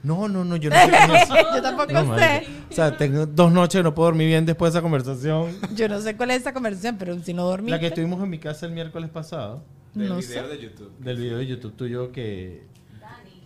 No, 0.03 0.27
no, 0.27 0.43
no, 0.43 0.57
yo 0.57 0.69
no 0.69 0.75
sé. 0.75 0.91
no- 1.07 1.55
Yo 1.55 1.61
tampoco 1.61 1.93
no, 1.93 2.17
sé. 2.17 2.45
O 2.69 2.73
sea, 2.73 2.97
tengo 2.97 3.25
dos 3.25 3.51
noches 3.53 3.79
que 3.79 3.83
no 3.83 3.95
puedo 3.95 4.07
dormir 4.09 4.27
bien 4.27 4.45
después 4.45 4.73
de 4.73 4.77
esa 4.79 4.83
conversación. 4.83 5.55
Yo 5.75 5.87
no 5.87 6.01
sé 6.01 6.17
cuál 6.17 6.31
es 6.31 6.41
esa 6.41 6.53
conversación, 6.53 6.97
pero 6.97 7.17
si 7.19 7.33
no 7.33 7.45
dormí. 7.45 7.71
La 7.71 7.79
que 7.79 7.87
estuvimos 7.87 8.21
en 8.21 8.29
mi 8.29 8.37
casa 8.37 8.65
el 8.65 8.73
miércoles 8.73 9.09
pasado. 9.09 9.63
Del 9.93 10.09
No 10.09 10.17
video 10.17 10.43
sé. 10.43 10.47
de 10.49 10.61
YouTube. 10.61 10.91
Del 10.99 11.17
video 11.17 11.37
de 11.37 11.47
YouTube 11.47 11.73
tuyo 11.77 12.11
que... 12.11 12.65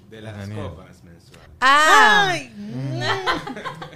De 0.09 0.21
las 0.21 0.49
copas 0.49 1.03
mensuales. 1.03 1.16
Ah. 1.59 2.35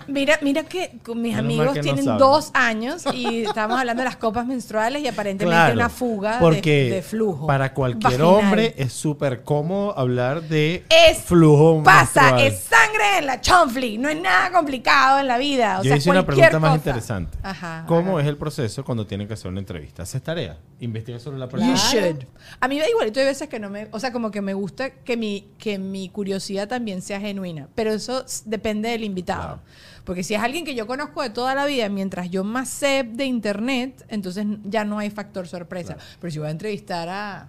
Mira, 0.08 0.40
mira 0.42 0.64
que 0.64 0.98
con 1.06 1.22
mis 1.22 1.36
Menos 1.36 1.46
amigos 1.46 1.74
que 1.74 1.80
no 1.80 1.84
tienen 1.84 2.04
saben. 2.06 2.20
dos 2.20 2.52
años 2.54 3.04
y 3.14 3.44
estamos 3.46 3.80
hablando 3.80 4.02
de 4.02 4.06
las 4.10 4.18
copas 4.18 4.46
menstruales 4.46 5.02
y 5.04 5.08
aparentemente 5.08 5.56
Claro, 5.56 5.74
una 5.76 5.88
fuga 5.90 6.34
de- 6.34 6.40
porque 6.40 6.90
de, 6.90 7.02
flujo. 7.02 7.48
Para 7.48 7.74
cualquier 7.74 8.04
vaginal. 8.20 8.28
hombre 8.28 8.74
es 8.78 8.92
súper 8.92 9.44
cómodo 9.44 9.98
hablar 9.98 10.42
de 10.44 10.84
Es- 10.90 11.20
flujo 11.20 11.82
Pasa, 11.84 12.24
menstrual. 12.34 12.42
es 12.48 12.60
sangre 12.60 13.20
en 13.20 13.26
la 13.26 13.40
chonfli. 13.40 13.98
No 14.00 14.10
es 14.10 14.20
nada 14.22 14.52
complicado 14.52 15.20
en 15.20 15.28
la 15.28 15.38
vida. 15.38 15.80
O 15.80 15.84
Yo 15.84 15.90
sea, 15.90 15.98
hice 15.98 16.10
una 16.10 16.24
cualquier 16.24 16.50
pregunta 16.50 16.68
más 16.68 16.78
cosa. 16.80 16.90
interesante. 16.90 17.38
Ajá. 17.44 17.86
¿Cómo 17.88 18.14
ajá. 18.18 18.22
es 18.24 18.28
el 18.28 18.38
proceso 18.38 18.84
cuando 18.84 19.08
tienen 19.08 19.28
que 19.28 19.36
hacer 19.36 19.50
una 19.50 19.60
entrevista? 19.60 20.04
¿Haces 20.04 20.22
tarea? 20.22 20.58
¿Investiga 20.82 21.20
sobre 21.20 21.38
la 21.38 21.46
You 21.46 21.52
persona? 21.52 21.76
should. 21.76 22.24
A 22.60 22.68
mí 22.68 22.78
igualito 22.90 23.20
hay 23.20 23.28
veces 23.28 23.48
que 23.48 23.60
no 23.60 23.70
me, 23.70 23.88
o 23.92 24.00
sea, 24.00 24.12
como 24.12 24.30
que 24.32 24.42
me 24.42 24.54
gusta 24.56 24.90
que 24.90 25.16
mi 25.16 25.48
que 25.58 25.78
mi 25.78 26.10
curiosidad 26.10 26.68
también 26.68 27.02
sea 27.02 27.20
genuina, 27.20 27.51
pero 27.76 27.92
eso 27.92 28.26
depende 28.46 28.90
del 28.90 29.04
invitado. 29.04 29.42
Claro. 29.42 29.62
Porque 30.04 30.24
si 30.24 30.34
es 30.34 30.42
alguien 30.42 30.66
que 30.66 30.74
yo 30.76 30.88
conozco 30.88 31.22
de 31.22 31.30
toda 31.30 31.54
la 31.56 31.66
vida, 31.66 31.88
mientras 31.90 32.30
yo 32.30 32.44
más 32.44 32.70
sé 32.70 33.04
de 33.04 33.26
internet, 33.26 34.06
entonces 34.10 34.46
ya 34.64 34.84
no 34.84 34.98
hay 35.00 35.10
factor 35.10 35.48
sorpresa. 35.48 35.98
Pero 36.20 36.32
si 36.32 36.40
voy 36.40 36.48
a 36.48 36.52
entrevistar 36.52 37.08
a 37.10 37.48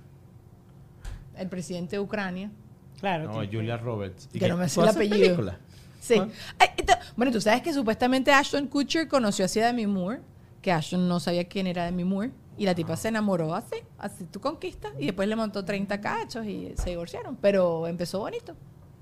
el 1.37 1.49
presidente 1.49 1.97
de 1.97 2.01
Ucrania, 2.01 2.51
Claro. 3.01 3.33
No, 3.33 3.41
tío. 3.41 3.59
Julia 3.59 3.77
Roberts. 3.79 4.29
¿Y 4.33 4.39
que 4.39 4.47
no 4.49 4.57
me 4.57 4.69
sé 4.69 4.77
¿Tú 4.77 4.83
el 4.83 4.89
haces 4.91 4.97
apellido. 4.97 5.19
película? 5.19 5.59
Sí. 6.01 6.15
Ah. 6.21 6.29
Ay, 6.61 6.69
bueno, 7.17 7.33
tú 7.33 7.41
sabes 7.41 7.61
que 7.61 7.73
supuestamente 7.73 8.33
Ashton 8.33 8.69
Kutcher 8.69 9.09
conoció 9.09 9.45
así 9.45 9.59
a 9.59 9.67
Demi 9.67 9.89
Moore, 9.89 10.21
que 10.61 10.71
Ashton 10.71 11.09
no 11.09 11.19
sabía 11.19 11.45
quién 11.49 11.67
era 11.67 11.85
Demi 11.85 12.05
Moore, 12.05 12.31
y 12.57 12.65
la 12.65 12.77
tipa 12.77 12.97
se 12.97 13.09
enamoró 13.09 13.57
así, 13.57 13.77
así 13.99 14.25
tú 14.27 14.41
conquistas, 14.41 14.93
y 15.01 15.07
después 15.07 15.29
le 15.29 15.35
montó 15.35 15.65
30 15.65 16.01
cachos 16.01 16.47
y 16.47 16.73
se 16.77 16.91
divorciaron. 16.91 17.37
Pero 17.41 17.89
empezó 17.89 18.21
bonito, 18.21 18.55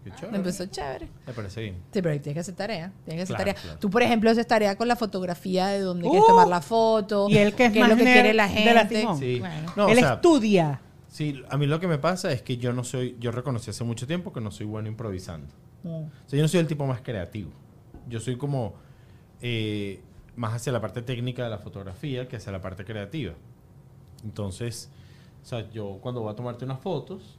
Qué 0.05 0.11
chévere. 0.13 0.37
empezó 0.39 0.67
chévere. 0.67 1.09
Me 1.27 1.33
parece 1.33 1.61
bien. 1.63 1.75
Sí, 1.93 2.01
pero 2.03 2.11
tienes 2.21 2.35
que 2.35 2.41
hacer 2.41 2.55
tarea. 2.55 2.93
Tienes 3.05 3.19
que 3.19 3.23
hacer 3.33 3.37
Claro, 3.37 3.51
tarea. 3.53 3.63
claro. 3.63 3.79
Tú, 3.79 3.91
por 3.91 4.03
ejemplo, 4.03 4.31
haces 4.31 4.47
tarea 4.47 4.77
con 4.77 4.89
la 4.89 4.97
fotografía 4.97 5.67
de 5.69 5.81
dónde 5.81 6.03
quieres 6.09 6.23
Uh, 6.25 6.27
tomar 6.29 6.49
la 6.49 6.61
foto. 6.63 7.27
y 7.29 7.37
él 7.37 7.55
que 7.55 7.67
es 7.67 7.73
qué 7.73 7.81
más 7.81 7.89
lo 7.91 7.97
que 7.97 8.05
quiere 8.05 8.33
la 8.35 8.49
de 8.49 8.55
gente. 8.55 8.75
la 8.75 8.89
Timón. 8.89 9.19
Sí. 9.19 9.39
Bueno. 9.41 9.73
No, 9.77 9.87
o 9.87 9.89
Él 9.91 9.99
sea, 9.99 10.15
estudia. 10.15 10.81
sí, 11.09 11.43
a 11.51 11.57
mí 11.59 11.67
lo 11.67 11.79
que 11.81 11.87
me 11.89 11.99
pasa 11.99 12.33
es 12.33 12.41
que 12.43 12.57
yo 12.57 12.73
no 12.73 12.83
soy, 12.85 13.17
yo 13.21 13.31
reconocí 13.31 13.71
hace 13.71 13.85
mucho 13.85 14.07
tiempo 14.07 14.33
que 14.33 14.41
no 14.41 14.51
soy 14.51 14.67
bueno 14.67 14.89
improvisando. 14.89 15.53
Mm. 15.83 15.89
O 15.89 16.11
sea, 16.27 16.37
yo 16.39 16.43
no 16.43 16.49
soy 16.49 16.61
el 16.61 16.67
tipo 16.67 16.87
más 16.87 17.01
creativo. 17.03 17.51
Yo 18.09 18.21
soy 18.21 18.37
como 18.37 18.75
eh, 19.43 20.01
más 20.37 20.55
hacia 20.55 20.73
la 20.73 20.81
parte 20.81 21.03
técnica 21.03 21.45
de 21.45 21.51
la 21.51 21.59
fotografía 21.59 22.27
que 22.27 22.37
hacia 22.37 22.53
la 22.53 22.61
parte 22.63 22.85
creativa. 22.87 23.35
Entonces, 24.25 24.91
o 25.43 25.47
sea, 25.47 25.71
yo 25.71 25.99
cuando 26.01 26.21
voy 26.23 26.33
a 26.33 26.37
tomarte 26.37 26.65
unas 26.65 26.81
fotos, 26.81 27.39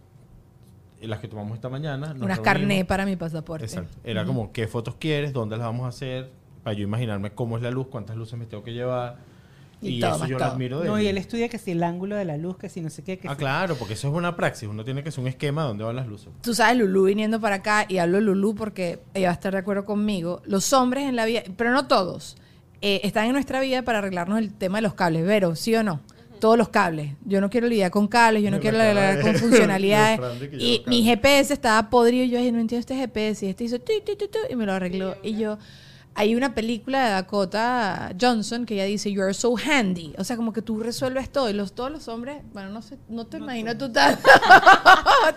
las 1.08 1.20
que 1.20 1.28
tomamos 1.28 1.54
esta 1.56 1.70
mañana. 1.70 2.14
Unas 2.20 2.40
carné 2.40 2.86
para 2.86 3.06
mi 3.06 3.16
pasaporte. 3.16 3.66
Exacto. 3.66 3.98
Era 4.04 4.26
como, 4.26 4.52
¿qué 4.52 4.68
fotos 4.68 4.96
quieres? 5.00 5.34
¿Dónde 5.34 5.58
las 5.58 5.66
vamos 5.66 5.86
a 5.86 5.90
hacer? 5.90 6.30
Para 6.64 6.76
yo 6.76 6.84
imaginarme 6.84 7.32
cómo 7.32 7.58
es 7.58 7.64
la 7.64 7.72
luz, 7.72 7.88
cuántas 7.88 8.16
luces 8.16 8.38
me 8.38 8.46
tengo 8.46 8.64
que 8.64 8.74
llevar. 8.74 9.18
Y 9.84 9.98
eso 10.04 10.28
yo 10.28 10.38
lo 10.38 10.46
admiro 10.46 10.80
de 10.80 10.88
No, 10.88 11.00
y 11.00 11.08
él. 11.08 11.08
él 11.10 11.18
estudia 11.18 11.50
que 11.50 11.58
si 11.58 11.72
el 11.72 11.82
ángulo 11.82 12.16
de 12.16 12.24
la 12.24 12.38
luz, 12.38 12.56
que 12.56 12.70
si 12.70 12.82
no 12.82 12.92
sé 12.92 13.04
qué, 13.04 13.18
que 13.18 13.28
Ah, 13.28 13.32
si- 13.32 13.38
claro, 13.40 13.76
porque 13.78 13.96
eso 13.96 14.08
es 14.10 14.14
una 14.14 14.36
praxis. 14.36 14.70
Uno 14.70 14.84
tiene 14.86 15.02
que 15.02 15.10
hacer 15.10 15.22
un 15.24 15.28
esquema 15.28 15.64
de 15.64 15.70
dónde 15.70 15.84
van 15.84 15.96
las 15.96 16.06
luces. 16.06 16.30
Tú 16.44 16.54
sabes, 16.54 16.78
Lulú 16.78 17.06
viniendo 17.06 17.40
para 17.42 17.56
acá, 17.56 17.88
y 17.90 17.98
hablo 17.98 18.18
de 18.18 18.24
Lulú 18.26 18.54
porque 18.54 19.00
ella 19.16 19.30
va 19.30 19.32
a 19.32 19.34
estar 19.34 19.54
de 19.54 19.58
acuerdo 19.60 19.84
conmigo. 19.86 20.44
Los 20.46 20.72
hombres 20.74 21.06
en 21.06 21.16
la 21.16 21.26
vida, 21.26 21.42
pero 21.58 21.72
no 21.72 21.88
todos, 21.88 22.38
eh, 22.84 23.02
están 23.04 23.26
en 23.26 23.32
nuestra 23.34 23.60
vida 23.60 23.82
para 23.82 23.98
arreglarnos 23.98 24.38
el 24.38 24.54
tema 24.54 24.78
de 24.78 24.84
los 24.84 24.94
cables. 24.94 25.26
Vero, 25.26 25.56
¿sí 25.56 25.74
o 25.76 25.82
no? 25.82 26.00
Todos 26.41 26.58
los 26.58 26.67
cables. 26.67 27.13
Yo 27.23 27.39
no 27.39 27.49
quiero 27.49 27.67
lidiar 27.67 27.89
con 27.91 28.10
cables, 28.10 28.43
yo 28.43 28.51
no 28.51 28.60
quiero 28.60 28.77
lidiar 28.77 29.15
de- 29.15 29.21
con 29.21 29.36
funcionalidades. 29.39 30.19
y 30.60 30.84
mi. 30.88 31.04
GPS 31.04 31.54
estaba 31.54 31.89
podrido 31.89 32.25
y 32.25 32.30
yo 32.32 32.38
dije, 32.39 32.51
no 32.51 32.60
entiendo 32.60 32.82
este 32.82 32.95
GPS. 32.95 33.45
Y 33.45 33.49
este 33.49 33.63
hizo 33.63 33.80
tu, 33.80 33.93
tu, 34.06 34.15
tu, 34.17 34.27
tu, 34.27 34.39
y 34.49 34.56
me 34.58 34.65
lo 34.65 34.73
arregló. 34.73 35.15
Y 35.23 35.38
yo, 35.38 35.58
hay 36.15 36.36
una 36.36 36.54
película 36.54 37.06
de 37.06 37.12
Dakota 37.12 38.13
Johnson 38.19 38.65
que 38.65 38.73
ella 38.73 38.84
dice, 38.84 39.10
you 39.12 39.21
are 39.21 39.34
so 39.34 39.56
handy. 39.56 40.13
O 40.17 40.23
sea, 40.25 40.36
como 40.36 40.51
que 40.51 40.62
tú 40.62 40.80
resuelves 40.82 41.30
todo. 41.32 41.49
Y 41.49 41.54
los, 41.54 41.71
todos 41.73 41.89
los 41.91 42.08
hombres, 42.10 42.38
bueno, 42.51 42.69
no 42.71 42.82
sé, 42.82 42.97
no 43.08 43.25
te 43.27 43.38
imagino 43.38 43.77
tú 43.77 43.89
tanto. 43.91 44.27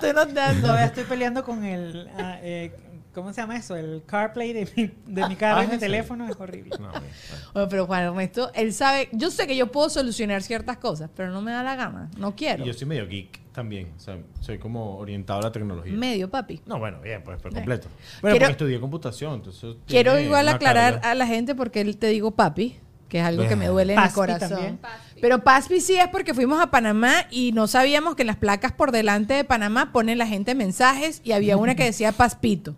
tú 0.00 0.06
no 0.14 0.26
tanto. 0.26 0.62
Todavía 0.62 0.86
estoy 0.86 1.04
peleando 1.04 1.44
con 1.44 1.62
el. 1.64 2.08
ah, 2.18 2.38
eh, 2.42 2.72
¿Cómo 3.14 3.32
se 3.32 3.40
llama 3.40 3.56
eso? 3.56 3.76
El 3.76 4.02
CarPlay 4.06 4.52
de 4.52 4.68
mi, 4.76 4.90
de 5.12 5.28
mi 5.28 5.36
carro 5.36 5.60
Ah, 5.60 5.64
y 5.64 5.68
mi 5.68 5.78
teléfono 5.78 6.28
es 6.28 6.36
horrible. 6.38 6.70
No, 6.80 6.88
bueno, 6.90 7.06
Bueno, 7.52 7.68
pero 7.68 7.86
Juan 7.86 8.02
Ernesto, 8.02 8.50
él 8.54 8.72
sabe, 8.72 9.08
yo 9.12 9.30
sé 9.30 9.46
que 9.46 9.56
yo 9.56 9.70
puedo 9.70 9.88
solucionar 9.88 10.42
ciertas 10.42 10.78
cosas, 10.78 11.10
pero 11.14 11.30
no 11.30 11.40
me 11.40 11.52
da 11.52 11.62
la 11.62 11.76
gana, 11.76 12.10
no 12.18 12.34
quiero. 12.34 12.64
Y 12.64 12.66
yo 12.66 12.72
soy 12.74 12.86
medio 12.88 13.06
geek 13.06 13.40
también. 13.52 13.92
O 13.96 14.00
sea, 14.00 14.18
soy 14.40 14.58
como 14.58 14.96
orientado 14.96 15.38
a 15.38 15.42
la 15.42 15.52
tecnología. 15.52 15.92
Medio, 15.94 16.28
papi. 16.28 16.60
No, 16.66 16.78
bueno, 16.78 17.00
bien, 17.00 17.22
pues 17.22 17.40
por 17.40 17.52
completo. 17.54 17.86
Bueno, 18.20 18.34
Quiero- 18.34 18.46
porque 18.46 18.52
estudié 18.52 18.80
computación, 18.80 19.34
entonces... 19.34 19.76
Quiero 19.86 20.18
igual 20.18 20.48
aclarar 20.48 20.94
carga. 20.94 21.10
a 21.10 21.14
la 21.14 21.26
gente 21.26 21.54
porque 21.54 21.80
él 21.80 21.96
te 21.96 22.08
digo 22.08 22.32
papi, 22.32 22.76
que 23.08 23.20
es 23.20 23.24
algo 23.24 23.46
que 23.46 23.54
me 23.54 23.68
duele 23.68 23.92
en 23.94 24.00
el 24.00 24.10
corazón. 24.12 24.80
Pero 25.20 25.44
Paspi 25.44 25.80
sí 25.80 25.94
es 25.96 26.08
porque 26.08 26.34
fuimos 26.34 26.60
a 26.60 26.70
Panamá 26.72 27.12
y 27.30 27.52
no 27.52 27.66
sabíamos 27.68 28.16
que 28.16 28.22
en 28.22 28.26
las 28.26 28.36
placas 28.36 28.72
por 28.72 28.90
delante 28.90 29.34
de 29.34 29.44
Panamá 29.44 29.92
ponen 29.92 30.18
la 30.18 30.26
gente 30.26 30.54
mensajes 30.56 31.20
y 31.24 31.30
había 31.32 31.56
una 31.56 31.76
que 31.76 31.84
decía 31.84 32.10
Paspito. 32.12 32.74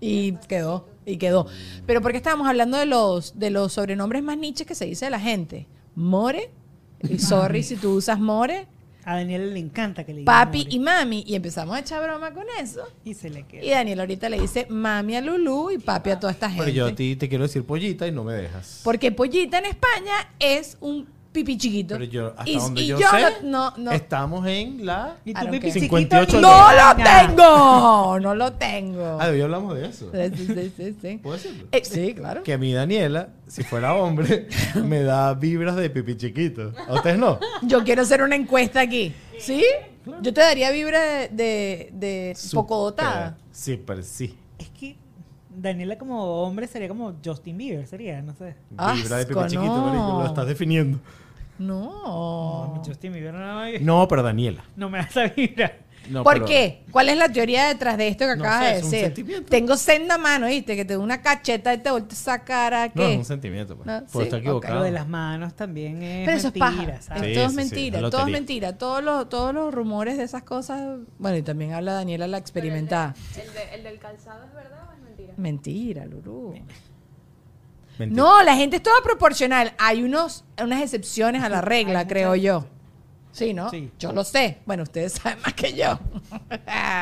Y 0.00 0.32
quedó, 0.48 0.86
y 1.04 1.16
quedó. 1.16 1.46
Pero 1.86 2.00
porque 2.00 2.18
estábamos 2.18 2.46
hablando 2.48 2.76
de 2.76 2.86
los, 2.86 3.38
de 3.38 3.50
los 3.50 3.72
sobrenombres 3.72 4.22
más 4.22 4.38
niches 4.38 4.66
que 4.66 4.74
se 4.74 4.84
dice 4.86 5.06
de 5.06 5.10
la 5.10 5.20
gente. 5.20 5.66
More, 5.94 6.50
y 7.02 7.18
sorry 7.18 7.62
si 7.62 7.76
tú 7.76 7.94
usas 7.94 8.20
More, 8.20 8.66
A 9.04 9.16
Daniel 9.16 9.52
le 9.54 9.58
encanta 9.60 10.04
que 10.04 10.12
le 10.12 10.20
digan 10.20 10.32
papi 10.32 10.58
more. 10.64 10.74
y 10.74 10.78
mami. 10.78 11.24
Y 11.26 11.34
empezamos 11.34 11.74
a 11.74 11.80
echar 11.80 12.02
broma 12.02 12.32
con 12.32 12.44
eso. 12.60 12.82
Y 13.04 13.14
se 13.14 13.30
le 13.30 13.44
queda. 13.44 13.64
Y 13.64 13.70
Daniel 13.70 14.00
ahorita 14.00 14.28
le 14.28 14.40
dice 14.40 14.66
mami 14.68 15.16
a 15.16 15.20
Lulú 15.20 15.70
y 15.70 15.78
papi 15.78 16.10
a 16.10 16.20
toda 16.20 16.32
esta 16.32 16.48
gente. 16.48 16.64
Pero 16.64 16.76
yo 16.76 16.86
a 16.86 16.94
ti 16.94 17.16
te 17.16 17.28
quiero 17.28 17.44
decir 17.44 17.64
pollita 17.64 18.06
y 18.06 18.12
no 18.12 18.22
me 18.22 18.34
dejas. 18.34 18.80
Porque 18.84 19.10
pollita 19.10 19.58
en 19.58 19.66
España 19.66 20.12
es 20.38 20.76
un 20.80 21.08
pipí 21.38 21.56
chiquito. 21.58 21.94
Pero 21.94 22.04
yo, 22.04 22.28
hasta 22.36 22.48
y, 22.50 22.56
donde 22.56 22.82
y 22.82 22.86
yo, 22.86 22.98
yo 22.98 23.08
sé, 23.08 23.44
no, 23.44 23.72
no, 23.76 23.90
estamos 23.92 24.46
en 24.46 24.84
la... 24.84 25.16
Y 25.24 25.30
I 25.30 25.34
tu 25.34 25.50
chiquito 25.52 25.80
58 25.80 26.38
y- 26.38 26.40
¡No 26.40 26.72
lo 26.72 26.96
tengo! 27.04 28.20
No 28.20 28.34
lo 28.34 28.52
tengo. 28.54 29.18
Ah, 29.20 29.28
hoy 29.30 29.40
hablamos 29.40 29.74
de 29.76 29.86
eso. 29.86 30.10
Sí, 30.12 30.46
sí, 30.46 30.72
sí, 30.76 30.96
sí. 31.00 31.18
¿Puedo 31.22 31.36
decirlo? 31.36 31.68
Eh, 31.72 31.82
sí, 31.84 32.14
claro. 32.14 32.42
Que 32.42 32.52
a 32.54 32.58
mí 32.58 32.72
Daniela, 32.72 33.28
si 33.46 33.62
fuera 33.62 33.94
hombre, 33.94 34.48
me 34.84 35.02
da 35.02 35.34
vibras 35.34 35.76
de 35.76 35.90
pipí 35.90 36.16
chiquito. 36.16 36.72
¿A 36.88 36.94
ustedes 36.94 37.18
no? 37.18 37.38
Yo 37.62 37.84
quiero 37.84 38.02
hacer 38.02 38.22
una 38.22 38.36
encuesta 38.36 38.80
aquí. 38.80 39.14
¿Sí? 39.38 39.64
Yo 40.22 40.32
te 40.32 40.40
daría 40.40 40.70
vibra 40.70 41.00
de, 41.00 41.28
de, 41.28 41.90
de 41.92 42.36
poco 42.54 42.78
dotada. 42.82 43.36
Sí, 43.52 43.76
pero 43.76 44.02
sí. 44.02 44.34
Es 44.58 44.68
que 44.70 44.96
Daniela 45.54 45.98
como 45.98 46.42
hombre 46.42 46.66
sería 46.66 46.88
como 46.88 47.14
Justin 47.24 47.58
Bieber, 47.58 47.86
sería, 47.86 48.22
no 48.22 48.32
sé. 48.34 48.54
Vibra 48.70 49.18
de 49.18 49.26
pipí 49.26 49.38
Asco, 49.38 49.48
chiquito, 49.48 49.76
no. 49.76 49.86
marico. 49.86 50.20
Lo 50.22 50.26
estás 50.26 50.46
definiendo. 50.46 50.98
No. 51.58 52.74
No, 52.76 52.82
Justin 52.86 53.12
Bieber 53.12 53.34
no, 53.34 53.60
me- 53.60 53.78
No, 53.80 54.08
pero 54.08 54.22
Daniela. 54.22 54.64
no 54.76 54.88
me 54.90 54.98
da 54.98 55.04
esa 55.04 55.24
vibra. 55.28 55.72
No, 56.08 56.22
¿Por 56.24 56.34
pero- 56.34 56.46
qué? 56.46 56.84
¿Cuál 56.90 57.10
es 57.10 57.18
la 57.18 57.28
teoría 57.28 57.66
detrás 57.68 57.98
de 57.98 58.08
esto 58.08 58.24
que 58.26 58.36
No 58.36 58.44
acabas 58.44 58.60
sé, 58.60 58.66
de 58.72 58.78
es 58.78 58.84
un 58.84 58.90
decir? 58.92 59.04
sentimiento. 59.06 59.50
Tengo 59.50 59.76
senda 59.76 60.16
mano, 60.16 60.46
¿viste? 60.46 60.74
Que 60.74 60.86
te 60.86 60.94
da 60.94 61.00
una 61.00 61.20
cacheta 61.20 61.74
y 61.74 61.78
te 61.78 61.90
voltea 61.90 62.16
esa 62.16 62.44
cara. 62.44 62.86
No, 62.86 62.92
¿Qué? 62.94 63.12
es 63.12 63.18
un 63.18 63.24
sentimiento. 63.26 63.76
Pues. 63.76 63.86
No, 63.86 64.06
Puedo 64.06 64.20
sí, 64.24 64.28
estar 64.28 64.38
ok. 64.38 64.42
equivocado. 64.44 64.74
Lo 64.76 64.82
de 64.84 64.90
las 64.92 65.06
manos 65.06 65.54
también 65.54 66.02
es 66.02 66.24
Pero 66.26 66.38
eso 66.38 66.48
es 66.48 66.54
mentira, 66.54 66.86
paja. 66.94 67.02
¿sabes? 67.02 67.22
Es- 67.22 67.28
Sí, 67.28 67.34
todo 67.34 67.44
es 67.44 67.50
sí, 67.50 67.50
sí, 67.50 67.56
mentira, 67.56 67.98
es 67.98 68.00
todo 68.00 68.06
es 68.06 68.12
lotería. 68.12 68.32
mentira. 68.38 68.78
Todos 68.78 69.04
los, 69.04 69.28
todos 69.28 69.54
los 69.54 69.74
rumores 69.74 70.16
de 70.16 70.22
esas 70.24 70.44
cosas. 70.44 70.98
Bueno, 71.18 71.36
y 71.36 71.42
también 71.42 71.74
habla 71.74 71.92
Daniela 71.92 72.26
la 72.26 72.38
experimentada. 72.38 73.14
¿El, 73.34 73.52
de- 73.52 73.74
el 73.74 73.82
del 73.82 73.98
calzado 73.98 74.44
es 74.46 74.54
verdad 74.54 74.88
o 74.88 74.92
es 74.94 75.00
mentira? 75.02 75.34
Mentira, 75.36 76.06
Lulú. 76.06 76.54
Mentira. 77.98 78.22
No, 78.22 78.42
la 78.42 78.56
gente 78.56 78.76
es 78.76 78.82
toda 78.82 78.96
proporcional. 79.02 79.74
Hay 79.78 80.02
unos, 80.02 80.44
unas 80.62 80.82
excepciones 80.82 81.42
a 81.42 81.48
la 81.48 81.60
regla, 81.60 82.06
creo 82.06 82.34
yo. 82.36 82.66
Sí, 83.32 83.54
¿no? 83.54 83.70
Sí. 83.70 83.90
Yo 83.98 84.12
lo 84.12 84.24
sé. 84.24 84.58
Bueno, 84.66 84.82
ustedes 84.82 85.12
saben 85.12 85.40
más 85.42 85.54
que 85.54 85.72
yo. 85.74 85.98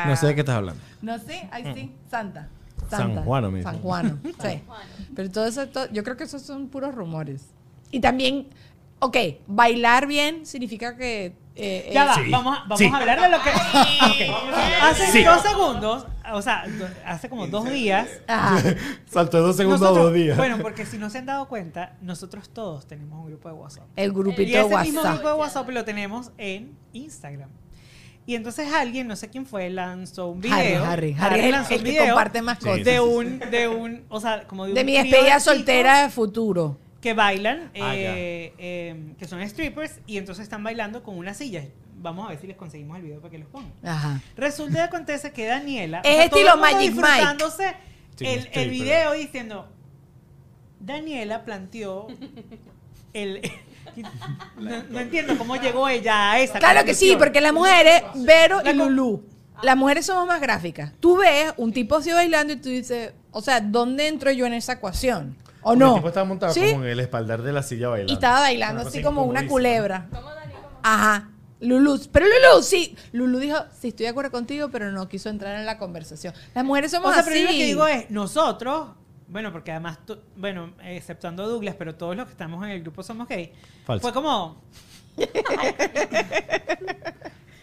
No 0.05 0.15
sé 0.15 0.27
de 0.27 0.35
qué 0.35 0.41
estás 0.41 0.55
hablando. 0.55 0.81
No 1.01 1.17
sé, 1.19 1.47
ahí 1.51 1.63
sí, 1.73 1.95
Santa. 2.09 2.49
San 2.89 2.99
Santa. 2.99 3.23
Juano, 3.23 3.51
me 3.51 3.63
San. 3.63 3.79
Juano, 3.79 4.19
sí. 4.23 4.61
Pero 5.15 5.31
todo 5.31 5.47
eso, 5.47 5.65
yo 5.91 6.03
creo 6.03 6.15
que 6.15 6.25
esos 6.25 6.41
son 6.41 6.67
puros 6.67 6.93
rumores. 6.93 7.47
Y 7.91 7.99
también, 7.99 8.47
ok, 8.99 9.17
bailar 9.47 10.07
bien 10.07 10.45
significa 10.45 10.95
que... 10.95 11.33
eh, 11.57 11.89
Ya 11.93 12.03
eh, 12.03 12.07
va, 12.07 12.15
Sí. 12.15 12.29
vamos, 12.31 12.57
a, 12.57 12.61
vamos 12.61 12.77
Sí. 12.79 12.85
a 12.93 12.97
hablar 12.97 13.21
de 13.21 13.29
lo 13.29 13.41
que. 13.41 13.49
Ok. 14.29 14.35
Hace 14.81 15.11
Sí. 15.11 15.23
dos 15.23 15.41
segundos, 15.41 16.05
o 16.31 16.41
sea, 16.41 16.65
hace 17.05 17.29
como 17.29 17.47
dos 17.47 17.69
días. 17.69 18.07
ajá. 18.27 18.61
Saltó 19.05 19.37
de 19.37 19.43
dos 19.43 19.55
segundos 19.57 19.81
a 19.81 19.91
dos 19.91 20.13
días. 20.13 20.37
Bueno, 20.37 20.57
porque 20.61 20.85
si 20.85 20.97
no 20.97 21.09
se 21.09 21.17
han 21.19 21.25
dado 21.25 21.47
cuenta, 21.47 21.93
nosotros 22.01 22.49
todos 22.49 22.87
tenemos 22.87 23.19
un 23.19 23.27
grupo 23.27 23.49
de 23.49 23.55
WhatsApp. 23.55 23.85
el 23.95 24.11
grupito 24.13 24.43
Y 24.43 24.55
ese 24.55 24.77
mismo 24.77 25.01
grupo 25.03 25.27
de 25.29 25.33
WhatsApp 25.35 25.69
lo 25.69 25.83
tenemos 25.85 26.31
en 26.37 26.77
Instagram. 26.93 27.49
Y 28.25 28.35
entonces 28.35 28.73
alguien, 28.73 29.07
no 29.07 29.15
sé 29.15 29.29
quién 29.29 29.45
fue, 29.45 29.69
lanzó 29.69 30.27
un 30.27 30.39
Harry, 30.51 30.67
video. 30.67 30.83
Harry, 30.85 31.15
Harry 31.17 31.49
lanzó 31.49 31.75
el 31.75 31.79
un 31.79 31.85
que 31.85 31.97
comparte 32.07 32.41
más 32.41 32.59
cosas. 32.59 32.83
de 32.83 32.99
un, 32.99 33.39
de 33.39 33.67
un, 33.69 34.03
o 34.09 34.19
sea, 34.19 34.43
como 34.47 34.65
de 34.65 34.71
un 34.71 34.75
De 34.75 34.83
mi 34.83 34.97
despedida 34.97 35.39
soltera 35.39 36.01
de 36.03 36.09
futuro. 36.09 36.77
Que 37.01 37.13
bailan, 37.13 37.71
Ah, 37.79 37.95
eh, 37.95 38.53
eh, 38.57 39.13
que 39.19 39.27
son 39.27 39.47
strippers, 39.47 39.99
y 40.07 40.17
entonces 40.17 40.43
están 40.43 40.63
bailando 40.63 41.03
con 41.03 41.17
una 41.17 41.33
silla. 41.33 41.63
Vamos 41.99 42.25
a 42.25 42.29
ver 42.29 42.39
si 42.39 42.47
les 42.47 42.57
conseguimos 42.57 42.97
el 42.97 43.03
video 43.03 43.19
para 43.21 43.31
que 43.31 43.37
los 43.39 43.47
pongan. 43.49 43.71
Ajá. 43.83 44.21
Resulta 44.35 44.79
y 44.79 44.81
acontece 44.81 45.31
que 45.31 45.45
Daniela. 45.45 46.01
Es 46.03 46.25
estilo 46.25 46.53
el 46.53 46.59
Magic 46.59 46.77
Mike. 46.79 47.01
disfrutándose 47.01 47.75
Sí, 48.15 48.25
el, 48.25 48.49
el 48.51 48.69
video 48.69 49.13
diciendo. 49.13 49.67
Daniela 50.79 51.43
planteó 51.43 52.07
el. 53.13 53.41
no, 54.57 54.83
no 54.89 54.99
entiendo 54.99 55.37
cómo 55.37 55.55
llegó 55.55 55.87
ella 55.89 56.31
a 56.31 56.39
esa. 56.39 56.59
Claro 56.59 56.85
que 56.85 56.93
sí, 56.93 57.15
porque 57.17 57.41
las 57.41 57.53
mujeres, 57.53 58.03
Vero 58.15 58.61
La 58.61 58.71
y 58.71 58.75
Lulú, 58.75 59.23
las 59.63 59.75
mujeres 59.75 60.05
somos 60.05 60.27
más 60.27 60.39
gráficas. 60.39 60.93
Tú 60.99 61.17
ves 61.17 61.53
un 61.57 61.73
tipo 61.73 61.95
así 61.95 62.11
bailando 62.11 62.53
y 62.53 62.57
tú 62.57 62.69
dices, 62.69 63.13
o 63.31 63.41
sea, 63.41 63.59
¿dónde 63.59 64.07
entro 64.07 64.31
yo 64.31 64.45
en 64.45 64.53
esa 64.53 64.73
ecuación? 64.73 65.35
¿O 65.67 65.75
no? 65.75 65.89
El 65.89 65.95
tipo 65.95 66.07
estaba 66.07 66.25
montado 66.25 66.53
¿Sí? 66.53 66.71
como 66.71 66.83
en 66.85 66.89
el 66.91 66.99
espaldar 66.99 67.41
de 67.41 67.51
la 67.53 67.63
silla 67.63 67.89
bailando. 67.89 68.11
Y 68.11 68.15
estaba 68.15 68.39
bailando 68.41 68.81
así 68.87 69.01
como 69.01 69.23
una 69.23 69.41
incomodísima. 69.43 69.51
culebra. 69.51 70.07
Ajá. 70.83 71.29
Lulú, 71.59 71.99
pero 72.11 72.25
Lulú, 72.25 72.61
sí. 72.63 72.95
Lulú 73.13 73.39
dijo, 73.39 73.57
sí, 73.79 73.87
estoy 73.89 74.05
de 74.05 74.09
acuerdo 74.11 74.29
contigo, 74.31 74.69
pero 74.71 74.91
no 74.91 75.07
quiso 75.09 75.29
entrar 75.29 75.55
en 75.59 75.65
la 75.65 75.77
conversación. 75.79 76.33
Las 76.53 76.63
mujeres 76.63 76.91
somos 76.91 77.09
O 77.09 77.13
sea, 77.13 77.21
así. 77.21 77.29
pero 77.31 77.41
yo 77.41 77.47
lo 77.51 77.57
que 77.57 77.65
digo 77.65 77.87
es, 77.87 78.09
nosotros, 78.11 78.89
bueno, 79.27 79.51
porque 79.51 79.71
además, 79.71 79.97
tú- 80.05 80.19
bueno, 80.35 80.73
exceptuando 80.83 81.43
a 81.43 81.47
Douglas, 81.47 81.75
pero 81.77 81.95
todos 81.95 82.15
los 82.15 82.25
que 82.27 82.31
estamos 82.33 82.63
en 82.63 82.69
el 82.71 82.81
grupo 82.81 83.01
somos 83.03 83.27
gay, 83.27 83.51
Falso. 83.85 84.01
fue 84.03 84.13
como... 84.13 84.61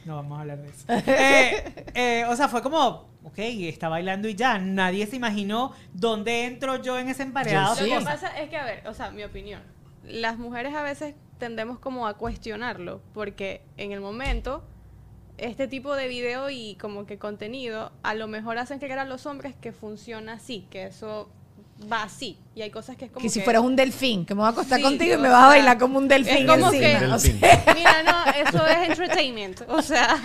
no 0.05 0.17
vamos 0.17 0.39
a 0.39 0.41
hablar 0.43 0.59
de 0.59 0.69
eso. 0.69 0.85
Eh, 0.89 1.85
eh, 1.95 2.25
o 2.29 2.37
sea, 2.37 2.49
fue 2.49 2.63
como, 2.63 3.09
ok, 3.25 3.39
está 3.39 3.89
bailando 3.89 4.29
y 4.29 4.35
ya, 4.35 4.59
nadie 4.59 5.07
se 5.07 5.17
imaginó 5.17 5.73
dónde 5.93 6.45
entro 6.45 6.81
yo 6.83 6.99
en 6.99 7.09
ese 7.09 7.23
empareado. 7.23 7.75
Yo 7.77 7.87
Lo 7.87 7.99
que 7.99 8.05
pasa 8.05 8.39
es 8.39 8.51
que, 8.51 8.57
a 8.57 8.65
ver, 8.65 8.87
o 8.87 8.95
sea, 8.95 9.11
mi 9.11 9.25
opinión. 9.25 9.63
Las 10.05 10.39
mujeres 10.39 10.75
a 10.75 10.83
veces 10.83 11.15
tendemos 11.39 11.79
como 11.79 12.07
a 12.07 12.15
cuestionarlo, 12.15 13.01
porque 13.13 13.63
en 13.77 13.93
el 13.93 14.01
momento, 14.01 14.63
este 15.39 15.67
tipo 15.67 15.97
de 15.97 16.09
video 16.09 16.51
y 16.51 16.77
como 16.77 17.07
que 17.07 17.19
contenido, 17.19 17.93
a 18.03 18.15
lo 18.15 18.29
mejor 18.29 18.59
hacen 18.59 18.79
creer 18.79 18.99
a 18.99 19.05
los 19.05 19.27
hombres 19.27 19.55
que 19.57 19.73
funciona 19.73 20.35
así, 20.35 20.67
que 20.71 20.85
eso 20.85 21.31
va 21.91 22.03
así. 22.05 22.39
Y 22.55 22.63
hay 22.63 22.71
cosas 22.71 22.97
que 22.97 23.07
es 23.07 23.11
como 23.11 23.23
que 23.23 23.29
si 23.29 23.41
fueras 23.41 23.63
un 23.63 23.77
delfín, 23.77 24.25
que 24.27 24.35
me 24.35 24.41
voy 24.41 24.47
a 24.49 24.51
acostar 24.51 24.79
Sí, 24.79 24.85
contigo 24.85 25.13
y 25.13 25.17
o 25.17 25.21
me 25.21 25.29
vas 25.29 25.45
a 25.45 25.49
bailar 25.49 25.79
como 25.79 25.99
un 25.99 26.09
delfín. 26.09 26.39
es 26.39 26.47
como 26.51 26.67
encima. 26.73 26.99
que- 26.99 27.07
O 27.07 27.11
Delfín. 27.19 27.41
sea, 27.41 27.65
Mira, 27.75 28.03
no, 28.03 28.25
eso 28.49 28.67
es 28.67 28.89
entertainment. 28.91 29.61
O 29.69 29.83
sea, 29.83 30.17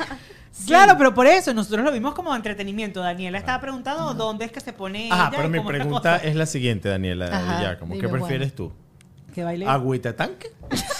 Claro, 0.65 0.95
pero 0.97 1.13
por 1.13 1.25
eso 1.27 1.53
nosotros 1.53 1.85
lo 1.85 1.91
vimos 1.91 2.13
como 2.13 2.35
entretenimiento. 2.35 2.99
Daniela 3.01 3.37
estaba 3.37 3.61
preguntando 3.61 4.13
dónde 4.13 4.45
es 4.45 4.51
que 4.51 4.59
se 4.59 4.73
pone 4.73 5.09
Ajá, 5.11 5.27
ella 5.29 5.31
pero 5.37 5.47
y 5.47 5.51
mi 5.51 5.65
pregunta 5.65 6.17
es 6.17 6.35
la 6.35 6.45
siguiente, 6.45 6.89
Daniela. 6.89 7.27
Ajá, 7.27 7.61
ya, 7.61 7.79
como, 7.79 7.97
¿Qué 7.97 8.09
prefieres 8.09 8.53
tú? 8.55 8.71
Que 9.33 9.43
baile. 9.43 9.65
¿Agüita 9.67 10.15
tanque 10.15 10.47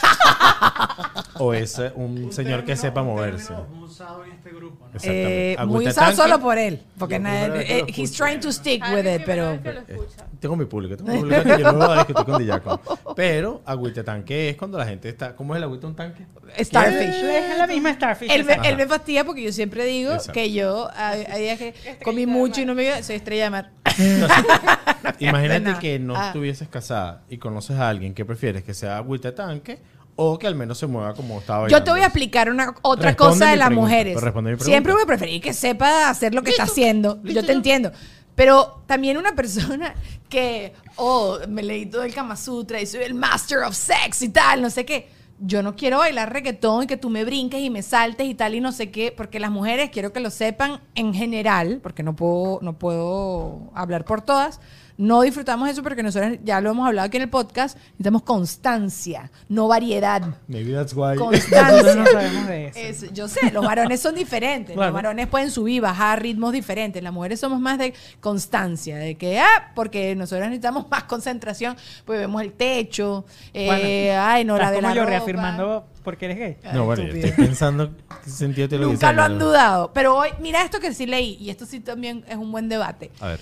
o 1.36 1.54
es 1.54 1.80
eh, 1.80 1.92
un 1.96 2.26
Un 2.26 2.32
señor 2.32 2.66
que 2.66 2.76
sepa 2.76 3.04
moverse. 3.04 3.54
muy 3.70 3.84
usado 3.86 4.24
en 4.26 4.32
este 4.34 4.50
grupo, 4.52 4.86
¿no? 4.88 4.92
Eh, 4.94 5.52
Exactamente. 5.54 5.66
muy 5.66 5.76
Agüita 5.86 5.90
usado 5.92 6.16
solo 6.16 6.40
por 6.40 6.58
él. 6.58 6.82
Porque 6.98 7.20
nadie- 7.20 7.80
eh, 7.80 7.86
he's 7.96 8.12
trying 8.12 8.40
to 8.40 8.52
stick 8.52 8.84
with 8.94 9.06
it, 9.06 9.24
pero. 9.26 9.52
escucha. 9.54 10.26
Tengo 10.40 10.56
mi 10.56 10.66
público, 10.66 10.96
tengo 10.96 11.12
mi 11.12 11.20
público 11.20 11.44
que 11.44 11.62
yo 11.62 11.72
no 11.74 11.78
voy 11.86 11.92
a 11.98 12.04
discutir 12.06 12.26
con 12.26 12.38
Dillaco. 12.40 12.80
Pero 13.16 13.62
agüita 13.66 14.06
tanque 14.06 14.50
es 14.52 14.56
cuando 14.56 14.78
la 14.78 14.86
gente 14.86 15.10
está. 15.10 15.36
¿Cómo 15.36 15.54
es 15.54 15.58
el 15.58 15.64
agüita 15.66 15.88
un 15.88 15.96
tanque? 15.98 16.26
Starfish. 16.58 17.24
Es 17.26 17.58
la 17.58 17.68
misma 17.68 17.94
Starfish. 17.94 18.32
Él 18.32 18.48
él 18.64 18.78
me 18.78 18.88
fastidia 18.88 19.26
porque 19.26 19.44
yo 19.44 19.52
siempre 19.52 19.84
digo 19.84 20.12
Exacto. 20.14 20.32
que 20.34 20.54
yo 20.54 20.90
hay, 20.96 21.26
hay 21.30 21.42
días 21.44 21.60
que 21.60 21.74
comí 22.06 22.26
mucho 22.26 22.62
y 22.62 22.66
no 22.66 22.74
me 22.74 22.86
iba, 22.86 23.04
soy 23.04 23.18
estrella 23.18 23.44
de 23.46 23.50
mar. 23.50 23.72
Imagínate 25.20 25.60
nada. 25.60 25.80
que 25.80 26.00
no 26.00 26.16
Ah. 26.16 26.28
estuvieses 26.28 26.68
casada 26.70 27.24
y 27.30 27.38
conoces 27.38 27.78
a 27.78 27.90
alguien 27.90 28.14
que 28.14 28.24
prefieres 28.24 28.64
que 28.64 28.74
sea 28.74 28.98
agüita 28.98 29.36
tanque 29.36 29.80
o 30.22 30.38
que 30.38 30.48
al 30.48 30.56
menos 30.56 30.78
se 30.78 30.86
mueva 30.86 31.14
como 31.14 31.40
estaba 31.40 31.70
Yo 31.70 31.82
te 31.82 31.92
voy 31.92 32.02
a 32.02 32.08
explicar 32.08 32.50
una 32.50 32.76
otra 32.82 33.12
Responde 33.12 33.34
cosa 33.34 33.52
de 33.52 33.56
las 33.56 33.68
pregunta, 33.68 33.88
mujeres. 33.88 34.20
Siempre 34.60 34.92
voy 34.92 35.04
a 35.04 35.06
preferir 35.06 35.42
que 35.42 35.54
sepa 35.54 36.10
hacer 36.10 36.36
lo 36.36 36.44
que 36.44 36.52
está 36.52 36.64
haciendo. 36.64 37.24
Yo 37.24 37.46
te 37.46 37.54
entiendo. 37.54 37.94
Pero 38.36 38.84
también 38.86 39.18
una 39.18 39.34
persona 39.34 39.96
que, 40.28 40.74
oh, 40.98 41.38
me 41.48 41.64
leí 41.64 41.86
todo 41.86 42.04
el 42.04 42.14
Kama 42.14 42.36
Sutra 42.36 42.82
y 42.82 42.86
soy 42.86 43.04
el 43.04 43.14
master 43.14 43.60
of 43.60 43.74
sex 43.74 44.22
y 44.22 44.30
tal, 44.30 44.62
no 44.62 44.70
sé 44.70 44.86
qué. 44.86 45.10
Yo 45.40 45.64
no 45.64 45.78
quiero 45.78 46.00
bailar 46.00 46.34
reggaetón 46.34 46.84
y 46.84 46.88
que 46.88 46.98
tú 46.98 47.10
me 47.10 47.24
brinques 47.24 47.62
y 47.62 47.70
me 47.70 47.82
saltes 47.82 48.28
y 48.28 48.36
tal 48.36 48.56
y 48.56 48.60
no 48.60 48.74
sé 48.74 48.92
qué, 48.92 49.14
porque 49.16 49.40
las 49.40 49.52
mujeres, 49.52 49.90
quiero 49.90 50.12
que 50.12 50.20
lo 50.20 50.32
sepan 50.32 50.82
en 50.96 51.14
general, 51.14 51.80
porque 51.82 52.04
no 52.04 52.18
puedo, 52.18 52.60
no 52.62 52.78
puedo 52.78 53.72
hablar 53.74 54.04
por 54.04 54.22
todas, 54.22 54.60
no 55.02 55.22
disfrutamos 55.22 55.70
eso 55.70 55.82
porque 55.82 56.04
nosotros 56.04 56.40
ya 56.44 56.60
lo 56.60 56.72
hemos 56.72 56.86
hablado 56.86 57.08
aquí 57.08 57.16
en 57.16 57.24
el 57.24 57.30
podcast, 57.30 57.78
necesitamos 57.94 58.24
constancia, 58.24 59.32
no 59.48 59.70
variedad. 59.70 60.22
Maybe 60.48 60.74
that's 60.74 60.94
why. 60.94 61.16
Constancia. 61.16 61.96
No 61.96 62.06
sabemos 62.06 62.48
de 62.48 62.68
eso. 62.68 62.80
Es- 63.06 63.14
yo 63.14 63.30
sé, 63.30 63.50
los 63.52 63.66
varones 63.66 64.02
son 64.02 64.14
diferentes. 64.14 64.76
Claro. 64.76 64.90
Los 64.92 64.94
varones 64.96 65.28
pueden 65.28 65.52
subir, 65.52 65.82
bajar 65.82 66.22
ritmos 66.22 66.52
diferentes. 66.52 67.02
Las 67.02 67.14
mujeres 67.14 67.40
somos 67.40 67.62
más 67.62 67.78
de 67.78 67.94
constancia, 68.20 68.98
de 68.98 69.16
que, 69.16 69.40
ah, 69.40 69.72
porque 69.74 70.16
nosotros 70.18 70.48
necesitamos 70.50 70.90
más 70.92 71.06
concentración, 71.06 71.78
pues 72.06 72.20
vemos 72.20 72.42
el 72.42 72.52
techo, 72.52 73.24
eh, 73.54 73.68
Bueno, 73.68 74.22
ay, 74.22 74.44
no 74.44 74.58
la 74.58 74.70
de 74.72 74.82
la 74.82 74.94
yo 74.94 75.02
ropa. 75.04 75.10
reafirmando 75.12 75.88
porque 76.04 76.26
eres 76.26 76.38
gay. 76.40 76.58
Ay, 76.64 76.72
No, 76.74 76.84
bueno, 76.86 77.04
yo 77.04 77.14
estoy 77.14 77.46
pensando 77.46 77.92
qué 78.24 78.30
sentido 78.30 78.68
te 78.68 78.78
lo 78.78 78.88
Nunca 78.88 79.14
lo 79.14 79.24
han 79.24 79.40
dudado. 79.40 79.92
Pero 79.94 80.16
hoy, 80.18 80.30
mira 80.42 80.62
esto 80.64 80.80
que 80.82 80.94
sí 80.94 81.06
leí, 81.06 81.38
y 81.40 81.50
esto 81.52 81.66
sí 81.66 81.80
también 81.80 82.26
es 82.28 82.36
un 82.36 82.52
buen 82.52 82.68
debate. 82.68 83.12
A 83.22 83.28
ver. 83.30 83.40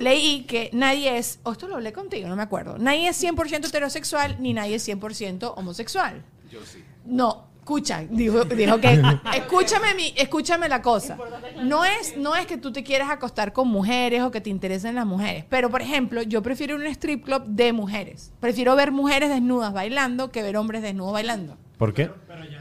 Leí 0.00 0.44
que 0.44 0.70
nadie 0.72 1.18
es, 1.18 1.40
o 1.42 1.52
esto 1.52 1.68
lo 1.68 1.76
hablé 1.76 1.92
contigo, 1.92 2.28
no 2.28 2.34
me 2.34 2.42
acuerdo, 2.42 2.78
nadie 2.78 3.08
es 3.08 3.22
100% 3.22 3.68
heterosexual 3.68 4.36
ni 4.40 4.54
nadie 4.54 4.76
es 4.76 4.88
100% 4.88 5.52
homosexual. 5.56 6.22
Yo 6.50 6.60
sí. 6.64 6.82
No, 7.04 7.50
escucha, 7.58 8.04
dijo, 8.10 8.44
dijo 8.44 8.80
que 8.80 9.00
escúchame 9.36 9.94
mi, 9.94 10.12
escúchame 10.16 10.68
la 10.68 10.82
cosa. 10.82 11.18
No 11.62 11.84
es, 11.84 12.16
no 12.16 12.34
es 12.34 12.46
que 12.46 12.56
tú 12.56 12.72
te 12.72 12.82
quieras 12.82 13.10
acostar 13.10 13.52
con 13.52 13.68
mujeres 13.68 14.22
o 14.22 14.30
que 14.30 14.40
te 14.40 14.50
interesen 14.50 14.94
las 14.94 15.06
mujeres, 15.06 15.44
pero 15.48 15.70
por 15.70 15.82
ejemplo, 15.82 16.22
yo 16.22 16.42
prefiero 16.42 16.76
un 16.76 16.86
strip 16.86 17.24
club 17.24 17.44
de 17.44 17.72
mujeres. 17.72 18.32
Prefiero 18.40 18.74
ver 18.74 18.92
mujeres 18.92 19.28
desnudas 19.28 19.72
bailando 19.72 20.32
que 20.32 20.42
ver 20.42 20.56
hombres 20.56 20.82
desnudos 20.82 21.12
bailando. 21.12 21.58
¿Por 21.78 21.94
qué? 21.94 22.10
Pero 22.26 22.44
ya. 22.44 22.59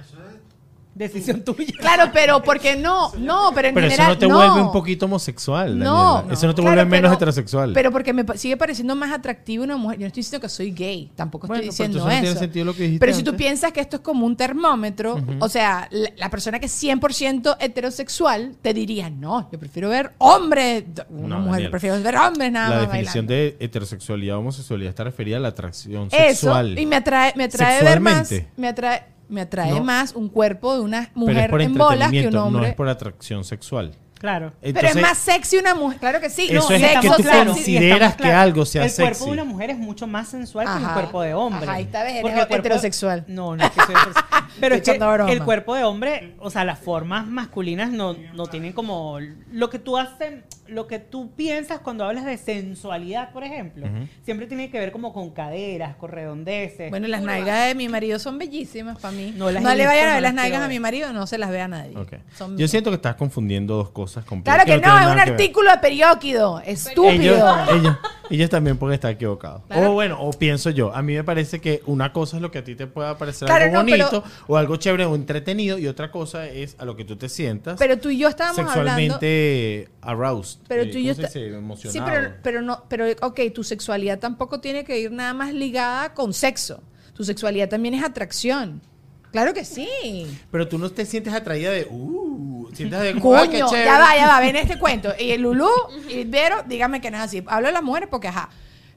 Decisión 0.99 1.43
tuya. 1.45 1.65
Claro, 1.79 2.11
pero 2.13 2.43
porque 2.43 2.75
no, 2.75 3.11
no, 3.17 3.51
pero 3.55 3.69
en 3.69 3.73
Pero 3.73 3.87
eso 3.87 3.95
general 3.95 4.13
no 4.13 4.19
te 4.19 4.25
vuelve 4.27 4.61
un 4.61 4.71
poquito 4.73 5.05
homosexual. 5.05 5.79
No, 5.79 6.15
Daniela. 6.15 6.33
Eso 6.33 6.45
no 6.47 6.53
te 6.55 6.61
Claro, 6.61 6.75
vuelve 6.75 6.89
menos 6.91 7.07
pero- 7.09 7.13
heterosexual. 7.15 7.71
Pero 7.73 7.91
porque 7.91 8.11
me 8.13 8.25
sigue 8.37 8.57
pareciendo 8.57 8.95
más 8.97 9.11
atractivo 9.13 9.63
una 9.63 9.77
mujer. 9.77 9.97
Yo 9.97 10.01
no 10.01 10.07
estoy 10.07 10.21
diciendo 10.21 10.41
que 10.41 10.49
soy 10.49 10.71
gay, 10.71 11.09
tampoco 11.15 11.47
Bueno, 11.47 11.63
estoy 11.63 11.67
pero 11.67 11.71
diciendo 11.93 11.97
entonces 11.99 12.17
no 12.17 12.21
tiene 12.21 12.31
eso. 12.33 12.39
sentido 12.39 12.65
lo 12.65 12.73
que 12.75 12.83
dijiste 12.83 12.99
pero 12.99 13.13
si 13.17 13.23
tú 13.23 13.35
piensas 13.35 13.71
que 13.71 13.79
esto 13.79 13.95
es 13.95 14.01
como 14.01 14.25
un 14.25 14.35
termómetro, 14.35 15.17
o 15.39 15.47
sea, 15.49 15.87
la, 15.91 16.09
la 16.17 16.29
persona 16.29 16.59
que 16.59 16.65
es 16.65 16.83
100% 16.83 17.55
heterosexual 17.61 18.57
te 18.61 18.73
diría, 18.73 19.09
no, 19.09 19.49
yo 19.51 19.57
prefiero 19.57 19.87
ver 19.89 20.11
hombres, 20.17 20.83
una 21.09 21.27
No, 21.35 21.39
mujer 21.39 21.51
Daniela. 21.51 21.71
prefiero 21.71 22.01
ver 22.03 22.17
hombres 22.17 22.51
nada 22.51 22.69
la 22.69 22.75
más 22.75 22.81
definición 22.87 23.25
bailando. 23.25 23.57
de 23.57 23.65
heterosexualidad 23.65 24.35
o 24.35 24.39
homosexualidad 24.39 24.89
está 24.89 25.05
referida 25.05 25.37
a 25.37 25.39
la 25.39 25.47
atracción 25.47 26.07
Eso, 26.11 26.17
sexual. 26.17 26.77
y 26.77 26.85
me 26.85 26.97
atrae, 26.97 27.33
me 27.37 27.45
atrae 27.45 27.83
ver 27.83 27.99
más, 28.01 28.27
Sexualmente. 28.27 28.51
me 28.57 28.67
atrae, 28.67 29.03
me 29.29 29.41
atrae 29.41 29.71
No. 29.71 29.83
más 29.83 30.13
un 30.15 30.27
cuerpo 30.29 30.73
de 30.75 30.81
una 30.81 31.09
mujer 31.13 31.49
en 31.61 31.73
bolas 31.75 32.09
que 32.11 32.19
un 32.19 32.25
entretenimiento, 32.25 32.37
no 32.37 32.45
hombre. 32.47 32.69
es 32.69 32.75
por 32.75 32.89
atracción 32.89 33.43
sexual. 33.43 33.95
Claro. 34.19 34.51
pero 34.61 34.85
es 34.85 34.97
más 34.97 35.17
sexy 35.17 35.55
una 35.59 35.73
mujer, 35.75 35.97
claro 35.97 36.19
que 36.19 36.29
sí. 36.29 36.47
Eso 36.51 36.67
no, 36.69 36.75
es 36.75 36.81
sexo 36.81 37.01
que 37.15 37.23
tú 37.23 37.29
sexy. 37.29 37.45
consideras 37.45 38.15
que 38.17 38.27
algo 38.29 38.65
sea 38.65 38.83
El 38.83 38.91
cuerpo 38.93 39.13
sexy. 39.13 39.25
de 39.27 39.31
una 39.31 39.43
mujer 39.45 39.69
es 39.69 39.77
mucho 39.77 40.07
más 40.07 40.27
sensual 40.27 40.65
que 40.67 40.73
un 40.73 40.83
Ajá. 40.83 40.93
cuerpo 40.95 41.21
de 41.21 41.33
hombre. 41.33 41.63
Ajá, 41.63 41.73
ahí 41.75 41.83
está, 41.83 42.03
ves, 42.03 42.11
eres 42.11 42.21
Porque 42.23 42.39
el 42.41 42.47
cuerpo- 42.47 42.67
heterosexual. 42.67 43.23
No, 43.29 43.55
no 43.55 43.63
es 43.63 43.69
que 43.71 43.79
soy 43.81 43.95
heterosexual. 43.95 44.25
Pero 44.59 44.75
es 44.75 44.81
que 44.81 45.31
el 45.33 45.43
cuerpo 45.45 45.73
de 45.73 45.83
hombre, 45.85 46.35
o 46.39 46.49
sea, 46.49 46.65
las 46.65 46.79
formas 46.79 47.27
masculinas 47.27 47.91
no, 47.91 48.13
no 48.33 48.47
tienen 48.47 48.73
como 48.73 49.19
lo 49.53 49.69
que 49.69 49.79
tú 49.79 49.95
haces, 49.97 50.43
lo 50.71 50.87
que 50.87 50.99
tú 50.99 51.31
piensas 51.35 51.79
cuando 51.79 52.03
hablas 52.05 52.25
de 52.25 52.37
sensualidad, 52.37 53.31
por 53.31 53.43
ejemplo, 53.43 53.87
siempre 54.23 54.47
tiene 54.47 54.69
que 54.69 54.79
ver 54.79 54.91
como 54.91 55.13
con 55.13 55.31
caderas, 55.31 55.95
con 55.95 56.11
redondeces. 56.11 56.89
Bueno, 56.89 57.07
las 57.07 57.21
nalgas 57.21 57.67
de 57.67 57.75
mi 57.75 57.89
marido 57.89 58.19
son 58.19 58.37
bellísimas 58.37 58.97
para 58.99 59.11
mí. 59.11 59.33
No 59.35 59.49
le 59.51 59.61
vayan 59.61 60.09
a 60.09 60.13
ver 60.13 60.21
las 60.21 60.33
nalgas 60.33 60.61
a 60.61 60.67
mi 60.67 60.79
marido, 60.79 61.11
no 61.13 61.27
se 61.27 61.37
las 61.37 61.49
ve 61.51 61.61
a 61.61 61.67
nadie. 61.67 61.95
Son 62.37 62.57
Yo 62.57 62.67
siento 62.67 62.89
que 62.91 62.95
estás 62.95 63.15
confundiendo 63.15 63.75
dos 63.75 63.89
cosas 63.89 64.25
completas. 64.25 64.63
Claro 64.65 64.81
que 64.81 64.87
no, 64.87 64.99
es 64.99 65.07
un 65.13 65.19
artículo 65.19 65.71
de 65.71 65.77
periódico. 65.77 66.59
Estúpido. 66.65 67.09
Ellos, 67.11 67.69
ellos, 67.73 67.97
ellos 68.29 68.49
también 68.49 68.77
pueden 68.77 68.95
estar 68.95 69.11
equivocados. 69.11 69.63
Claro. 69.67 69.91
O 69.91 69.93
bueno, 69.93 70.17
o 70.21 70.31
pienso 70.31 70.69
yo. 70.69 70.93
A 70.93 71.01
mí 71.01 71.13
me 71.15 71.23
parece 71.23 71.59
que 71.59 71.81
una 71.85 72.13
cosa 72.13 72.37
es 72.37 72.41
lo 72.41 72.51
que 72.51 72.59
a 72.59 72.63
ti 72.63 72.75
te 72.75 72.87
pueda 72.87 73.17
parecer 73.17 73.47
Claro, 73.47 73.65
algo 73.65 73.77
no, 73.77 73.85
pero- 73.85 74.05
bonito 74.09 74.23
o 74.47 74.57
algo 74.57 74.75
chévere 74.77 75.05
o 75.05 75.15
entretenido 75.15 75.77
y 75.77 75.87
otra 75.87 76.11
cosa 76.11 76.47
es 76.47 76.75
a 76.79 76.85
lo 76.85 76.95
que 76.95 77.05
tú 77.05 77.15
te 77.15 77.29
sientas 77.29 77.77
Pero 77.79 77.97
tú 77.97 78.09
y 78.09 78.17
yo 78.17 78.27
estábamos 78.27 78.59
hablando. 78.59 78.83
sexualmente 78.83 79.89
aroused. 80.01 80.58
Pero 80.67 80.83
eh, 80.83 80.87
tú 80.87 80.97
y 80.97 81.05
yo. 81.05 81.13
Sí, 81.15 81.99
pero, 82.05 82.33
pero 82.43 82.61
no, 82.61 82.85
pero 82.87 83.05
ok, 83.21 83.39
tu 83.53 83.63
sexualidad 83.63 84.19
tampoco 84.19 84.59
tiene 84.59 84.83
que 84.83 84.99
ir 84.99 85.11
nada 85.11 85.33
más 85.33 85.53
ligada 85.53 86.13
con 86.13 86.33
sexo. 86.33 86.83
Tu 87.13 87.23
sexualidad 87.23 87.69
también 87.69 87.95
es 87.95 88.03
atracción. 88.03 88.81
Claro 89.31 89.53
que 89.53 89.63
sí. 89.63 89.87
Pero 90.51 90.67
tú 90.67 90.77
no 90.77 90.89
te 90.89 91.05
sientes 91.05 91.33
atraída 91.33 91.71
de 91.71 91.87
uh, 91.89 92.69
sientes 92.73 92.99
de 92.99 93.13
como, 93.19 93.35
ay, 93.35 93.49
qué 93.49 93.59
Coño, 93.59 93.69
chévere. 93.69 93.85
ya 93.85 93.99
va, 93.99 94.15
ya 94.15 94.27
va, 94.27 94.39
ven 94.39 94.55
este 94.55 94.79
cuento. 94.79 95.13
Y 95.19 95.31
el 95.31 95.41
Lulú 95.41 95.69
y 96.09 96.23
Vero, 96.23 96.63
dígame 96.67 96.99
que 97.01 97.11
no 97.11 97.17
es 97.17 97.23
así. 97.23 97.43
Hablo 97.45 97.67
de 97.67 97.73
las 97.73 97.83
mujeres 97.83 98.09
porque, 98.09 98.27
ajá. 98.27 98.49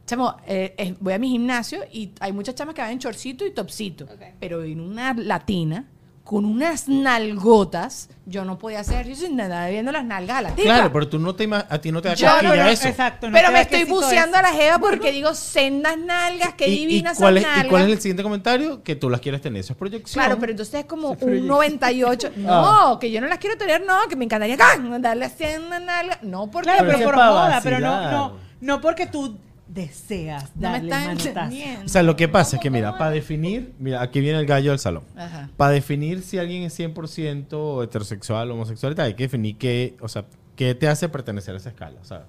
Chamo, 0.07 0.37
eh, 0.47 0.75
eh, 0.79 0.97
voy 0.99 1.13
a 1.13 1.19
mi 1.19 1.29
gimnasio 1.29 1.85
y 1.93 2.13
hay 2.19 2.33
muchas 2.33 2.55
chamas 2.55 2.75
que 2.75 2.81
van 2.81 2.91
en 2.91 2.99
chorcito 2.99 3.47
y 3.47 3.53
topcito. 3.53 4.05
Ok. 4.05 4.23
Pero 4.41 4.65
en 4.65 4.81
una 4.81 5.15
latina, 5.15 5.87
con 6.33 6.47
unas 6.47 6.89
nalgotas, 6.89 8.09
yo 8.25 8.47
no 8.47 8.59
podía 8.59 8.81
hacer 8.81 8.95
ejercicio 9.03 9.27
sin 9.27 9.37
nada 9.37 9.69
viendo 9.69 9.93
las 9.93 10.03
nalgas 10.03 10.39
a 10.39 10.41
la 10.41 10.49
tipa. 10.55 10.63
Claro, 10.63 10.91
pero 10.91 11.07
tú 11.07 11.19
no 11.19 11.35
te 11.35 11.45
ima- 11.47 11.67
a 11.69 11.79
ti 11.79 11.93
no 11.93 12.01
te 12.01 12.09
da 12.09 12.15
Yo 12.15 12.27
no, 12.27 12.33
cosquilla 12.33 12.65
no, 12.65 12.71
eso. 12.71 12.89
Exacto. 12.89 13.27
no 13.29 13.35
pero 13.35 13.49
te 13.49 13.53
me 13.53 13.59
da 13.59 13.63
estoy 13.65 13.79
quesito 13.81 13.95
buceando 14.01 14.39
eso. 14.39 14.47
a 14.47 14.51
la 14.51 14.57
jeva 14.57 14.79
porque 14.79 15.13
digo, 15.13 15.35
sendas 15.35 15.99
nalgas, 15.99 16.55
qué 16.55 16.69
¿Y- 16.69 16.73
y, 16.73 16.87
divinas 16.87 17.19
cuál 17.19 17.37
esas 17.37 17.51
es, 17.51 17.57
nalgas. 17.57 17.67
¿Y 17.67 17.69
cuál 17.69 17.83
es 17.83 17.89
el 17.91 18.01
siguiente 18.01 18.23
comentario? 18.23 18.83
Que 18.83 18.97
tú 18.97 19.11
las 19.11 19.21
quieres 19.21 19.43
tener. 19.43 19.61
Eso 19.61 19.75
es 19.75 19.79
proyección. 19.79 20.25
Claro, 20.25 20.41
pero 20.41 20.53
entonces 20.53 20.75
es 20.81 20.87
como 20.87 21.11
un 21.21 21.47
98. 21.47 22.31
No, 22.37 22.99
que 22.99 23.11
yo 23.11 23.21
no 23.21 23.27
las 23.27 23.37
quiero 23.37 23.59
tener, 23.59 23.85
no, 23.87 23.99
que 24.09 24.17
me 24.17 24.25
encantaría 24.25 24.57
¡can! 24.57 25.03
darle 25.03 25.27
así 25.27 25.45
en 25.45 25.65
una 25.65 25.81
nalga. 25.81 26.19
No, 26.23 26.51
porque 26.51 26.71
Claro, 26.71 26.87
pero 26.87 26.97
Pero 26.99 27.11
por 27.11 27.17
moda, 27.17 27.61
pero 27.63 27.79
no, 27.79 28.11
no, 28.11 28.37
no 28.63 28.81
porque 28.81 29.07
tú 29.07 29.37
deseas 29.75 30.51
no 30.57 30.71
me 30.71 30.87
darle 30.89 31.13
están. 31.13 31.85
O 31.85 31.89
sea, 31.89 32.03
lo 32.03 32.17
que 32.17 32.29
pasa 32.29 32.57
es 32.57 32.63
que, 32.63 32.71
mira, 32.71 32.97
para 32.99 33.11
definir, 33.11 33.73
mira, 33.79 34.03
aquí 34.03 34.21
viene 34.21 34.39
el 34.39 34.47
gallo 34.47 34.71
del 34.71 34.79
salón. 34.79 35.05
Ajá. 35.17 35.49
Para 35.57 35.73
definir 35.73 36.23
si 36.23 36.39
alguien 36.39 36.63
es 36.63 36.79
100% 36.79 37.83
heterosexual 37.85 38.51
o 38.51 38.55
homosexual, 38.55 38.95
hay 38.99 39.15
que 39.15 39.25
definir 39.25 39.57
qué, 39.57 39.97
o 40.01 40.09
sea, 40.09 40.25
qué 40.57 40.75
te 40.75 40.89
hace 40.89 41.09
pertenecer 41.09 41.55
a 41.55 41.59
esa 41.59 41.71
escala, 41.71 41.99
o 42.01 42.05
sea, 42.05 42.25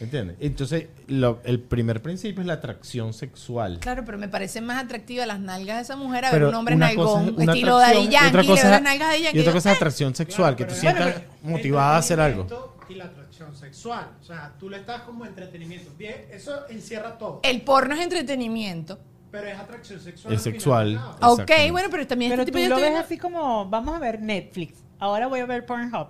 ¿entiendes? 0.00 0.36
Entonces, 0.40 0.88
lo- 1.06 1.40
el 1.44 1.60
primer 1.60 2.02
principio 2.02 2.40
es 2.40 2.46
la 2.46 2.54
atracción 2.54 3.12
sexual. 3.14 3.78
Claro, 3.80 4.04
pero 4.04 4.18
me 4.18 4.28
parecen 4.28 4.66
más 4.66 4.82
atractivas 4.82 5.26
las 5.26 5.38
nalgas 5.40 5.76
de 5.76 5.82
esa 5.82 5.96
mujer 5.96 6.24
a 6.26 6.30
Pero 6.32 6.46
ver 6.46 6.54
un 6.54 6.58
hombre 6.58 6.76
nalgón, 6.76 7.36
es 7.38 7.48
estilo 7.48 7.78
atracción, 7.78 7.80
Daddy 7.80 7.98
y 8.02 8.06
otra 8.08 8.42
Yankee, 8.42 8.46
cosa 8.48 8.80
de 8.80 9.22
Yankee. 9.22 9.38
Y 9.38 9.40
otra 9.40 9.52
cosa 9.52 9.70
es 9.70 9.76
atracción 9.76 10.14
sexual, 10.14 10.56
que 10.56 10.64
tú 10.64 10.70
pero- 10.70 10.80
sientas 10.80 11.22
motivada 11.42 11.94
a 11.94 11.98
hacer 11.98 12.20
algo. 12.20 12.75
Y 12.88 12.94
la 12.94 13.04
atracción 13.06 13.54
sexual. 13.56 14.10
O 14.20 14.24
sea, 14.24 14.52
tú 14.58 14.70
le 14.70 14.78
estás 14.78 15.02
como 15.02 15.24
entretenimiento. 15.26 15.90
Bien, 15.98 16.26
eso 16.30 16.68
encierra 16.68 17.18
todo. 17.18 17.40
El 17.42 17.62
porno 17.62 17.94
es 17.94 18.00
entretenimiento. 18.00 18.98
Pero 19.30 19.48
es 19.48 19.58
atracción 19.58 20.00
sexual. 20.00 20.32
Es 20.34 20.42
sexual. 20.42 21.00
Ok, 21.20 21.50
bueno, 21.72 21.88
pero 21.90 22.06
también 22.06 22.30
Pero 22.30 22.42
este 22.42 22.52
tú 22.52 22.58
tipo 22.58 22.62
yo 22.64 22.68
lo 22.70 22.76
estoy 22.76 22.82
ves 22.82 22.90
viendo- 22.92 23.04
así 23.06 23.18
como, 23.18 23.68
vamos 23.68 23.94
a 23.94 23.98
ver 23.98 24.20
Netflix. 24.22 24.74
Ahora 24.98 25.26
voy 25.26 25.40
a 25.40 25.46
ver 25.46 25.66
Pornhub. 25.66 26.08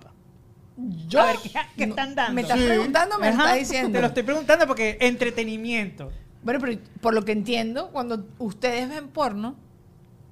Yo. 1.07 1.21
A 1.21 1.25
ver, 1.25 1.37
¿qué, 1.41 1.51
qué 1.75 1.87
No, 1.87 1.93
están 1.93 2.13
dando? 2.13 2.33
Me 2.33 2.41
estás 2.41 2.59
preguntando, 2.59 3.17
me 3.17 3.27
Ajá, 3.29 3.43
estás 3.45 3.57
diciendo. 3.57 3.91
Te 3.97 4.01
lo 4.01 4.07
estoy 4.07 4.23
preguntando 4.23 4.67
porque 4.67 4.97
entretenimiento. 5.01 6.11
Bueno, 6.43 6.59
pero 6.61 6.79
por 7.01 7.15
lo 7.15 7.25
que 7.25 7.31
entiendo, 7.31 7.89
cuando 7.89 8.27
ustedes 8.37 8.87
ven 8.87 9.07
porno, 9.09 9.55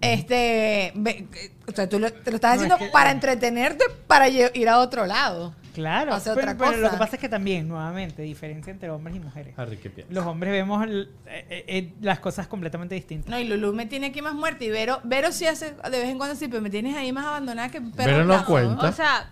este, 0.02 0.92
ve- 0.96 1.28
o 1.68 1.72
sea, 1.72 1.90
tú 1.90 2.00
lo, 2.00 2.14
te 2.14 2.30
lo 2.30 2.36
estás 2.36 2.52
No, 2.52 2.56
haciendo 2.56 2.76
es 2.76 2.82
que- 2.84 2.90
para 2.90 3.12
entretenerte, 3.12 3.86
para 4.08 4.30
lle- 4.30 4.52
ir 4.54 4.70
a 4.70 4.80
otro 4.80 5.06
lado. 5.08 5.56
Claro, 5.76 6.14
hace 6.14 6.32
pero, 6.34 6.52
otra 6.52 6.58
pero 6.58 6.72
lo 6.78 6.84
cosa. 6.84 6.92
que 6.92 6.98
pasa 6.98 7.16
es 7.18 7.22
que 7.22 7.30
también, 7.30 7.68
nuevamente, 7.68 8.22
diferencia 8.24 8.72
entre 8.72 8.90
hombres 8.90 9.16
y 9.16 9.20
mujeres. 9.20 9.54
Harry, 9.58 9.78
¿qué 9.78 9.90
piensas? 9.90 10.14
Los 10.16 10.26
hombres 10.26 10.52
vemos 10.52 10.84
el- 10.84 11.10
eh, 11.28 11.46
eh, 11.50 11.66
eh, 11.68 11.94
las 12.02 12.20
cosas 12.20 12.48
completamente 12.48 12.96
distintas. 12.96 13.30
No, 13.30 13.40
y 13.40 13.44
Lulu 13.44 13.74
me 13.74 13.86
tiene 13.86 14.08
aquí 14.08 14.22
más 14.22 14.34
muerta. 14.34 14.64
Y 14.64 14.70
Vero, 14.70 15.00
Vero 15.04 15.32
sí 15.32 15.46
hace 15.46 15.74
de 15.74 15.90
vez 15.90 16.06
en 16.10 16.18
cuando 16.18 16.36
sí, 16.36 16.48
pero 16.48 16.62
me 16.62 16.70
tienes 16.70 16.96
ahí 16.96 17.12
más 17.14 17.26
abandonada 17.26 17.70
que 17.70 17.80
un 17.80 17.92
perro. 17.92 18.12
Vero 18.12 18.26
no 18.26 18.46
cuenta. 18.46 18.88
O 18.90 18.92
sea, 18.92 19.30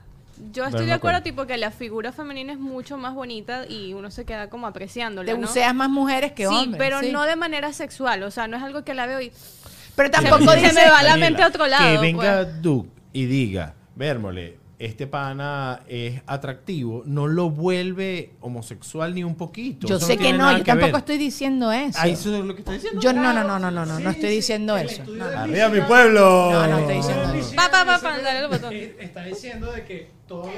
yo 0.52 0.64
estoy 0.66 0.72
Pero 0.72 0.80
de 0.80 0.88
no 0.88 0.94
acuerdo, 0.96 1.18
cuenta. 1.18 1.24
tipo, 1.24 1.46
que 1.46 1.58
la 1.58 1.72
figura 1.72 2.12
femenina 2.12 2.54
es 2.54 2.60
mucho 2.60 2.98
más 2.98 3.14
bonita 3.14 3.66
y 3.68 3.94
uno 3.94 4.12
se 4.12 4.26
queda 4.26 4.50
como 4.50 4.68
apreciándola, 4.68 5.32
Te 5.32 5.38
¿no? 5.38 5.48
buceas 5.48 5.74
más 5.76 5.90
mujeres 5.90 6.32
que 6.34 6.48
sí, 6.48 6.54
hombres. 6.54 6.78
pero 6.80 7.00
sí. 7.02 7.12
no 7.12 7.24
de 7.24 7.36
manera 7.36 7.72
sexual. 7.72 8.24
O 8.24 8.32
sea, 8.32 8.48
no 8.48 8.58
es 8.58 8.64
algo 8.64 8.84
que 8.84 8.94
la 8.94 9.06
veo 9.06 9.22
y 9.22 9.32
Pero 9.96 10.10
tampoco 10.12 10.52
se 10.52 10.60
dice. 10.60 10.74
me 10.74 10.90
va 10.90 11.04
la 11.04 11.18
mente 11.18 11.44
a 11.44 11.48
otro 11.48 11.68
lado. 11.68 11.84
Que 11.84 11.98
venga 12.00 12.42
pues. 12.44 12.62
Duke 12.62 12.90
y 13.14 13.26
diga, 13.28 13.76
Vérmole, 13.96 14.58
este 14.86 15.08
pana 15.08 15.82
es 15.88 16.22
atractivo, 16.26 17.04
no 17.06 17.28
lo 17.28 17.50
vuelve 17.50 18.32
homosexual 18.42 19.14
ni 19.16 19.24
un 19.24 19.36
poquito. 19.36 19.88
Yo 19.88 19.98
Eso 19.98 20.06
sé 20.08 20.18
que 20.18 20.34
no, 20.34 20.52
yo 20.52 20.58
que 20.60 20.64
tampoco 20.66 20.92
ver. 20.94 21.00
estoy 21.00 21.18
diciendo 21.18 21.72
eso. 21.72 21.98
Ah, 22.02 22.08
eso 22.08 22.36
es 22.36 22.44
lo 22.44 22.54
que 22.54 22.62
está 22.62 22.74
diciendo. 22.74 23.00
Yo 23.02 23.14
no, 23.14 23.34
no, 23.34 23.44
no, 23.44 23.60
no, 23.60 23.72
no, 23.72 23.86
no, 23.86 24.00
no 24.00 24.10
estoy 24.10 24.30
diciendo 24.32 24.76
eso. 24.78 25.04
No. 25.06 25.24
¡Arriba 25.26 25.70
mi 25.70 25.82
pueblo! 25.82 26.52
No, 26.52 26.68
no 26.68 26.78
estoy 26.80 26.96
diciendo 26.98 27.24
eso. 27.24 27.34
física 27.34 27.62
Pa, 27.64 27.72
pa, 27.72 27.86
pa, 27.86 27.94
dice 27.94 28.04
pa, 28.08 28.16
que- 28.18 28.22
dale 28.24 28.40
el 28.40 28.48
botón. 28.48 28.70
que 28.72 28.98
Está 29.00 29.24
diciendo 29.24 29.72
de 29.72 29.86
que 29.86 30.12
todos 30.28 30.48
los 30.48 30.56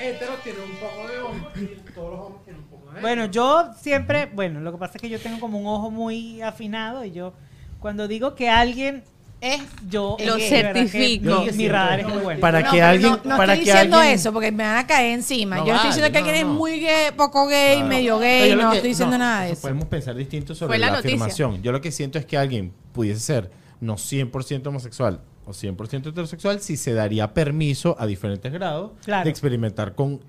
heteros 0.00 0.42
tienen 0.42 0.62
un 0.62 0.76
poco 0.76 1.08
de 1.08 1.18
hombre 1.20 1.62
y 1.88 1.92
todos 1.92 2.10
los 2.10 2.20
hombres 2.20 2.44
tienen 2.44 2.62
un 2.62 2.68
poco 2.68 2.92
de 2.92 3.00
Bueno, 3.00 3.26
yo 3.26 3.70
siempre, 3.80 4.26
bueno, 4.34 4.60
lo 4.60 4.72
que 4.72 4.78
pasa 4.78 4.94
es 4.96 5.00
que 5.02 5.08
yo 5.08 5.20
tengo 5.20 5.38
como 5.40 5.58
un 5.58 5.66
ojo 5.66 5.90
muy 5.90 6.42
afinado 6.42 7.04
y 7.04 7.12
yo, 7.12 7.34
cuando 7.78 8.08
digo 8.08 8.34
que 8.34 8.48
alguien 8.50 9.04
Es 9.44 9.60
yo 9.90 10.16
Lo 10.24 10.36
que 10.36 10.48
certifico. 10.48 11.44
Mi, 11.54 11.68
radar 11.68 12.00
es 12.00 12.08
muy 12.08 12.22
bueno. 12.22 12.40
Para 12.40 12.60
no, 12.62 12.70
que 12.70 12.82
alguien. 12.82 13.10
no, 13.12 13.20
no 13.24 13.36
para 13.36 13.52
estoy 13.54 13.66
que 13.66 13.72
diciendo 13.72 13.96
alguien- 13.98 14.14
eso 14.14 14.32
porque 14.32 14.50
me 14.52 14.64
van 14.64 14.76
a 14.78 14.86
caer 14.86 15.12
encima. 15.12 15.56
No 15.56 15.66
yo 15.66 15.72
no 15.72 15.76
estoy 15.76 15.90
vale, 15.90 15.96
diciendo 15.96 16.12
que 16.12 16.20
no, 16.20 16.26
alguien 16.28 16.46
es 16.46 16.52
muy 16.58 16.80
gay, 16.80 17.10
poco 17.16 17.46
gay, 17.46 17.74
Claro. 17.76 17.88
medio 17.88 18.18
gay. 18.18 18.54
No 18.56 18.70
que- 18.70 18.76
estoy 18.76 18.88
diciendo 18.90 19.18
no, 19.18 19.24
nada 19.24 19.44
de 19.44 19.52
eso. 19.52 19.62
Podemos 19.62 19.84
pensar 19.88 20.14
distinto 20.14 20.54
sobre 20.54 20.68
Fue 20.70 20.78
la 20.78 20.98
afirmación. 20.98 21.62
Yo 21.62 21.72
lo 21.72 21.80
que 21.80 21.92
siento 21.92 22.18
es 22.18 22.24
que 22.24 22.38
alguien 22.38 22.72
pudiese 22.92 23.20
ser 23.20 23.50
no 23.80 23.96
100% 23.98 24.66
homosexual 24.68 25.20
o 25.46 25.52
100% 25.52 26.08
heterosexual 26.08 26.60
si 26.60 26.78
se 26.78 26.94
daría 26.94 27.34
permiso 27.34 27.96
a 27.98 28.06
diferentes 28.06 28.50
grados 28.50 28.92
Claro. 29.04 29.24
de 29.24 29.30
experimentar 29.30 29.94
con, 29.94 30.20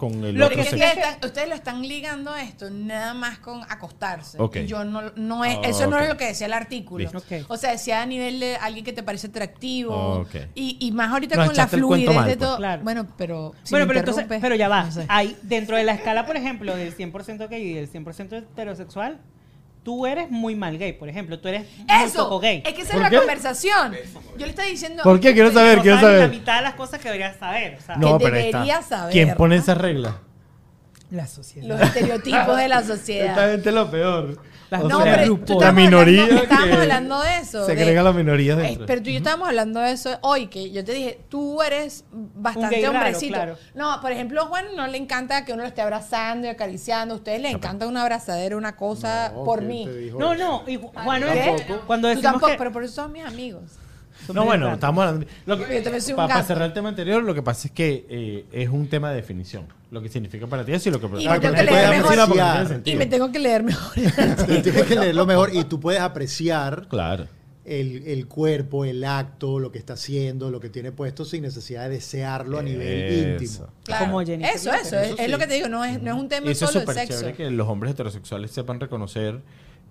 con 0.00 0.24
el 0.24 0.34
Lo 0.34 0.46
otro 0.46 0.56
que 0.56 0.62
sexo. 0.64 0.76
Ustedes, 0.76 0.96
están- 0.96 1.18
ustedes 1.28 1.48
lo 1.50 1.54
están 1.54 1.82
ligando 1.82 2.30
a 2.32 2.42
esto 2.42 2.70
nada 2.70 3.12
más 3.12 3.38
con 3.38 3.62
acostarse. 3.68 4.40
Ok. 4.40 4.56
Y 4.56 4.66
Yo 4.66 4.82
no, 4.84 5.12
no 5.14 5.44
es, 5.44 5.58
Ah, 5.58 5.68
eso 5.68 5.86
no 5.88 5.96
ok. 5.96 6.02
es 6.02 6.08
lo 6.08 6.16
que 6.16 6.24
decía 6.26 6.46
el 6.46 6.54
artículo. 6.54 7.02
Listo. 7.04 7.18
Ok. 7.18 7.44
O 7.48 7.56
sea, 7.58 7.72
decía 7.72 8.00
a 8.00 8.06
nivel 8.06 8.40
de 8.40 8.56
alguien 8.56 8.82
que 8.84 8.94
te 8.94 9.02
parece 9.02 9.26
atractivo. 9.26 9.94
Ok. 10.22 10.34
Y, 10.54 10.78
y 10.80 10.90
más 10.92 11.10
ahorita 11.12 11.36
Nos 11.36 11.48
con 11.48 11.56
la 11.56 11.68
fluidez 11.68 12.14
mal, 12.14 12.26
de 12.26 12.36
pues. 12.36 12.48
todo. 12.48 12.56
Claro. 12.56 12.82
Bueno, 12.82 13.06
pero. 13.18 13.54
si 13.62 13.74
bueno, 13.74 13.86
pero 13.86 13.98
entonces, 14.00 14.24
pero 14.40 14.54
ya 14.54 14.68
va. 14.68 14.84
no 14.84 14.92
sé. 14.92 15.04
Hay 15.08 15.36
dentro 15.42 15.76
de 15.76 15.84
la 15.84 15.92
escala, 15.92 16.24
por 16.24 16.36
ejemplo, 16.36 16.74
del 16.74 16.96
100% 16.96 17.48
gay 17.48 17.62
y 17.62 17.74
del 17.74 17.88
100% 17.92 18.32
heterosexual, 18.38 19.18
tú 19.82 20.06
eres 20.06 20.30
muy 20.30 20.54
mal 20.54 20.78
gay, 20.78 20.92
por 20.92 21.08
ejemplo, 21.08 21.38
tú 21.38 21.48
eres 21.48 21.66
muy 21.78 22.02
Eso, 22.04 22.24
poco 22.24 22.40
gay. 22.40 22.62
es 22.66 22.74
que 22.74 22.82
esa 22.82 22.90
es 22.90 22.94
¿Por 22.94 23.02
la 23.02 23.10
qué? 23.10 23.16
conversación. 23.18 23.96
Yo 24.36 24.46
le 24.46 24.50
estoy 24.50 24.70
diciendo. 24.70 25.02
¿Por 25.02 25.18
qué? 25.20 25.32
Quiero 25.34 25.52
saber, 25.52 25.80
quiero 25.80 25.98
sabes 26.00 26.18
La 26.18 26.24
saber. 26.26 26.38
mitad 26.38 26.56
de 26.56 26.62
las 26.62 26.74
cosas 26.74 27.00
que 27.00 27.08
deberías 27.08 27.36
saber. 27.38 27.76
o 27.78 27.80
sea, 27.80 27.96
No. 27.96 28.18
pero 28.18 28.36
ahí 28.36 28.52
debería 28.52 28.78
está. 28.80 28.98
saber, 28.98 29.12
¿Quién 29.12 29.34
pone 29.36 29.56
¿no? 29.56 29.62
esas 29.62 29.78
reglas? 29.78 30.14
La 31.10 31.26
sociedad. 31.26 31.66
Los 31.66 31.80
estereotipos 31.80 32.56
de 32.56 32.68
la 32.68 32.80
Esta 32.80 32.96
sociedad. 32.96 33.50
gente 33.50 33.68
es 33.68 33.74
lo 33.74 33.90
peor. 33.90 34.38
Las 34.70 34.84
No, 34.84 35.02
sea, 35.02 35.16
pero 35.16 35.34
tú 35.34 35.38
la 35.38 35.42
estábamos 35.54 35.82
minoría 35.82 36.22
hablando- 36.22 36.42
estábamos 36.44 36.68
que 36.76 36.82
hablando 36.82 37.20
de 37.22 37.38
eso. 37.38 37.60
de- 37.66 37.66
Segrega 37.76 38.00
a 38.02 38.04
las 38.04 38.14
minorías 38.14 38.56
Eh, 38.58 38.62
dentro. 38.62 38.86
pero 38.86 39.02
tú 39.02 39.08
y 39.10 39.12
yo 39.14 39.18
estábamos 39.18 39.48
hablando 39.48 39.80
de 39.80 39.90
eso 39.90 40.16
hoy, 40.22 40.46
que 40.46 40.70
yo 40.70 40.84
te 40.84 40.92
dije, 40.92 41.20
tú 41.28 41.60
eres 41.62 42.04
bastante 42.12 42.76
gay 42.76 42.84
raro, 42.84 42.98
hombrecito. 42.98 43.34
claro. 43.34 43.56
No, 43.74 44.00
por 44.00 44.12
ejemplo, 44.12 44.42
a 44.42 44.46
Juan 44.46 44.66
no 44.76 44.86
le 44.86 44.96
encanta 44.98 45.44
que 45.44 45.52
uno 45.52 45.62
lo 45.62 45.68
esté 45.68 45.82
abrazando 45.82 46.46
y 46.46 46.50
acariciando. 46.50 47.14
A 47.14 47.16
ustedes 47.16 47.40
les 47.42 47.52
encanta 47.54 47.88
una 47.88 48.02
abrazadera, 48.02 48.56
una 48.56 48.76
cosa 48.76 49.30
No, 49.34 49.42
por 49.44 49.58
¿quién 49.58 49.68
mí. 49.68 49.86
No, 50.16 50.34
eso? 50.34 50.44
no, 50.44 50.62
y 50.68 50.76
Ju- 50.78 50.92
Juan, 51.02 51.22
¿Qué? 51.22 51.56
cuando 51.88 52.06
Tú 52.06 52.14
decimos 52.14 52.22
tampoco, 52.22 52.46
que... 52.52 52.58
pero 52.58 52.70
por 52.70 52.84
eso 52.84 52.94
son 52.94 53.10
mis 53.12 53.24
amigos. 53.24 53.62
No, 54.34 54.44
bueno, 54.44 54.72
estamos 54.72 55.04
hablando. 55.04 55.26
Lo 55.46 55.58
que- 55.58 55.82
para 56.16 56.34
gato. 56.34 56.46
cerrar 56.46 56.66
el 56.68 56.72
tema 56.72 56.88
anterior, 56.90 57.22
lo 57.22 57.34
que 57.34 57.42
pasa 57.42 57.68
es 57.68 57.72
que 57.72 58.06
eh, 58.08 58.44
es 58.52 58.68
un 58.68 58.88
tema 58.88 59.10
de 59.10 59.16
definición. 59.16 59.66
Lo 59.90 60.00
que 60.00 60.08
significa 60.08 60.46
para 60.46 60.64
ti 60.64 60.72
es 60.72 60.86
y 60.86 60.90
lo 60.90 61.00
que 61.00 61.06
Y 61.20 61.26
para 61.26 61.40
me 61.40 61.40
tengo 61.40 62.32
ti 62.32 62.38
ah, 62.40 62.80
Y 62.84 62.94
me 62.96 63.06
tengo 63.06 63.32
que 63.32 63.38
leer 63.38 63.62
mejor. 63.62 63.92
Y 63.98 64.62
tienes 64.62 64.82
que 64.84 64.96
leerlo 64.96 65.26
mejor 65.26 65.50
y 65.54 65.64
tú 65.64 65.80
puedes 65.80 66.00
apreciar 66.00 66.86
Claro. 66.88 67.26
el, 67.64 68.04
el 68.06 68.26
cuerpo, 68.28 68.84
el 68.84 69.02
acto, 69.04 69.58
lo 69.58 69.72
que 69.72 69.78
está 69.78 69.94
haciendo, 69.94 70.50
lo 70.50 70.60
que 70.60 70.68
tiene 70.70 70.92
puesto 70.92 71.24
sin 71.24 71.42
necesidad 71.42 71.84
de 71.84 71.90
desearlo 71.96 72.58
a 72.58 72.62
nivel 72.62 72.86
Eso. 72.88 73.28
íntimo. 73.44 73.68
Claro. 73.84 74.04
Como 74.06 74.20
Eso, 74.22 74.32
eso, 74.32 74.72
es, 74.72 74.86
Eso 74.86 74.96
es 75.00 75.16
sí. 75.24 75.28
lo 75.28 75.38
que 75.38 75.46
te 75.46 75.54
digo, 75.54 75.68
no 75.68 75.84
es, 75.84 76.00
no 76.00 76.12
es 76.14 76.16
un 76.20 76.28
tema 76.28 76.50
Eso 76.50 76.64
es 76.66 76.70
solo 76.70 76.80
de 76.80 76.86
súper 76.86 76.94
sexo. 77.06 77.18
chévere 77.20 77.36
que 77.36 77.50
los 77.50 77.68
hombres 77.68 77.92
heterosexuales 77.92 78.50
sepan 78.52 78.78
reconocer 78.80 79.40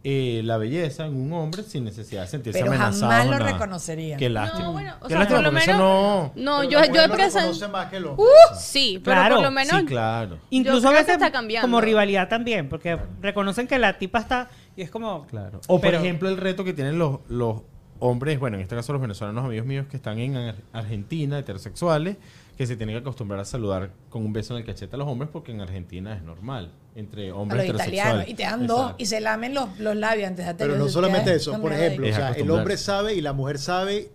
eh, 0.04 0.42
la 0.46 0.58
belleza 0.58 1.06
en 1.06 1.16
un 1.16 1.34
hombre 1.34 1.62
sin 1.64 1.84
necesidad 1.84 2.22
de 2.22 2.28
sentirse 2.30 2.60
Pero 2.60 2.72
amenazados. 2.72 3.02
jamás 3.02 3.26
lo 3.28 3.38
nada. 3.40 3.52
reconocería. 3.52 4.16
Qué 4.18 4.30
lástima. 4.30 4.64
No, 4.66 4.72
bueno, 4.72 4.94
o 5.00 5.04
Qué 5.04 5.10
sea, 5.10 5.20
lástima, 5.20 5.38
por 5.40 5.46
lo 5.46 5.52
menos- 5.52 5.78
no... 5.78 6.32
No, 6.36 6.58
Pero 6.60 6.64
yo, 6.72 6.94
yo 6.94 7.02
he 7.04 7.08
lo 7.08 7.14
presentado. 7.14 7.48
reconoce 7.48 7.68
más 7.68 7.90
que 7.90 8.00
lo- 8.00 8.18
Sí, 8.58 9.02
pero 9.04 9.16
Claro, 9.18 9.36
por 9.36 9.44
lo 9.46 9.52
menos. 9.52 9.80
Sí, 9.80 9.86
claro. 9.86 10.38
Incluso 10.52 10.88
a 10.88 10.92
veces 10.92 11.10
está 11.10 11.32
cambiando. 11.32 11.68
como 11.68 11.82
rivalidad 11.82 12.30
también, 12.30 12.70
porque 12.70 12.98
reconocen 13.22 13.68
que 13.68 13.78
la 13.78 13.98
tipa 13.98 14.20
está 14.20 14.50
y 14.78 14.82
es 14.84 14.90
como... 14.90 15.26
Claro. 15.28 15.60
O 15.68 15.82
por 15.82 15.94
ejemplo 15.94 16.30
el 16.30 16.38
reto 16.38 16.64
que 16.64 16.74
tienen 16.74 16.98
los, 16.98 17.20
los 17.28 17.58
hombres, 18.00 18.40
bueno, 18.40 18.56
en 18.56 18.64
este 18.64 18.76
caso 18.78 18.94
los 18.94 19.02
venezolanos 19.02 19.44
amigos 19.44 19.66
míos 19.68 19.86
que 19.92 19.98
están 19.98 20.18
en 20.20 20.38
Ar- 20.38 20.56
Argentina, 20.72 21.38
heterosexuales, 21.38 22.16
que 22.60 22.68
se 22.68 22.76
tienen 22.76 22.94
que 22.94 23.00
acostumbrar 23.00 23.40
a 23.40 23.46
saludar 23.46 23.92
con 24.10 24.26
un 24.26 24.34
beso 24.34 24.54
en 24.54 24.60
el 24.60 24.66
cachete 24.66 24.94
a 24.94 25.00
los 25.00 25.08
hombres 25.08 25.30
porque 25.32 25.54
en 25.54 25.62
Argentina 25.62 26.14
es 26.14 26.22
normal, 26.24 26.74
entre 26.94 27.30
a 27.30 27.36
hombres 27.36 27.60
los 27.60 27.82
heterosexuales. 27.82 28.28
italianos. 28.28 28.30
Y 28.30 28.34
te 28.34 28.44
dan 28.44 28.68
dos 28.68 28.80
Exacto. 28.82 29.02
y 29.02 29.06
se 29.06 29.22
lamen 29.22 29.54
los, 29.54 29.80
los 29.80 29.96
labios 29.96 30.28
antes 30.28 30.46
de 30.46 30.54
Pero 30.56 30.76
no 30.76 30.90
solamente 30.90 31.34
eso, 31.34 31.58
por 31.62 31.72
ejemplo, 31.72 32.06
o 32.06 32.12
sea, 32.12 32.32
el 32.32 32.52
hombre 32.52 32.76
sabe 32.76 33.14
y 33.14 33.22
la 33.22 33.32
mujer 33.32 33.60
sabe 33.60 34.12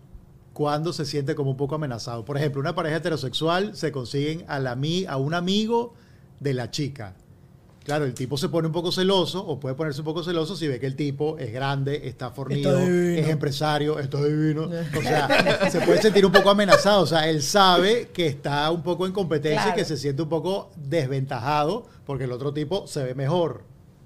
cuando 0.53 0.93
se 0.93 1.07
siente 1.07 1.35
como 1.35 1.53
un 1.53 1.57
poco 1.57 1.77
amenazado. 1.77 2.27
Por 2.27 2.37
ejemplo, 2.37 2.61
una 2.61 2.75
pareja 2.75 2.97
heterosexual 2.97 3.75
se 3.75 3.91
consiguen 3.93 4.45
a, 4.47 4.59
la, 4.59 4.77
a 5.09 5.17
un 5.17 5.33
amigo 5.33 5.95
de 6.39 6.53
la 6.53 6.71
chica. 6.71 7.17
Claro, 7.85 8.07
el 8.07 8.15
tipo 8.15 8.39
se 8.39 8.49
pone 8.49 8.67
un 8.67 8.73
poco 8.73 8.91
celoso 8.91 9.45
o 9.47 9.61
puede 9.61 9.75
ponerse 9.75 10.01
un 10.01 10.07
poco 10.07 10.25
celoso 10.25 10.57
si 10.57 10.67
ve 10.67 10.81
que 10.81 10.87
el 10.87 10.97
tipo 10.97 11.37
es 11.39 11.53
grande, 11.53 12.09
está 12.09 12.31
fornido, 12.31 12.79
Está 12.79 13.21
es 13.21 13.29
empresario, 13.29 13.99
está 13.99 14.25
divino. 14.25 14.71
O 14.99 15.03
sea, 15.03 15.71
se 15.71 15.81
puede 15.83 16.01
sentir 16.01 16.25
un 16.25 16.33
poco 16.33 16.49
amenazado. 16.49 17.03
O 17.03 17.07
sea, 17.07 17.29
él 17.29 17.43
sabe 17.43 18.09
que 18.13 18.27
está 18.27 18.71
un 18.71 18.83
poco 18.83 19.05
en 19.07 19.13
competencia 19.13 19.63
Claro. 19.65 19.77
y 19.79 19.83
que 19.83 19.85
se 19.85 19.99
siente 19.99 20.23
un 20.23 20.31
poco 20.31 20.71
desventajado 20.77 21.87
porque 22.07 22.25
el 22.25 22.33
otro 22.33 22.55
tipo 22.55 22.87
se 22.87 23.05
ve 23.05 23.15
mejor. 23.15 23.65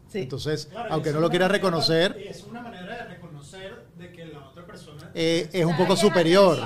Sí. 0.08 0.20
Entonces, 0.20 0.66
Claro, 0.72 0.88
aunque 0.94 1.12
no 1.12 1.20
lo 1.20 1.30
quiera 1.30 1.46
manera- 1.46 1.58
reconocer, 1.62 2.16
Es 2.28 2.42
una 2.44 2.62
manera 2.62 2.96
de 3.04 3.04
reconocer 3.14 3.84
de 3.98 4.10
que 4.10 4.24
la 4.26 4.40
otra 4.48 4.66
persona. 4.66 5.10
eh, 5.14 5.48
es 5.52 5.64
un 5.64 5.76
poco 5.76 5.96
superior, 5.96 6.58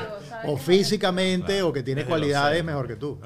o 0.47 0.57
físicamente, 0.57 1.55
Claro. 1.55 1.69
o 1.69 1.73
que 1.75 1.83
tiene 1.83 2.03
Desde 2.03 2.09
cualidades 2.09 2.65
mejor 2.65 2.87
que 2.89 2.97
tú. 2.97 3.19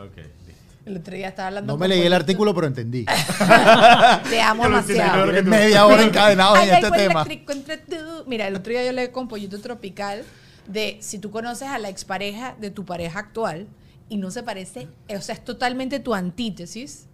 El 0.87 0.99
otro 0.99 1.17
día 1.17 1.29
estaba 1.29 1.49
hablando 1.49 1.73
No 1.73 1.79
me 1.79 1.89
leí 1.89 2.03
el 2.03 2.13
artículo, 2.13 2.55
pero 2.55 2.69
entendí. 2.69 3.05
Te 4.31 4.41
amo 4.41 4.63
demasiado. 4.63 5.27
Media 5.43 5.85
hora 5.85 6.05
encadenados 6.05 6.61
en 6.61 6.75
este 6.75 6.91
tema. 6.93 7.23
eléctrico 7.23 7.53
entre 7.53 7.79
tú. 7.79 7.97
Mira, 8.29 8.47
el 8.47 8.55
otro 8.55 8.71
día 8.71 8.87
yo 8.87 8.93
leí 8.93 9.09
con 9.09 9.27
Pollito 9.27 9.61
Tropical 9.61 10.23
de 10.69 10.97
si 11.01 11.19
tú 11.19 11.33
conoces 11.33 11.69
a 11.69 11.79
la 11.79 11.89
expareja 11.89 12.55
de 12.61 12.71
tu 12.71 12.85
pareja 12.85 13.19
actual 13.19 13.67
y 14.09 14.17
no 14.17 14.31
se 14.31 14.45
parece, 14.45 14.87
o 15.09 15.21
sea, 15.21 15.35
es 15.35 15.45
totalmente 15.45 15.99
tu 15.99 16.15
antítesis, 16.15 17.07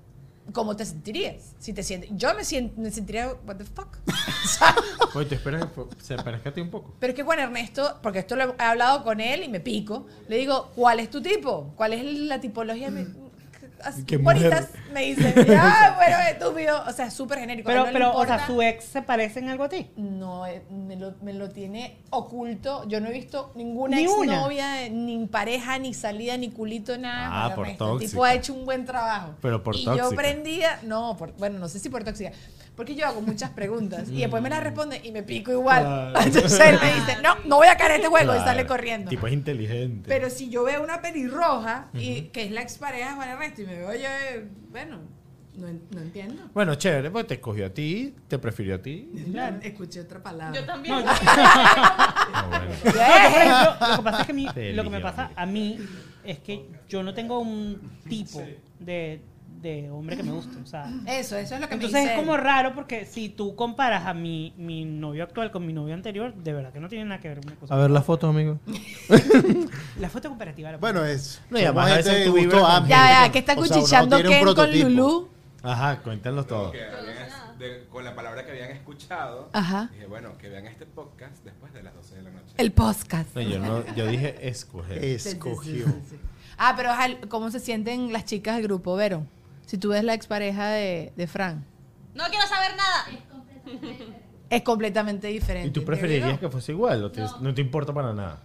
¿cómo 0.53 0.77
te 0.77 0.85
sentirías? 0.85 1.55
Si 1.59 1.73
te 1.73 1.83
sientes, 1.83 2.11
yo 2.13 2.35
me, 2.35 2.45
siento, 2.45 2.79
me 2.79 2.91
sentiría, 2.91 3.33
what 3.47 3.57
the 3.57 3.65
fuck. 3.65 3.97
O 4.45 4.49
sea, 4.49 4.75
Oye, 5.15 5.27
te 5.27 5.35
esperas 5.37 5.67
que 5.67 6.05
se 6.05 6.17
parezca 6.17 6.51
a 6.51 6.53
ti 6.53 6.61
un 6.61 6.69
poco. 6.71 6.95
pero 6.99 7.13
es 7.13 7.17
que 7.17 7.23
Juan 7.23 7.39
Ernesto, 7.39 8.01
porque 8.03 8.19
esto 8.19 8.35
lo 8.37 8.55
he 8.59 8.63
hablado 8.63 9.05
con 9.05 9.21
él 9.21 9.45
y 9.45 9.49
me 9.49 9.61
pico, 9.61 10.07
le 10.29 10.37
digo, 10.37 10.73
¿cuál 10.75 10.99
es 11.01 11.11
tu 11.11 11.23
tipo? 11.23 11.73
¿Cuál 11.77 11.93
es 11.93 12.05
la 12.05 12.41
tipología? 12.41 12.89
Así, 12.89 13.07
¿Qué 14.07 14.17
bonitas, 14.17 14.69
mujer? 14.71 14.93
me 14.93 15.01
dice, 15.03 15.35
ah, 15.59 15.95
bueno, 15.97 16.17
estúpido, 16.31 16.83
o 16.87 16.93
sea, 16.93 17.11
súper 17.11 17.39
genérico. 17.41 17.67
Pero, 17.69 17.87
no 17.87 17.93
pero 17.93 18.13
o 18.15 18.25
sea, 18.27 18.47
su 18.47 18.61
ex 18.63 18.85
se 18.85 19.03
parece 19.03 19.41
en 19.41 19.49
algo 19.49 19.65
a 19.65 19.69
ti. 19.69 19.91
No, 19.97 20.47
eh, 20.47 20.63
me 20.71 20.97
lo, 20.97 21.15
me 21.23 21.33
lo 21.35 21.51
tiene 21.51 21.99
oculto. 22.11 22.87
Yo 22.89 23.01
no 23.01 23.09
he 23.09 23.13
visto 23.13 23.53
ninguna 23.55 23.97
Ni 23.97 24.07
una. 24.07 24.35
exnovia, 24.35 24.89
ni 24.91 25.27
pareja, 25.27 25.79
ni 25.79 25.95
salida, 25.95 26.37
ni 26.37 26.51
culito, 26.51 26.97
nada. 26.99 27.47
Ah, 27.47 27.55
por 27.55 27.67
Ernesto. 27.67 27.93
El 27.95 27.99
tipo 28.01 28.17
tóxica. 28.17 28.27
ha 28.27 28.35
hecho 28.35 28.55
un 28.55 28.65
buen 28.65 28.85
trabajo. 28.85 29.35
Pero 29.41 29.63
por 29.63 29.77
y 29.77 29.85
yo 29.85 29.97
tóxica. 29.97 30.17
prendía, 30.17 30.81
no, 30.85 31.17
por- 31.17 31.33
bueno, 31.39 31.59
no 31.59 31.69
sé 31.69 31.79
si 31.79 31.89
por 31.89 32.05
tóxica, 32.05 32.33
porque 32.77 32.95
yo 32.95 33.07
hago 33.07 33.21
muchas 33.21 33.51
preguntas 33.51 34.09
y 34.09 34.21
después 34.21 34.43
me 34.43 34.49
las 34.51 34.63
responde 34.63 35.01
y 35.05 35.13
me 35.13 35.23
pico 35.23 35.53
igual. 35.53 35.83
Claro. 35.83 36.21
Entonces 36.27 36.61
él 36.61 36.79
me 36.83 36.95
dice, 36.95 37.17
no, 37.23 37.35
no 37.45 37.57
voy 37.57 37.69
a 37.69 37.77
caer 37.77 37.93
en 37.93 37.97
este 37.99 38.09
juego 38.09 38.33
y 38.33 38.37
Claro. 38.37 38.45
sale 38.45 38.67
corriendo. 38.67 39.11
Tipo 39.11 39.27
es 39.27 39.33
inteligente. 39.35 40.09
Pero 40.09 40.31
si 40.31 40.49
yo 40.49 40.65
veo 40.65 40.83
una 40.83 41.01
pelirroja, 41.03 41.89
y, 41.95 42.23
que 42.33 42.45
es 42.45 42.51
la 42.51 42.63
expareja 42.63 43.11
de 43.11 43.15
Juan 43.17 43.29
Ernesto, 43.29 43.63
y 43.63 43.67
me 43.67 43.75
veo, 43.77 43.89
oye, 43.91 44.09
bueno, 44.71 45.01
no, 45.55 45.69
en- 45.69 45.83
no 45.91 46.01
entiendo. 46.01 46.49
Bueno, 46.55 46.75
chévere, 46.77 47.11
pues 47.11 47.27
te 47.27 47.35
escogió 47.35 47.67
a 47.67 47.71
ti, 47.71 48.15
te 48.27 48.39
prefirió 48.39 48.77
a 48.77 48.79
ti. 48.79 49.11
Escuché 49.63 50.01
otra 50.01 50.23
palabra. 50.23 50.59
Yo 50.59 50.65
también. 50.67 50.95
No, 50.95 51.01
yo- 51.05 51.09
Ah, 52.35 52.47
bueno. 52.49 52.73
Por 52.83 52.97
ejemplo, 52.97 53.87
lo 53.91 53.97
que 53.99 54.03
pasa 54.03 54.21
es 54.23 54.27
que, 54.27 54.33
mi- 54.33 54.47
Te 54.49 54.73
lo 54.73 54.83
que 54.85 54.91
me 54.91 55.01
pasa 55.01 55.31
a 55.37 55.45
mí 55.47 55.79
es 56.25 56.39
que 56.39 56.67
yo 56.89 57.03
no 57.03 57.13
tengo 57.13 57.39
un 57.41 57.99
tipo 58.09 58.43
de, 58.79 59.21
de 59.63 59.91
hombre 59.91 60.17
que 60.17 60.23
me 60.23 60.33
guste. 60.33 60.59
O 60.61 60.67
sea, 60.67 60.85
Eso, 61.07 61.37
eso 61.37 61.55
es 61.55 61.61
lo 61.61 61.69
que 61.69 61.77
me 61.77 61.85
entonces 61.85 62.01
dice 62.03 62.15
es 62.15 62.19
como 62.19 62.37
raro 62.37 62.75
porque 62.75 63.07
si 63.07 63.29
tú 63.29 63.55
comparas 63.55 64.07
a 64.07 64.13
mi, 64.15 64.53
mi 64.57 64.85
novio 64.85 65.23
actual 65.25 65.51
con 65.51 65.65
mi 65.65 65.73
novio 65.73 65.95
anterior, 65.95 66.35
de 66.35 66.53
verdad 66.53 66.73
que 66.73 66.81
no 66.81 66.89
tiene 66.89 67.05
nada 67.05 67.21
que 67.21 67.29
ver 67.29 67.39
una 67.39 67.55
cosa. 67.55 67.75
A 67.75 67.79
ver 67.79 67.91
la 67.91 68.03
foto, 68.03 68.29
amigo. 68.29 68.59
La 70.01 70.09
foto 70.11 70.29
comparativa. 70.29 70.73
la 70.73 70.79
Bueno, 70.79 71.05
es. 71.05 71.41
No, 71.49 71.59
y 71.59 71.63
además 71.63 71.85
a 71.87 71.95
gente 71.95 72.09
veces 72.11 72.35
de 72.35 72.49
tú 72.49 72.57
amplio. 72.67 72.97
Ya, 72.97 73.25
ya, 73.27 73.33
que 73.33 73.39
está 73.39 73.55
O 73.55 73.65
sea, 73.65 74.07
Ken 74.09 74.55
con. 74.55 74.81
Lulu. 74.81 75.29
Ajá, 75.63 76.01
cuéntanos 76.01 76.47
todo. 76.47 76.73
De- 77.59 77.85
con 77.91 78.05
la 78.05 78.17
palabra 78.17 78.45
que 78.45 78.51
habían 78.51 78.71
escuchado, 78.73 79.49
Ajá. 79.53 79.89
dije, 79.93 80.07
bueno, 80.07 80.37
que 80.37 80.49
vean 80.49 80.67
este 80.67 80.85
podcast 80.85 81.45
después 81.45 81.73
de 81.73 81.85
las 81.85 81.95
12 81.95 82.17
de 82.17 82.23
la 82.23 82.31
noche. 82.31 82.55
El 82.57 82.73
podcast. 82.73 83.37
No, 83.37 83.43
yo, 83.43 83.59
no, 83.61 83.95
yo 83.95 84.07
dije 84.09 84.49
escoger. 84.49 85.05
Escogió. 85.05 85.87
Ah, 86.59 86.75
pero 86.77 86.91
ajá, 86.91 87.07
¿cómo 87.29 87.51
se 87.51 87.61
sienten 87.61 88.13
las 88.13 88.25
chicas 88.25 88.57
del 88.57 88.65
grupo, 88.65 88.97
Vero? 88.97 89.27
Si 89.67 89.79
tú 89.79 89.91
ves 89.91 90.05
la 90.05 90.15
expareja 90.15 90.69
de, 90.69 91.13
de 91.17 91.27
Fran. 91.27 91.65
No 92.15 92.25
quiero 92.31 92.47
saber 92.47 92.73
nada. 92.77 94.03
Es 94.51 94.63
completamente 94.63 95.29
diferente. 95.29 95.69
¿Y 95.69 95.71
tú 95.71 95.85
preferirías 95.85 96.39
que 96.39 96.49
fuese 96.51 96.73
igual? 96.73 97.05
¿O 97.05 97.11
te- 97.11 97.23
no. 97.41 97.55
te 97.55 97.61
importa 97.63 97.93
para 97.95 98.13
nada? 98.13 98.43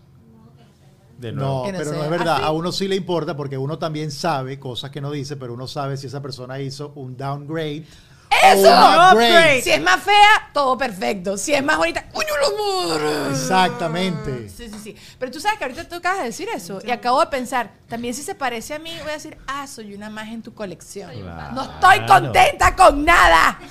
De 1.18 1.32
No, 1.34 1.42
nuevo. 1.42 1.64
Que 1.66 1.72
no 1.74 1.78
pero 1.80 1.92
no 1.94 2.04
es 2.04 2.10
verdad. 2.10 2.44
A 2.44 2.52
uno 2.52 2.72
sí 2.72 2.88
le 2.88 2.96
importa 2.96 3.36
porque 3.36 3.58
uno 3.58 3.78
también 3.78 4.12
sabe 4.12 4.60
cosas 4.60 4.92
que 4.92 5.02
no 5.02 5.12
dice, 5.12 5.36
pero 5.36 5.54
uno 5.54 5.68
sabe 5.68 5.98
si 5.98 6.08
esa 6.08 6.22
persona 6.22 6.60
hizo 6.62 6.94
un 6.96 7.18
downgrade. 7.18 7.86
¡Eso! 8.30 8.70
upgrade. 8.70 9.62
Si 9.62 9.72
es 9.72 9.82
más 9.82 10.02
fea, 10.04 10.50
todo 10.54 10.78
perfecto. 10.78 11.38
Si 11.38 11.54
es 11.54 11.64
más 11.64 11.78
bonita, 11.78 12.06
¡coño, 12.12 12.28
lo! 12.42 13.30
Exactamente. 13.32 14.50
Sí, 14.50 14.70
sí, 14.70 14.80
sí. 14.84 14.96
Pero 15.18 15.32
tú 15.32 15.40
sabes 15.40 15.58
que 15.58 15.64
ahorita 15.66 15.88
tú 15.88 15.96
acabas 15.96 16.20
de 16.20 16.26
decir 16.26 16.48
eso. 16.54 16.80
Y 16.86 16.92
acabo 16.92 17.20
de 17.22 17.28
pensar, 17.28 17.72
también 17.88 18.14
si 18.14 18.22
se 18.24 18.36
parece 18.36 18.74
a 18.74 18.80
mí, 18.80 18.92
voy 19.02 19.10
a 19.12 19.14
decir, 19.14 19.38
ah, 19.48 19.66
soy 19.68 19.94
una 19.96 20.10
más 20.10 20.28
en 20.30 20.42
tu 20.42 20.54
colección. 20.54 21.12
Claro. 21.12 21.56
No 21.56 21.64
estoy 21.64 22.06
contenta 22.06 22.76
con 22.76 23.04
nada. 23.06 23.60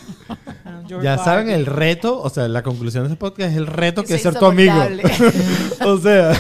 Ah, 0.69 0.83
Ya 1.01 1.17
saben 1.19 1.49
el 1.49 1.67
reto, 1.67 2.21
o 2.21 2.29
sea, 2.29 2.49
la 2.49 2.65
conclusión 2.65 3.05
de 3.05 3.11
este 3.13 3.17
podcast 3.21 3.53
es 3.53 3.57
el 3.57 3.69
reto 3.69 4.03
que 4.03 4.17
es 4.17 4.23
ser 4.23 4.35
tu 4.37 4.47
amigo. 4.47 4.75
o 5.85 5.99
sea, 5.99 6.35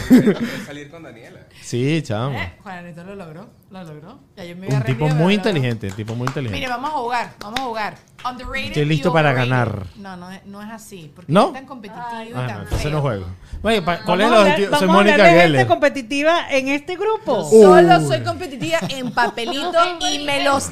salir 0.66 0.90
con 0.90 1.04
Daniela. 1.04 1.46
sí, 1.62 2.02
chamo. 2.02 2.36
Eh, 2.36 2.54
Juanito 2.64 3.04
lo 3.04 3.14
logró, 3.14 3.48
lo 3.85 3.95
logró. 3.95 4.20
Ya 4.37 4.45
yo 4.45 4.57
me 4.57 4.68
Un 4.68 4.83
tipo 4.83 5.09
muy 5.09 5.35
inteligente, 5.35 5.89
un 5.89 5.97
tipo 5.97 6.14
muy 6.14 6.27
inteligente. 6.27 6.59
Mire, 6.59 6.68
vamos 6.68 6.91
a 6.91 6.95
jugar, 6.95 7.35
vamos 7.41 7.61
a 7.61 7.64
jugar. 7.64 7.95
Underrated 8.31 8.66
Estoy 8.68 8.85
listo 8.85 9.12
para 9.12 9.33
ganar. 9.33 9.87
No, 9.97 10.16
no, 10.16 10.31
es- 10.31 10.45
no 10.47 10.62
es 10.62 10.70
así. 10.70 11.11
Porque 11.14 11.33
¿No? 11.33 11.49
es 11.49 11.53
tan 11.55 11.66
competitivo 11.66 12.05
y 12.24 12.33
Ah, 12.35 12.47
tan 12.47 12.47
no, 12.57 12.62
entonces 12.62 12.83
feo. 12.83 12.91
no 12.91 13.01
juego. 13.03 13.27
Oye, 13.62 13.83
pa- 13.83 14.03
¿cuál 14.05 14.20
es 14.20 14.27
Vamos 14.31 14.33
el 14.33 14.35
a 14.35 14.39
hablar- 14.41 14.47
objetivo? 14.53 14.79
Soy 14.79 14.87
vamos 14.87 14.97
a 14.97 15.01
hablar 15.01 15.16
Mónica 15.16 15.22
de 15.24 15.31
gente 15.41 15.43
Geller. 15.53 15.66
competitiva 15.66 16.51
en 16.51 16.68
este 16.68 16.97
grupo. 16.97 17.45
Solo 17.51 17.99
Uy. 17.99 18.07
soy 18.07 18.20
competitiva 18.22 18.79
en 18.89 19.11
papelito 19.12 19.72
y 20.12 20.18
me 20.24 20.45
los 20.45 20.70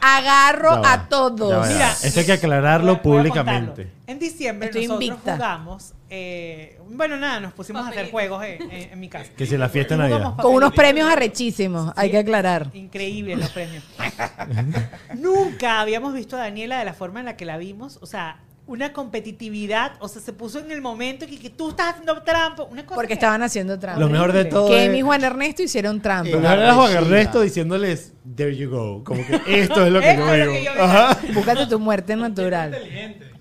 agarro 0.00 0.80
va, 0.82 0.92
a 0.92 1.08
todos. 1.08 1.50
ya 1.50 1.56
va, 1.58 1.64
ya 1.66 1.68
va. 1.68 1.74
Mira, 1.74 1.92
Esto 2.02 2.20
hay 2.20 2.26
que 2.26 2.32
aclararlo 2.32 3.02
públicamente. 3.02 3.90
En 4.06 4.18
diciembre 4.18 4.68
Estoy 4.68 4.86
nosotros 4.86 5.08
invicta. 5.08 5.34
jugamos, 5.36 5.92
eh, 6.08 6.78
bueno 6.90 7.16
nada, 7.18 7.40
nos 7.40 7.52
pusimos 7.52 7.84
a 7.86 7.90
hacer 7.90 8.10
juegos 8.10 8.42
en, 8.44 8.62
en- 8.70 8.92
en 8.92 9.00
mi 9.00 9.08
casa. 9.08 9.30
Que 9.36 9.44
si 9.44 9.56
la 9.58 9.68
fiesta 9.68 9.96
Jugamos 9.96 10.18
Navidad. 10.20 10.36
Con 10.42 10.54
unos 10.54 10.72
premios 10.72 11.10
arrechísimos, 11.10 11.92
hay 11.96 12.10
que 12.10 12.18
aclarar. 12.18 12.68
Increíbles 12.72 13.38
los 13.38 13.50
premios. 13.50 13.84
Nunca 15.14 15.80
habíamos 15.80 16.14
visto 16.14 16.36
a 16.36 16.40
Daniela 16.40 16.78
de 16.78 16.84
la 16.88 16.94
forma 16.94 17.20
en 17.20 17.26
la 17.26 17.36
que 17.36 17.44
la 17.44 17.56
vimos. 17.58 17.98
O 18.02 18.06
sea, 18.06 18.40
una 18.66 18.92
competitividad. 18.92 19.92
O 20.00 20.08
sea, 20.08 20.20
se 20.20 20.32
puso 20.32 20.58
en 20.58 20.70
el 20.70 20.80
momento 20.82 21.26
que, 21.26 21.38
que 21.38 21.50
tú 21.50 21.70
estás 21.70 21.90
haciendo 21.90 22.22
trampa. 22.22 22.64
Una 22.64 22.84
cosa 22.84 22.94
Porque 22.96 23.08
que- 23.08 23.14
estaban 23.14 23.42
haciendo 23.42 23.78
trampa. 23.78 24.00
Lo 24.00 24.08
mejor 24.08 24.32
de 24.32 24.44
todo 24.46 24.68
Que 24.68 24.86
es... 24.86 24.92
mi 24.92 25.00
Juan 25.02 25.22
Ernesto 25.24 25.62
hicieron 25.62 26.00
trampa. 26.00 26.30
Lo 26.30 26.40
mejor 26.40 26.58
era 26.58 26.74
Juan. 26.74 26.92
Ernesto 26.92 27.40
diciéndoles, 27.40 28.12
there 28.36 28.54
you 28.56 28.68
go. 28.70 29.04
Como 29.04 29.20
que 29.26 29.34
esto 29.62 29.86
es 29.86 29.92
lo 29.92 30.00
que 30.00 30.10
Esto 30.10 30.26
yo 30.26 30.32
es 30.34 30.46
lo 30.46 30.52
que 30.52 30.64
yo 30.64 30.72
digo. 30.72 30.84
Ajá. 30.84 31.18
Búscate 31.34 31.66
tu 31.66 31.78
muerte 31.78 32.14
natural. 32.16 32.76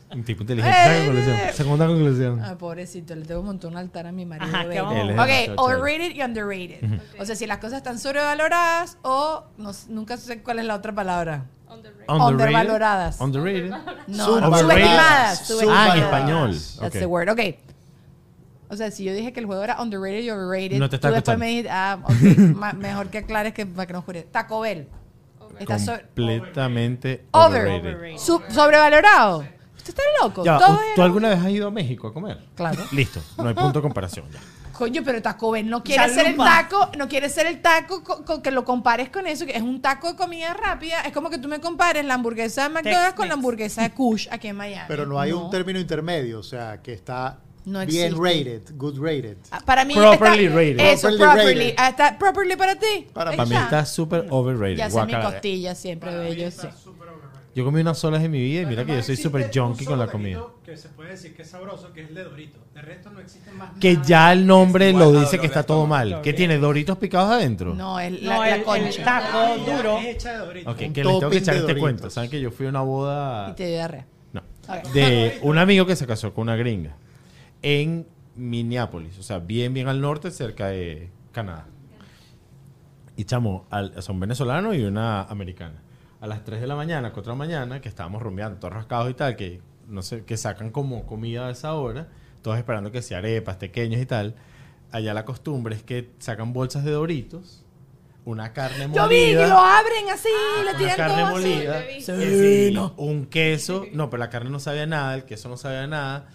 Un 0.09 0.23
tipo 0.23 0.43
inteligente. 0.43 0.79
Esa 0.79 0.97
Eh, 0.97 1.05
conclusión. 1.05 1.35
eh. 1.35 1.51
Segunda 1.53 1.85
conclusión. 1.87 2.41
Ay, 2.41 2.55
pobrecito, 2.55 3.13
le 3.13 3.25
tengo 3.25 3.41
que 3.41 3.45
montar 3.47 3.69
un 3.69 3.75
altar 3.77 4.07
a 4.07 4.11
mi 4.13 4.25
marido. 4.25 4.47
Ajá, 4.47 4.61
¿qué 4.63 4.69
bello. 4.69 4.83
vamos 4.85 4.97
a 4.97 5.01
Él 5.01 5.09
es 5.09 5.15
jugar? 5.15 5.49
Ok, 5.49 5.61
overrated 5.61 6.15
y 6.15 6.21
underrated. 6.21 6.99
O 7.19 7.25
sea, 7.25 7.35
si 7.35 7.45
las 7.45 7.57
cosas 7.57 7.79
están 7.79 7.99
sobrevaloradas 7.99 8.97
o 9.01 9.43
no 9.57 9.71
s- 9.71 9.87
nunca 9.91 10.15
sé 10.15 10.41
cuál 10.41 10.59
es 10.59 10.65
la 10.65 10.75
otra 10.75 10.95
palabra. 10.95 11.43
Undervaloradas. 12.07 13.19
Underrated. 13.19 13.71
No, 14.07 14.25
subestimadas. 14.25 14.49
Ah, 14.99 15.31
en 15.39 15.45
subestimadas. 15.45 15.97
español. 15.97 16.51
That's 16.51 16.79
Ok. 16.95 16.99
the 16.99 17.05
word. 17.05 17.29
Ok. 17.29 17.39
O 18.69 18.75
sea, 18.75 18.91
si 18.91 19.03
yo 19.05 19.13
dije 19.13 19.31
que 19.31 19.39
el 19.39 19.45
juego 19.45 19.63
era 19.63 19.81
underrated 19.81 20.23
y 20.23 20.29
overrated, 20.29 20.77
No 20.77 20.89
te 20.89 20.97
está 20.97 21.07
tú 21.09 21.13
después 21.15 21.37
me 21.37 21.47
dijiste, 21.47 21.69
ah, 21.71 21.99
ok, 22.03 22.11
ma- 22.55 22.73
mejor 22.73 23.07
que 23.09 23.19
aclares 23.19 23.53
que 23.53 23.65
para 23.65 23.85
que 23.87 23.93
no 23.93 24.01
jure. 24.01 24.23
Taco 24.23 24.59
Bell. 24.61 24.87
Está 25.59 25.79
so- 25.79 25.93
Completamente 25.93 27.25
Over. 27.31 27.61
overrated. 27.61 27.95
Overrated. 27.95 28.17
sub- 28.19 28.43
sobrevalorado. 28.49 29.39
Usted 29.77 29.89
está 29.89 30.01
loco. 30.21 30.43
Ya, 30.43 30.59
¿tú 30.95 31.01
alguna 31.01 31.29
vez 31.29 31.39
has 31.39 31.49
ido 31.49 31.67
a 31.67 31.71
México 31.71 32.07
a 32.09 32.13
comer? 32.13 32.39
Claro. 32.55 32.83
Listo, 32.91 33.21
no 33.37 33.47
hay 33.47 33.53
punto 33.53 33.79
de 33.79 33.81
comparación 33.83 34.25
ya. 34.31 34.39
Coño, 34.77 35.01
pero 35.03 35.21
Taco 35.21 35.51
Bell 35.51 35.67
no 35.67 35.83
quiere 35.83 36.07
ser 36.09 36.27
el 36.27 36.37
taco, 36.37 36.91
no 36.97 37.07
quiere 37.07 37.29
ser 37.29 37.47
el 37.47 37.61
taco 37.61 38.03
co- 38.03 38.23
con, 38.23 38.41
que 38.43 38.51
lo 38.51 38.63
compares 38.63 39.09
con 39.09 39.25
eso, 39.25 39.45
que 39.45 39.55
es 39.57 39.61
un 39.63 39.81
taco 39.81 40.11
de 40.11 40.15
comida 40.15 40.53
rápida. 40.53 41.01
Es 41.01 41.11
como 41.13 41.29
que 41.31 41.39
tú 41.39 41.47
me 41.47 41.59
compares 41.59 42.05
la 42.05 42.13
hamburguesa 42.13 42.63
de 42.63 42.69
McDonald's 42.69 43.15
con 43.15 43.27
la 43.27 43.33
hamburguesa 43.33 43.81
de 43.81 43.89
Kush 43.91 44.27
aquí 44.29 44.49
en 44.49 44.55
Miami. 44.55 44.85
Pero 44.87 45.05
no 45.07 45.19
hay 45.19 45.31
un 45.31 45.49
término 45.49 45.79
intermedio, 45.79 46.39
o 46.39 46.43
sea, 46.43 46.79
que 46.81 46.93
está 46.93 47.39
No 47.65 47.83
bien 47.85 48.13
rated, 48.15 48.61
good 48.75 48.99
rated. 48.99 49.37
Ah, 49.51 49.61
Para 49.65 49.83
mí 49.83 49.95
Properly 49.95 50.45
está, 50.45 50.55
rated. 50.55 50.79
Eso, 50.79 51.07
Properly 51.07 51.17
properly. 51.25 51.53
rated. 51.55 51.75
Ah, 51.77 51.89
está 51.89 52.17
properly 52.19 52.55
para 52.55 52.75
ti. 52.75 53.07
Para 53.13 53.31
Para 53.31 53.45
mí 53.45 53.55
está 53.55 53.85
súper 53.85 54.27
overrated. 54.29 54.77
Ya 54.77 54.89
sé 54.91 55.05
mi 55.05 55.13
costilla 55.19 55.73
siempre, 55.75 56.15
bello, 56.17 56.51
sí. 56.51 56.67
Yo 57.57 57.65
comí 57.65 57.81
unas 57.81 57.97
solas 57.97 58.23
en 58.23 58.29
mi 58.29 58.39
vida 58.39 58.61
y 58.61 58.65
mira 58.67 58.85
que 58.85 58.93
yo 58.95 59.01
soy 59.01 59.15
súper 59.17 59.49
junkie 59.51 59.83
con 59.83 59.97
la 59.97 60.05
comida. 60.05 60.43
Que 60.63 60.77
se 60.77 60.89
puede 60.89 61.09
decir 61.09 61.35
que 61.35 61.41
es 61.41 61.49
sabroso, 61.49 61.91
que 61.91 62.03
es 62.03 62.09
el 62.09 62.13
de 62.13 62.23
Dorito. 62.23 62.59
De 62.75 62.83
resto 62.83 63.09
no 63.09 63.19
existe 63.19 63.51
más 63.51 63.71
Que 63.79 63.95
nada. 63.95 64.05
ya 64.05 64.31
el 64.31 64.45
nombre 64.45 64.93
lo 64.93 65.11
dice 65.11 65.39
que 65.39 65.47
está 65.47 65.63
todo 65.63 65.87
mal. 65.87 66.21
¿Qué 66.21 66.33
tiene? 66.33 66.59
¿Doritos 66.59 66.99
picados 66.99 67.31
adentro? 67.31 67.73
No, 67.73 67.99
es 67.99 68.11
No, 68.21 68.29
la, 68.29 68.37
la 68.37 68.47
el- 68.49 68.59
el 68.59 68.63
concha. 68.63 69.03
taco 69.03 69.57
duro. 69.65 69.97
Es 69.97 70.05
hecha 70.05 70.33
de 70.33 70.37
Dorito. 70.45 70.69
Ok, 70.69 70.81
Un 70.85 70.93
que 70.93 71.03
les 71.03 71.17
tengo 71.19 71.29
que 71.31 71.37
echar 71.37 71.55
este 71.55 71.61
Doritos. 71.67 71.81
cuento. 71.81 72.09
¿Saben 72.11 72.29
que 72.29 72.39
yo 72.39 72.51
fui 72.51 72.67
a 72.67 72.69
una 72.69 72.81
boda? 72.81 73.49
Y 73.49 73.55
te 73.55 73.63
dio 73.65 73.73
diarrea. 73.73 74.05
No. 74.33 74.43
De 74.93 75.39
un 75.41 75.57
amigo 75.57 75.87
que 75.87 75.95
se 75.95 76.05
casó 76.05 76.35
con 76.35 76.43
una 76.43 76.55
gringa 76.57 76.95
en 77.63 78.05
Minneapolis, 78.35 79.17
o 79.17 79.23
sea, 79.23 79.39
bien, 79.39 79.73
bien 79.73 79.87
al 79.87 79.99
norte, 79.99 80.29
cerca 80.29 80.67
de 80.67 81.09
Canadá. 81.31 81.65
Y 83.15 83.23
chamo, 83.23 83.65
al, 83.71 83.99
son 84.03 84.19
venezolanos 84.19 84.75
y 84.75 84.83
una 84.83 85.23
americana. 85.23 85.81
A 86.19 86.27
las 86.27 86.43
3 86.43 86.61
de 86.61 86.67
la 86.67 86.75
mañana, 86.75 87.11
4 87.13 87.31
de 87.31 87.35
la 87.35 87.37
mañana, 87.37 87.81
que 87.81 87.89
estábamos 87.89 88.21
rumbeando, 88.21 88.59
todos 88.59 88.73
rascados 88.73 89.09
y 89.11 89.13
tal, 89.13 89.35
que 89.35 89.61
no 89.87 90.01
sé, 90.01 90.23
que 90.25 90.37
sacan 90.37 90.71
como 90.71 91.05
comida 91.05 91.47
a 91.47 91.51
esa 91.51 91.73
hora, 91.75 92.07
todos 92.41 92.57
esperando 92.57 92.91
que 92.91 93.01
sea 93.01 93.19
arepas, 93.19 93.57
pequeños 93.57 94.01
y 94.01 94.05
tal. 94.05 94.35
Allá 94.91 95.13
la 95.13 95.25
costumbre 95.25 95.75
es 95.75 95.83
que 95.83 96.09
sacan 96.19 96.53
bolsas 96.53 96.83
de 96.83 96.91
doritos, 96.91 97.63
una 98.25 98.51
carne 98.51 98.87
molida. 98.87 99.03
Yo 99.03 99.09
vi 99.09 99.25
que 99.27 99.47
lo 99.47 99.57
abren 99.57 100.09
así, 100.09 100.29
le 100.55 100.69
una 100.69 100.77
tiran 100.77 100.97
carne 100.97 101.23
todo 101.23 101.35
así. 101.35 101.47
molida, 101.47 101.85
Sí, 102.01 102.77
un 102.97 103.25
queso, 103.27 103.85
no, 103.93 104.09
pero 104.09 104.19
la 104.19 104.29
carne 104.29 104.49
no 104.49 104.59
sabía 104.59 104.85
nada, 104.85 105.15
el 105.15 105.23
queso 105.23 105.49
no 105.49 105.57
sabía 105.57 105.87
nada, 105.87 106.27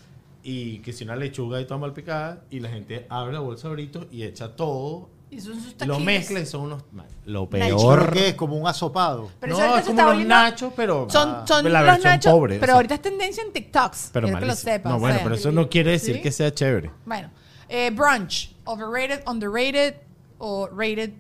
y 0.43 0.79
que 0.79 0.93
si 0.93 1.05
una 1.05 1.17
lechuga 1.17 1.61
y 1.61 1.67
toda 1.67 1.79
mal 1.79 1.93
picada, 1.93 2.45
y 2.51 2.61
la 2.61 2.71
gente 2.71 3.07
abre 3.09 3.35
la 3.35 3.41
bolsa 3.41 3.65
de 3.65 3.71
Doritos 3.71 4.07
y 4.11 4.23
echa 4.23 4.57
todo, 4.57 5.11
Y 5.33 5.41
son 5.41 5.55
sus 5.55 5.73
lo 5.73 5.77
taquitos. 5.79 6.01
mezcla 6.03 6.41
y 6.41 6.47
son 6.47 6.61
unos... 6.61 6.83
Lo 7.25 7.49
Nachos. 7.51 7.51
¿Pero 7.51 7.77
peor... 7.79 8.13
qué 8.13 8.29
es? 8.29 8.35
Como 8.35 8.57
un 8.59 8.69
asopado. 8.69 9.31
Pero 9.41 9.57
no, 9.57 9.65
eso 9.65 9.77
es 9.79 9.87
como 9.87 10.01
está 10.01 10.15
los 10.15 10.27
nachos, 10.27 10.73
pero... 10.77 11.07
Son, 11.09 11.29
ah, 11.31 11.45
son 11.49 11.73
la 11.73 11.81
los 11.81 11.91
versión 11.91 12.13
nachos, 12.13 12.33
pobre. 12.33 12.57
o 12.57 12.61
pero 12.61 12.67
sea, 12.73 12.77
ahorita 12.77 12.95
es 12.97 13.03
tendencia 13.03 13.43
en 13.43 13.53
TikToks. 13.53 14.11
pero 14.13 14.27
quiero 14.27 14.41
que 14.41 14.47
lo 14.47 14.55
sepas. 14.55 14.91
No, 14.91 14.97
o 14.99 15.01
bueno, 15.01 15.15
sea. 15.17 15.25
pero 15.25 15.35
eso 15.35 15.51
no 15.51 15.71
quiere 15.71 15.93
decir 15.93 16.17
¿Sí? 16.17 16.21
que 16.21 16.31
sea 16.31 16.53
chévere. 16.53 16.91
Bueno, 17.07 17.31
eh, 17.71 17.91
brunch, 17.91 18.55
overrated, 18.65 19.23
underrated 19.27 19.95
o 20.37 20.69
rated 20.69 21.13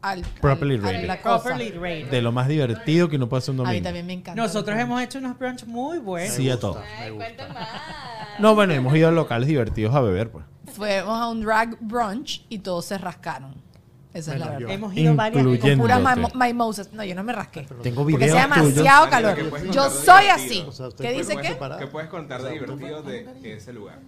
al, 0.00 0.20
Properly 0.40 0.76
rated. 0.76 1.20
Properly 1.22 1.70
rated. 1.72 2.10
De 2.10 2.22
lo 2.22 2.30
más 2.30 2.46
divertido 2.46 3.08
que 3.08 3.16
uno 3.16 3.28
puede 3.28 3.38
hacer 3.38 3.54
un 3.54 3.60
A 3.60 3.62
mí 3.64 3.66
domingo. 3.68 3.84
también 3.84 4.06
me 4.06 4.12
encanta. 4.12 4.40
Nosotros 4.40 4.78
hemos 4.78 5.02
hecho 5.02 5.18
unos 5.18 5.36
brunch 5.36 5.64
muy 5.64 5.98
buenos. 5.98 6.34
Sí, 6.34 6.48
a 6.50 6.60
todo. 6.60 6.80
Ay, 7.00 7.10
cuenta 7.10 7.48
más. 7.48 7.68
No, 8.38 8.54
bueno, 8.54 8.74
hemos 8.74 8.94
ido 8.94 9.08
a 9.08 9.10
locales 9.10 9.48
divertidos 9.48 9.92
a 9.94 10.00
beber, 10.00 10.30
pues. 10.30 10.44
Fuimos 10.72 11.20
a 11.20 11.28
un 11.28 11.40
drag 11.42 11.76
brunch 11.80 12.44
y 12.48 12.58
todos 12.58 12.84
se 12.86 12.98
rascaron. 12.98 13.54
Esa 14.12 14.34
es 14.34 14.38
la 14.38 14.46
Bueno, 14.46 14.60
verdad. 14.60 14.74
Hemos 14.74 14.96
ido 14.96 15.14
varias 15.16 15.44
veces. 15.44 15.60
Con 15.60 15.78
puras 15.78 16.34
mimosas. 16.34 16.92
No, 16.92 17.04
yo 17.04 17.14
no 17.16 17.24
me 17.24 17.32
rasqué. 17.32 17.66
Tengo 17.82 18.02
Porque 18.02 18.16
videos 18.16 18.38
hacía 18.38 18.54
tuyos. 18.54 18.74
demasiado 18.74 19.10
calor. 19.10 19.34
¿qué 19.34 19.44
puedes 19.44 19.70
Yo 19.74 19.90
soy 19.90 20.22
divertido? 20.24 20.34
así. 20.34 20.64
O 20.68 20.72
sea, 20.72 20.88
¿Qué 20.96 21.12
dice 21.12 21.36
qué? 21.36 21.58
¿Qué 21.78 21.86
puedes 21.88 22.08
contar 22.08 22.42
de 22.42 22.50
divertido 22.52 23.02
de 23.02 23.26
ese 23.56 23.72
lugar? 23.72 23.98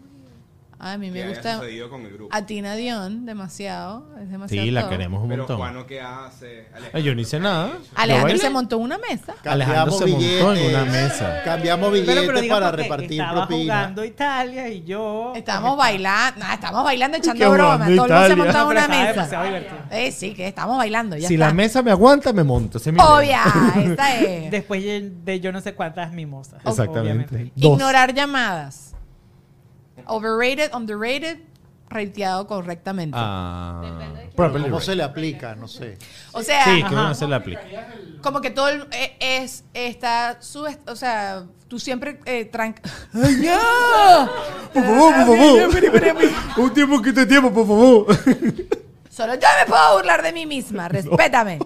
A 0.78 0.98
mí 0.98 1.10
me 1.10 1.26
gusta 1.28 1.58
con 1.88 2.02
el 2.04 2.12
grupo. 2.12 2.34
a 2.34 2.44
Tina 2.44 2.74
Dion 2.74 3.24
demasiado. 3.24 4.06
Es 4.22 4.30
demasiado 4.30 4.64
Sí, 4.66 4.70
la 4.70 4.82
top. 4.82 4.90
queremos 4.90 5.22
un 5.22 5.28
Pero 5.30 5.42
montón. 5.42 5.56
Juano, 5.56 5.86
¿qué 5.86 6.00
hace? 6.00 6.68
Ay, 6.92 7.02
yo 7.02 7.14
no 7.14 7.20
hice 7.22 7.40
nada. 7.40 7.78
Alejandro 7.94 8.36
se 8.38 8.50
montó 8.50 8.76
en 8.76 8.82
una 8.82 8.98
mesa. 8.98 9.34
Alejandro 9.44 9.96
se 9.98 10.06
montó 10.06 10.54
en 10.54 10.66
una 10.74 10.84
mesa. 10.84 11.40
Cambiamos 11.44 11.90
Pero, 11.90 12.02
billetes 12.04 12.26
pero 12.26 12.40
diga 12.40 12.54
para 12.54 12.72
repartir 12.72 13.20
estaba 13.20 13.46
propina. 13.46 13.74
jugando 13.74 14.04
Italia 14.04 14.68
y 14.68 14.84
yo... 14.84 15.32
Estábamos 15.34 15.76
bailando, 15.78 16.40
nah, 16.40 16.54
estamos 16.54 16.84
bailando 16.84 17.16
echando 17.18 17.50
broma. 17.50 17.78
Todo 17.78 17.88
el 17.88 17.96
mundo 17.96 18.26
se 18.26 18.36
montó 18.36 18.50
en 18.50 18.52
pero 18.52 18.68
una 18.68 18.88
mesa. 18.88 19.42
divertido. 19.44 19.76
Eh, 19.90 20.12
sí, 20.12 20.34
que 20.34 20.46
estamos 20.46 20.76
bailando. 20.76 21.16
Ya 21.16 21.28
Si 21.28 21.34
está. 21.34 21.46
la 21.48 21.54
mesa 21.54 21.82
me 21.82 21.90
aguanta, 21.90 22.32
me 22.32 22.44
monto. 22.44 22.78
Es 22.78 22.86
mi 22.92 22.98
Obvia, 23.00 23.42
esta 23.82 24.14
es. 24.20 24.50
Después 24.50 24.82
de, 24.84 25.40
yo 25.40 25.52
no 25.52 25.60
sé 25.60 25.74
cuántas 25.74 26.12
mimosas. 26.12 26.60
Exactamente. 26.64 27.50
Ignorar 27.56 28.12
llamadas. 28.12 28.94
Overrated, 30.06 30.74
underrated, 30.74 31.38
rateado 31.88 32.46
correctamente. 32.46 33.16
Ah, 33.18 33.82
¿Cómo 34.36 34.80
se 34.80 34.94
le 34.94 35.02
aplica? 35.02 35.54
No 35.54 35.66
sé. 35.68 35.96
O 36.32 36.42
sea, 36.42 36.64
Sí, 36.64 36.82
que 36.82 36.92
uno 36.94 37.14
se 37.14 37.26
le 37.26 37.34
aplica. 37.34 37.62
como 38.22 38.40
que 38.40 38.50
todo 38.50 38.68
el- 38.68 38.86
eh, 38.92 39.16
es 39.20 39.64
está 39.72 40.36
su 40.40 40.66
o 40.86 40.96
sea, 40.96 41.44
tú 41.68 41.78
siempre 41.78 42.20
eh, 42.26 42.44
tranca. 42.44 42.82
¡Ay, 43.14 43.40
ya! 43.42 44.28
Por 44.74 44.82
favor, 44.84 45.14
por 45.14 45.24
favor. 45.36 45.68
Un 46.58 46.74
tiempo 46.74 47.00
que 47.02 47.12
te 47.12 47.24
tiempo, 47.26 47.52
por 47.52 47.66
favor. 47.66 48.06
Solo 49.08 49.34
yo 49.34 49.48
me 49.60 49.66
puedo 49.66 49.96
burlar 49.96 50.22
de 50.22 50.32
mí 50.32 50.44
misma, 50.44 50.88
respétame. 50.90 51.58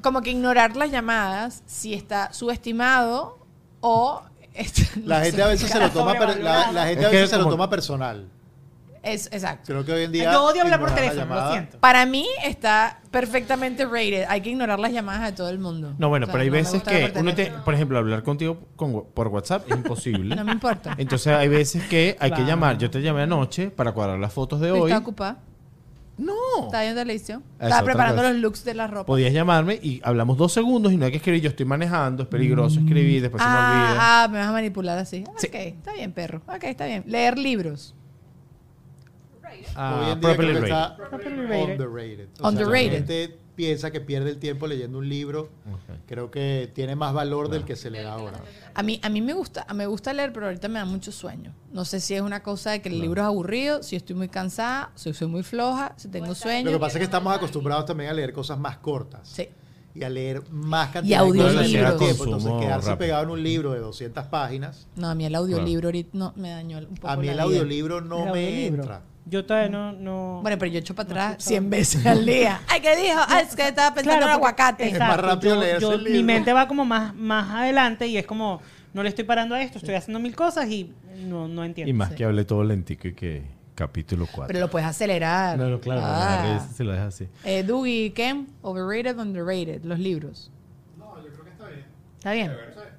Como 0.00 0.22
que 0.22 0.30
ignorar 0.30 0.76
las 0.76 0.90
llamadas 0.90 1.62
si 1.66 1.92
está 1.92 2.32
subestimado 2.32 3.38
o 3.80 4.22
La 5.04 5.20
gente 5.22 5.42
a 5.42 5.46
veces 5.48 5.70
se 5.70 5.78
lo 5.80 5.90
toma, 5.90 6.14
per- 6.14 6.40
la, 6.42 6.72
la 6.72 6.86
gente 6.86 7.02
Es 7.02 7.06
a 7.06 7.10
que 7.10 7.16
veces 7.16 7.30
se 7.30 7.36
lo 7.36 7.42
como- 7.44 7.54
toma 7.54 7.70
personal. 7.70 8.28
es 9.02 9.26
exacto. 9.32 9.64
Creo 9.66 9.84
que 9.84 9.92
hoy 9.92 10.04
en 10.04 10.12
día. 10.12 10.32
Yo 10.32 10.44
odio 10.44 10.62
hablar 10.62 10.80
por 10.80 10.90
teléfono, 10.94 11.20
lo 11.24 11.28
llamada- 11.28 11.52
siento. 11.52 11.78
Para 11.78 12.04
mí 12.04 12.26
está 12.44 13.00
perfectamente 13.10 13.84
rated. 13.86 14.24
Hay 14.28 14.40
que 14.42 14.50
ignorar 14.50 14.78
las 14.78 14.92
llamadas 14.92 15.22
de 15.22 15.32
todo 15.32 15.48
el 15.48 15.58
mundo. 15.58 15.94
No, 15.98 16.08
bueno, 16.08 16.24
O 16.24 16.26
sea, 16.26 16.32
pero 16.32 16.42
hay 16.42 16.48
no 16.48 16.52
veces 16.52 16.82
que 16.82 17.12
uno 17.18 17.34
te, 17.34 17.46
por 17.64 17.72
ejemplo, 17.74 17.96
hablar 17.98 18.22
contigo 18.22 18.58
con- 18.76 19.04
por 19.14 19.28
WhatsApp 19.28 19.64
es 19.70 19.76
imposible. 19.76 20.34
No 20.36 20.44
me 20.44 20.52
importa. 20.52 20.94
Entonces 20.98 21.32
hay 21.32 21.48
veces 21.48 21.84
que 21.84 22.16
hay 22.20 22.32
que 22.32 22.42
llamar. 22.44 22.76
Yo 22.78 22.90
te 22.90 23.00
llamé 23.00 23.22
anoche 23.22 23.70
para 23.70 23.92
cuadrar 23.92 24.18
las 24.18 24.32
fotos 24.32 24.60
de 24.60 24.72
hoy. 24.72 24.90
Estaba 24.90 25.00
ocupada. 25.00 25.38
No. 26.18 26.34
Estaba 26.64 26.82
viendo 26.82 27.00
televisión. 27.00 27.42
Esa 27.58 27.64
Estaba 27.68 27.84
preparando 27.84 28.22
los 28.24 28.34
looks 28.36 28.64
de 28.64 28.74
la 28.74 28.86
ropa. 28.88 29.06
Podías 29.06 29.32
llamarme 29.32 29.78
y 29.82 30.00
hablamos 30.04 30.36
dos 30.36 30.52
segundos 30.52 30.92
y 30.92 30.96
no 30.96 31.04
hay 31.06 31.12
que 31.12 31.18
escribir. 31.18 31.40
Yo 31.40 31.50
estoy 31.50 31.64
manejando, 31.64 32.24
es 32.24 32.28
peligroso 32.28 32.80
escribir, 32.80 33.22
después 33.22 33.42
se 33.42 33.48
me 33.48 33.54
olvida. 33.54 33.96
ah, 33.98 34.24
ah, 34.24 34.28
me 34.28 34.38
vas 34.38 34.48
a 34.48 34.52
manipular 34.52 34.98
así. 34.98 35.24
Sí. 35.36 35.46
Ok, 35.46 35.54
está 35.54 35.92
bien, 35.94 36.12
perro. 36.12 36.42
Ok, 36.48 36.64
está 36.64 36.86
bien. 36.86 37.04
Leer 37.06 37.38
libros. 37.38 37.94
Ah, 39.74 40.00
Hoy 40.04 40.12
en 40.12 40.20
día 40.20 40.36
creo 40.36 40.52
que 40.52 40.64
está 40.68 40.96
Properly 40.96 41.46
rated. 41.46 41.70
underrated. 41.72 42.28
O 42.32 42.36
sea, 42.36 42.48
Underrated. 42.48 43.30
Piensa 43.58 43.90
que 43.90 44.00
pierde 44.00 44.30
el 44.30 44.38
tiempo 44.38 44.68
leyendo 44.68 44.98
un 44.98 45.08
libro. 45.08 45.48
Creo 46.06 46.30
que 46.30 46.70
tiene 46.72 46.94
más 46.94 47.12
valor 47.12 47.48
del 47.50 47.64
que 47.64 47.74
se 47.74 47.90
le 47.90 48.04
da 48.04 48.12
ahora. 48.12 48.40
A 48.72 48.84
mí, 48.84 49.00
a 49.02 49.08
mí 49.08 49.20
me 49.20 49.32
gusta, 49.32 49.66
me 49.74 49.84
gusta 49.86 50.12
leer, 50.12 50.32
pero 50.32 50.46
ahorita 50.46 50.68
me 50.68 50.78
da 50.78 50.84
mucho 50.84 51.10
sueño. 51.10 51.52
No 51.72 51.84
sé 51.84 51.98
si 51.98 52.14
es 52.14 52.20
una 52.20 52.40
cosa 52.44 52.70
de 52.70 52.80
que 52.80 52.88
el 52.88 53.00
libro 53.00 53.20
es 53.20 53.26
aburrido, 53.26 53.82
si 53.82 53.96
estoy 53.96 54.14
muy 54.14 54.28
cansada, 54.28 54.92
si 54.94 55.12
soy 55.12 55.26
muy 55.26 55.42
floja, 55.42 55.92
si 55.96 56.06
tengo 56.06 56.28
Lo 56.28 56.34
sueño. 56.36 56.70
que 56.70 56.78
pasa 56.78 56.98
es 56.98 57.00
que 57.00 57.04
estamos 57.06 57.34
acostumbrados 57.34 57.84
también 57.84 58.10
a 58.10 58.12
leer 58.12 58.32
cosas 58.32 58.60
más 58.60 58.78
cortas. 58.78 59.28
Sí. 59.28 59.48
Y 59.98 60.04
a 60.04 60.08
leer 60.08 60.42
más 60.50 60.88
cantidad 60.90 61.24
Y 61.26 61.32
de 61.32 61.38
cosas. 61.38 61.66
Entonces, 61.72 62.52
quedarse 62.60 62.88
rápido. 62.90 62.98
pegado 62.98 63.22
en 63.24 63.30
un 63.30 63.42
libro 63.42 63.72
de 63.72 63.80
200 63.80 64.24
páginas. 64.26 64.86
No, 64.96 65.08
a 65.08 65.14
mí 65.14 65.24
el 65.26 65.34
audiolibro 65.34 65.88
ahorita 65.88 66.10
no, 66.12 66.32
me 66.36 66.50
dañó 66.50 66.78
un 66.78 66.94
poco 66.94 67.08
A 67.08 67.16
mí 67.16 67.26
la 67.26 67.32
el 67.32 67.40
audiolibro 67.40 68.00
no 68.00 68.18
El 68.26 68.32
me 68.32 68.46
audiolibro. 68.46 68.82
entra. 68.82 69.02
Yo 69.26 69.44
todavía 69.44 69.68
no... 69.68 69.92
no... 69.92 70.38
Bueno, 70.42 70.56
pero 70.58 70.70
yo 70.72 70.78
echo 70.78 70.94
para 70.94 71.06
No 71.08 71.12
atrás 71.14 71.30
escucho. 71.32 71.48
100 71.48 71.70
veces 71.70 72.06
al 72.06 72.24
día. 72.24 72.62
Ay, 72.68 72.80
¿qué 72.80 72.96
dijo? 72.96 73.18
Ay, 73.28 73.44
es 73.48 73.54
que 73.54 73.68
estaba 73.68 73.94
pensando 73.94 74.24
en 74.24 74.32
aguacate. 74.32 74.88
Es 74.88 74.98
más 74.98 75.20
rápido 75.20 75.54
yo- 75.56 75.60
leerse 75.60 75.80
yo- 75.82 75.92
el 75.92 76.02
Mi 76.04 76.10
libro. 76.10 76.24
mente 76.26 76.52
va 76.54 76.66
como 76.68 76.84
más, 76.86 77.14
más 77.14 77.50
adelante 77.50 78.06
y 78.06 78.16
es 78.16 78.24
como, 78.24 78.60
no 78.94 79.02
le 79.02 79.10
estoy 79.10 79.24
parando 79.24 79.54
a 79.54 79.60
esto, 79.62 79.76
estoy 79.78 79.96
haciendo 79.96 80.18
mil 80.20 80.34
cosas 80.34 80.68
y 80.70 80.92
no, 81.26 81.46
no 81.48 81.62
entiendo. 81.64 81.90
Y 81.90 81.92
más 81.92 82.08
Sí. 82.10 82.14
que 82.14 82.24
hablé 82.24 82.44
todo 82.46 82.64
lentico 82.64 83.08
y 83.08 83.12
que 83.14 83.42
capítulo 83.78 84.26
4. 84.26 84.46
Pero 84.48 84.58
lo 84.60 84.68
puedes 84.70 84.88
acelerar. 84.88 85.56
No, 85.56 85.68
no, 85.68 85.80
claro, 85.80 86.00
Ah. 86.04 86.66
se 86.74 86.82
lo 86.84 86.90
deja 86.92 87.06
así. 87.06 87.28
Eh, 87.44 87.62
Dougie, 87.62 88.12
¿qué? 88.12 88.44
Overrated, 88.62 89.16
underrated, 89.18 89.84
los 89.84 89.98
libros. 90.00 90.50
No, 90.98 91.16
yo 91.22 91.28
creo 91.32 91.44
que 91.44 91.50
está 91.50 91.68
bien. 91.68 91.84
¿Está 92.16 92.32
bien? 92.32 92.52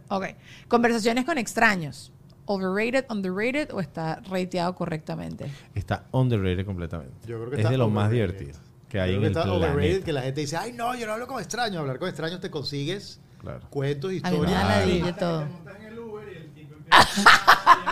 Ok. 0.08 0.26
Conversaciones 0.70 1.26
con 1.26 1.38
extraños. 1.38 2.14
Overrated, 2.46 3.06
underrated 3.10 3.74
o 3.74 3.80
está 3.82 4.22
rateado 4.30 4.74
correctamente. 4.74 5.52
Está 5.76 6.06
underrated 6.12 6.66
completamente. 6.66 7.14
Yo 7.28 7.38
creo 7.38 7.50
que 7.50 7.56
es 7.58 7.60
está 7.60 7.72
de 7.72 7.78
lo 7.78 7.90
más 7.90 8.10
divertido 8.10 8.58
que 8.88 9.00
hay 9.00 9.10
Creo 9.10 9.18
en 9.18 9.22
que 9.22 9.28
el 9.28 9.38
está 9.38 9.52
overrated 9.54 9.82
planeta. 9.82 10.06
que 10.06 10.14
la 10.14 10.22
gente 10.24 10.42
dice, 10.42 10.58
ay 10.58 10.72
no, 10.74 10.96
yo 10.96 11.06
no 11.06 11.14
hablo 11.14 11.28
con 11.28 11.40
extraños. 11.40 11.78
Hablar 11.82 12.00
con 12.00 12.08
extraños 12.10 12.40
te 12.42 12.50
consigues 12.50 13.20
Claro. 13.40 13.60
cuentos, 13.70 14.10
A 14.10 14.14
mí 14.14 14.20
me 14.22 14.28
historias. 14.30 14.52
da 14.52 14.66
Claro. 14.68 14.86
ladilla 14.88 15.16
todo. 15.16 15.40
Te 15.46 15.50
montas 15.52 15.76
en 15.80 15.86
el 15.86 16.00
Uber 16.00 16.28
y 16.28 16.38
el 16.38 16.50
tipo 16.54 16.74
empieza 16.76 17.04
a 17.04 17.89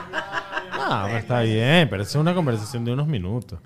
Ah, 0.80 1.04
pero 1.08 1.18
está 1.18 1.42
bien, 1.42 1.88
pero 1.90 2.04
eso 2.04 2.12
es 2.18 2.22
una 2.22 2.34
conversación 2.36 2.86
de 2.86 2.94
unos 2.94 3.08
minutos. 3.08 3.60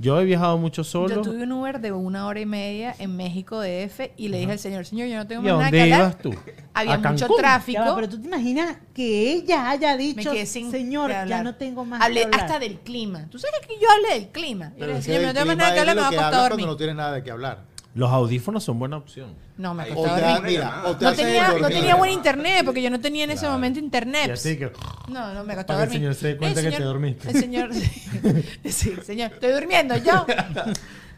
Yo 0.00 0.20
he 0.20 0.24
viajado 0.24 0.56
mucho 0.58 0.84
solo. 0.84 1.08
Yo 1.16 1.22
tuve 1.22 1.42
un 1.42 1.50
Uber 1.50 1.80
de 1.80 1.90
una 1.90 2.26
hora 2.28 2.38
y 2.38 2.46
media 2.46 2.94
en 3.00 3.16
México 3.16 3.60
DF 3.60 4.12
y 4.16 4.28
le 4.28 4.38
dije 4.38 4.52
al 4.52 4.58
señor, 4.60 4.84
señor, 4.86 5.08
yo 5.08 5.16
no 5.16 5.26
tengo 5.26 5.42
¿Y 5.44 5.48
a 5.48 5.56
más 5.56 5.58
nada 5.58 5.70
dónde 5.72 5.76
que 5.76 5.92
hablar. 5.92 6.00
ibas 6.00 6.18
tú? 6.22 6.34
Había 6.72 6.94
¿A 6.94 6.98
mucho 6.98 7.18
Cancún? 7.26 7.36
tráfico. 7.38 7.78
Ya 7.80 7.84
va, 7.90 7.94
pero 7.96 8.08
tú 8.08 8.20
te 8.20 8.28
imaginas 8.28 8.76
que 8.94 9.32
ella 9.32 9.68
haya 9.70 9.96
dicho, 9.96 10.30
quedé 10.30 10.46
sin 10.46 10.70
señor, 10.70 11.08
de 11.08 11.14
ya 11.14 11.22
hablar. 11.22 11.42
no 11.42 11.56
tengo 11.56 11.84
más 11.84 12.00
Hablé 12.00 12.20
que 12.20 12.26
hablar". 12.26 12.40
hasta 12.42 12.58
del 12.60 12.78
clima. 12.78 13.26
¿Tú 13.28 13.40
sabes 13.40 13.58
que 13.66 13.74
yo 13.80 13.88
hablé 13.90 14.20
del 14.20 14.28
clima? 14.30 14.72
Y 14.76 14.78
Pero 14.78 14.92
le 14.92 14.98
es 15.00 15.04
que 15.04 15.12
"Señor, 15.14 15.20
el 15.22 15.26
no 15.26 15.32
tengo 15.34 15.46
clima 15.46 15.62
nada 15.64 15.74
que 15.74 15.80
es 15.80 15.84
de 15.84 15.90
hablar, 15.90 15.96
me 15.96 16.02
lo 16.02 16.10
que 16.10 16.16
a 16.16 16.26
hablas 16.28 16.40
dormir. 16.42 16.50
cuando 16.64 16.66
no 16.72 16.76
tienes 16.76 16.94
nada 16.96 17.12
de 17.14 17.22
qué 17.24 17.30
hablar. 17.32 17.58
Los 17.98 18.12
audífonos 18.12 18.62
son 18.62 18.78
buena 18.78 18.96
opción. 18.96 19.34
No, 19.56 19.74
me 19.74 19.88
dormir. 19.90 20.62
o 20.84 20.96
te 20.96 21.04
No 21.04 21.12
tenía, 21.14 21.48
no 21.48 21.52
dormir. 21.58 21.68
tenía 21.78 21.96
buen 21.96 22.12
internet 22.12 22.62
porque 22.64 22.80
yo 22.80 22.90
no 22.90 23.00
tenía 23.00 23.24
en 23.24 23.30
ese 23.32 23.40
Claro. 23.40 23.54
momento 23.54 23.80
Y 23.80 23.82
internet. 23.82 24.30
así 24.30 24.56
que... 24.56 24.70
No, 25.08 25.34
no, 25.34 25.42
me 25.42 25.54
Para 25.54 25.62
a 25.62 25.66
que 25.66 25.72
el 25.72 25.78
dormir. 25.80 25.94
señor 25.98 26.14
se 26.14 26.26
dé 26.28 26.36
cuenta 26.36 26.62
que 26.62 26.70
te 26.70 26.82
dormiste. 26.84 27.28
El 27.28 27.40
señor, 27.40 27.70
sí, 28.64 28.94
señor, 29.02 29.32
estoy 29.32 29.50
durmiendo 29.50 29.96
yo. 29.96 30.24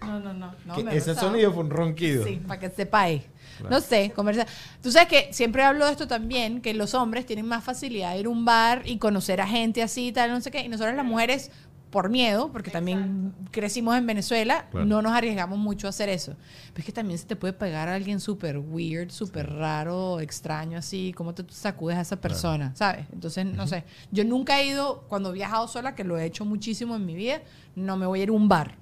No, 0.01 0.21
no, 0.21 0.33
no. 0.33 0.55
no 0.65 0.77
me 0.83 0.97
ese 0.97 1.15
sonido 1.15 1.53
fue 1.53 1.65
un 1.65 1.71
ronquido. 1.71 2.25
Sí, 2.25 2.41
para 2.47 2.59
que 2.59 2.71
sepáis. 2.71 3.23
No 3.69 3.79
sé, 3.83 4.11
conversar. 4.17 4.47
Tú 4.83 4.91
sabes 4.91 5.07
que 5.09 5.35
siempre 5.35 5.63
hablo 5.63 5.85
de 5.85 5.93
esto 5.93 6.09
también, 6.09 6.63
que 6.63 6.73
los 6.73 6.95
hombres 6.95 7.27
tienen 7.27 7.45
más 7.45 7.63
facilidad 7.63 8.15
de 8.15 8.21
ir 8.21 8.25
a 8.27 8.31
un 8.31 8.47
bar 8.47 8.81
y 8.87 8.97
conocer 8.97 9.43
a 9.43 9.47
gente 9.47 9.83
así 9.83 10.07
y 10.07 10.13
tal, 10.13 10.31
no 10.31 10.41
sé 10.41 10.51
qué. 10.51 10.63
Y 10.63 10.69
nosotros 10.71 10.97
las 10.97 11.05
mujeres, 11.05 11.51
por 11.91 12.09
miedo, 12.09 12.51
porque 12.53 12.71
también 12.71 13.33
crecimos 13.51 13.97
en 13.97 14.07
Venezuela, 14.07 14.67
Claro. 14.71 14.87
no 14.87 15.03
nos 15.03 15.13
arriesgamos 15.13 15.59
mucho 15.59 15.89
a 15.89 15.91
hacer 15.91 16.09
eso. 16.09 16.37
Pero 16.73 16.79
es 16.81 16.85
que 16.85 16.93
también 16.93 17.19
se 17.19 17.27
te 17.27 17.35
puede 17.35 17.53
pegar 17.53 17.89
a 17.89 17.95
alguien 17.97 18.21
súper 18.21 18.59
weird, 18.59 19.11
súper 19.11 19.51
raro, 19.53 20.21
extraño, 20.21 20.79
así, 20.79 21.13
cómo 21.17 21.35
te 21.35 21.45
sacudes 21.53 21.99
a 21.99 22.03
esa 22.03 22.21
persona, 22.21 22.73
¿sabes? 22.77 23.07
Entonces, 23.13 23.45
no 23.45 23.67
sé. 23.67 23.83
Yo 24.13 24.25
nunca 24.25 24.61
he 24.61 24.67
ido, 24.67 25.05
cuando 25.09 25.31
he 25.31 25.33
viajado 25.33 25.67
sola, 25.67 25.97
que 25.97 26.05
lo 26.05 26.17
he 26.17 26.25
hecho 26.25 26.45
muchísimo 26.45 26.95
en 26.95 27.05
mi 27.07 27.15
vida, 27.17 27.43
no 27.75 27.97
me 27.97 28.07
voy 28.07 28.21
a 28.21 28.23
ir 28.23 28.29
a 28.29 28.33
un 28.33 28.49
bar. 28.49 28.77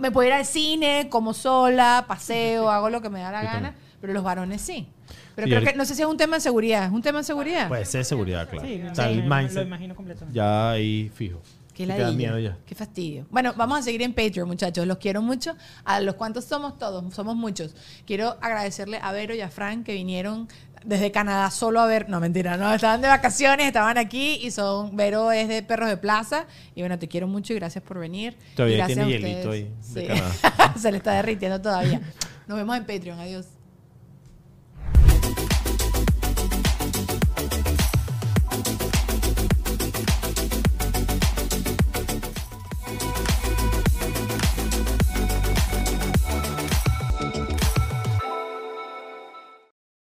Me 0.00 0.10
puedo 0.10 0.26
ir 0.28 0.32
al 0.34 0.44
cine, 0.44 1.08
como 1.10 1.34
sola, 1.34 2.04
paseo, 2.08 2.68
hago 2.70 2.90
lo 2.90 3.00
que 3.00 3.10
me 3.10 3.20
da 3.20 3.30
la 3.30 3.42
Yo 3.42 3.46
gana, 3.46 3.68
también. 3.68 3.84
pero 4.00 4.12
los 4.12 4.24
varones 4.24 4.60
sí. 4.60 4.88
Pero 5.36 5.46
Sí, 5.46 5.54
creo 5.54 5.64
que, 5.72 5.76
no 5.78 5.84
sé 5.84 5.94
si 5.94 6.02
es 6.02 6.08
un 6.08 6.16
tema 6.16 6.34
de 6.36 6.40
seguridad, 6.40 6.84
¿es 6.86 6.90
un 6.90 7.00
tema 7.02 7.18
de 7.18 7.24
seguridad? 7.24 7.68
Puede 7.68 7.84
ser 7.84 8.04
seguridad, 8.04 8.48
claro. 8.48 8.66
Sí, 8.66 8.82
o 8.82 8.92
sea, 8.94 9.08
el 9.08 9.22
me- 9.22 9.28
lo 9.28 9.36
mindset 9.36 9.66
imagino 9.66 9.94
completamente. 9.94 10.36
ya 10.36 10.70
ahí 10.72 11.10
fijo. 11.14 11.40
Qué 11.78 11.84
Sí 11.84 11.92
te 11.92 11.98
da 11.98 12.04
ladilla. 12.10 12.16
miedo 12.32 12.38
ya. 12.40 12.58
Qué 12.66 12.74
fastidio. 12.74 13.26
Bueno, 13.30 13.54
vamos 13.56 13.78
a 13.78 13.82
seguir 13.82 14.02
en 14.02 14.12
Patreon, 14.12 14.48
muchachos. 14.48 14.84
Los 14.86 14.98
quiero 14.98 15.22
mucho. 15.22 15.54
A 15.84 16.00
los 16.00 16.16
cuantos 16.16 16.44
somos 16.44 16.76
todos, 16.76 17.14
somos 17.14 17.36
muchos. 17.36 17.74
Quiero 18.04 18.36
agradecerle 18.40 18.98
a 19.00 19.12
Vero 19.12 19.32
y 19.34 19.40
a 19.40 19.48
Fran 19.48 19.84
que 19.84 19.92
vinieron 19.94 20.48
desde 20.84 21.12
Canadá 21.12 21.50
solo 21.52 21.80
a 21.80 21.86
ver. 21.86 22.08
No, 22.08 22.18
mentira, 22.18 22.56
no, 22.56 22.74
estaban 22.74 23.00
de 23.00 23.06
vacaciones, 23.08 23.66
estaban 23.66 23.96
aquí 23.96 24.40
y 24.42 24.50
son. 24.50 24.96
Vero 24.96 25.30
es 25.30 25.46
de 25.48 25.62
Perros 25.62 25.88
de 25.88 25.96
Plaza. 25.96 26.46
Y 26.74 26.80
bueno, 26.80 26.98
te 26.98 27.06
quiero 27.06 27.28
mucho 27.28 27.52
y 27.52 27.56
gracias 27.56 27.84
por 27.84 27.98
venir. 28.00 28.36
Todavía 28.56 28.78
gracias 28.78 29.06
tiene 29.06 29.10
hielito 29.12 29.50
ahí 29.52 29.62
de 29.94 30.00
Sí. 30.02 30.06
Canadá. 30.08 30.74
Se 30.78 30.90
le 30.90 30.96
está 30.98 31.12
derritiendo 31.12 31.60
todavía. 31.60 32.00
Nos 32.48 32.58
vemos 32.58 32.76
en 32.76 32.86
Patreon. 32.86 33.20
Adiós. 33.20 33.46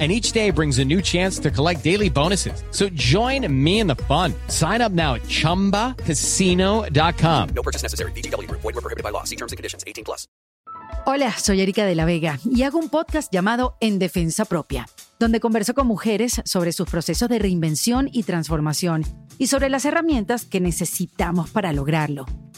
and 0.00 0.10
each 0.10 0.32
day 0.32 0.50
brings 0.50 0.80
a 0.80 0.84
new 0.84 1.00
chance 1.00 1.38
to 1.38 1.50
collect 1.50 1.84
daily 1.84 2.08
bonuses. 2.08 2.64
So 2.70 2.88
join 2.88 3.46
me 3.46 3.78
in 3.80 3.86
the 3.86 3.94
fun. 4.08 4.32
Sign 4.48 4.80
up 4.80 4.90
now 4.90 5.14
at 5.14 5.22
ChumbaCasino.com. 5.28 7.48
No 7.54 7.62
purchase 7.62 7.82
necessary. 7.82 8.10
VGW 8.12 8.48
Group. 8.48 8.62
Void 8.62 8.74
were 8.74 8.80
prohibited 8.80 9.04
by 9.04 9.10
law. 9.10 9.22
See 9.24 9.36
terms 9.36 9.52
and 9.52 9.58
conditions. 9.58 9.84
18 9.86 10.04
plus. 10.04 10.26
Hola, 11.04 11.34
soy 11.36 11.60
Erika 11.60 11.84
de 11.84 11.96
la 11.96 12.04
Vega 12.04 12.38
y 12.44 12.62
hago 12.62 12.78
un 12.78 12.88
podcast 12.88 13.32
llamado 13.32 13.76
En 13.80 13.98
Defensa 13.98 14.44
Propia, 14.44 14.86
donde 15.18 15.40
converso 15.40 15.74
con 15.74 15.88
mujeres 15.88 16.40
sobre 16.44 16.72
sus 16.72 16.88
procesos 16.88 17.28
de 17.28 17.40
reinvención 17.40 18.08
y 18.12 18.22
transformación 18.22 19.02
y 19.36 19.48
sobre 19.48 19.68
las 19.68 19.84
herramientas 19.84 20.44
que 20.44 20.60
necesitamos 20.60 21.50
para 21.50 21.72
lograrlo. 21.72 22.24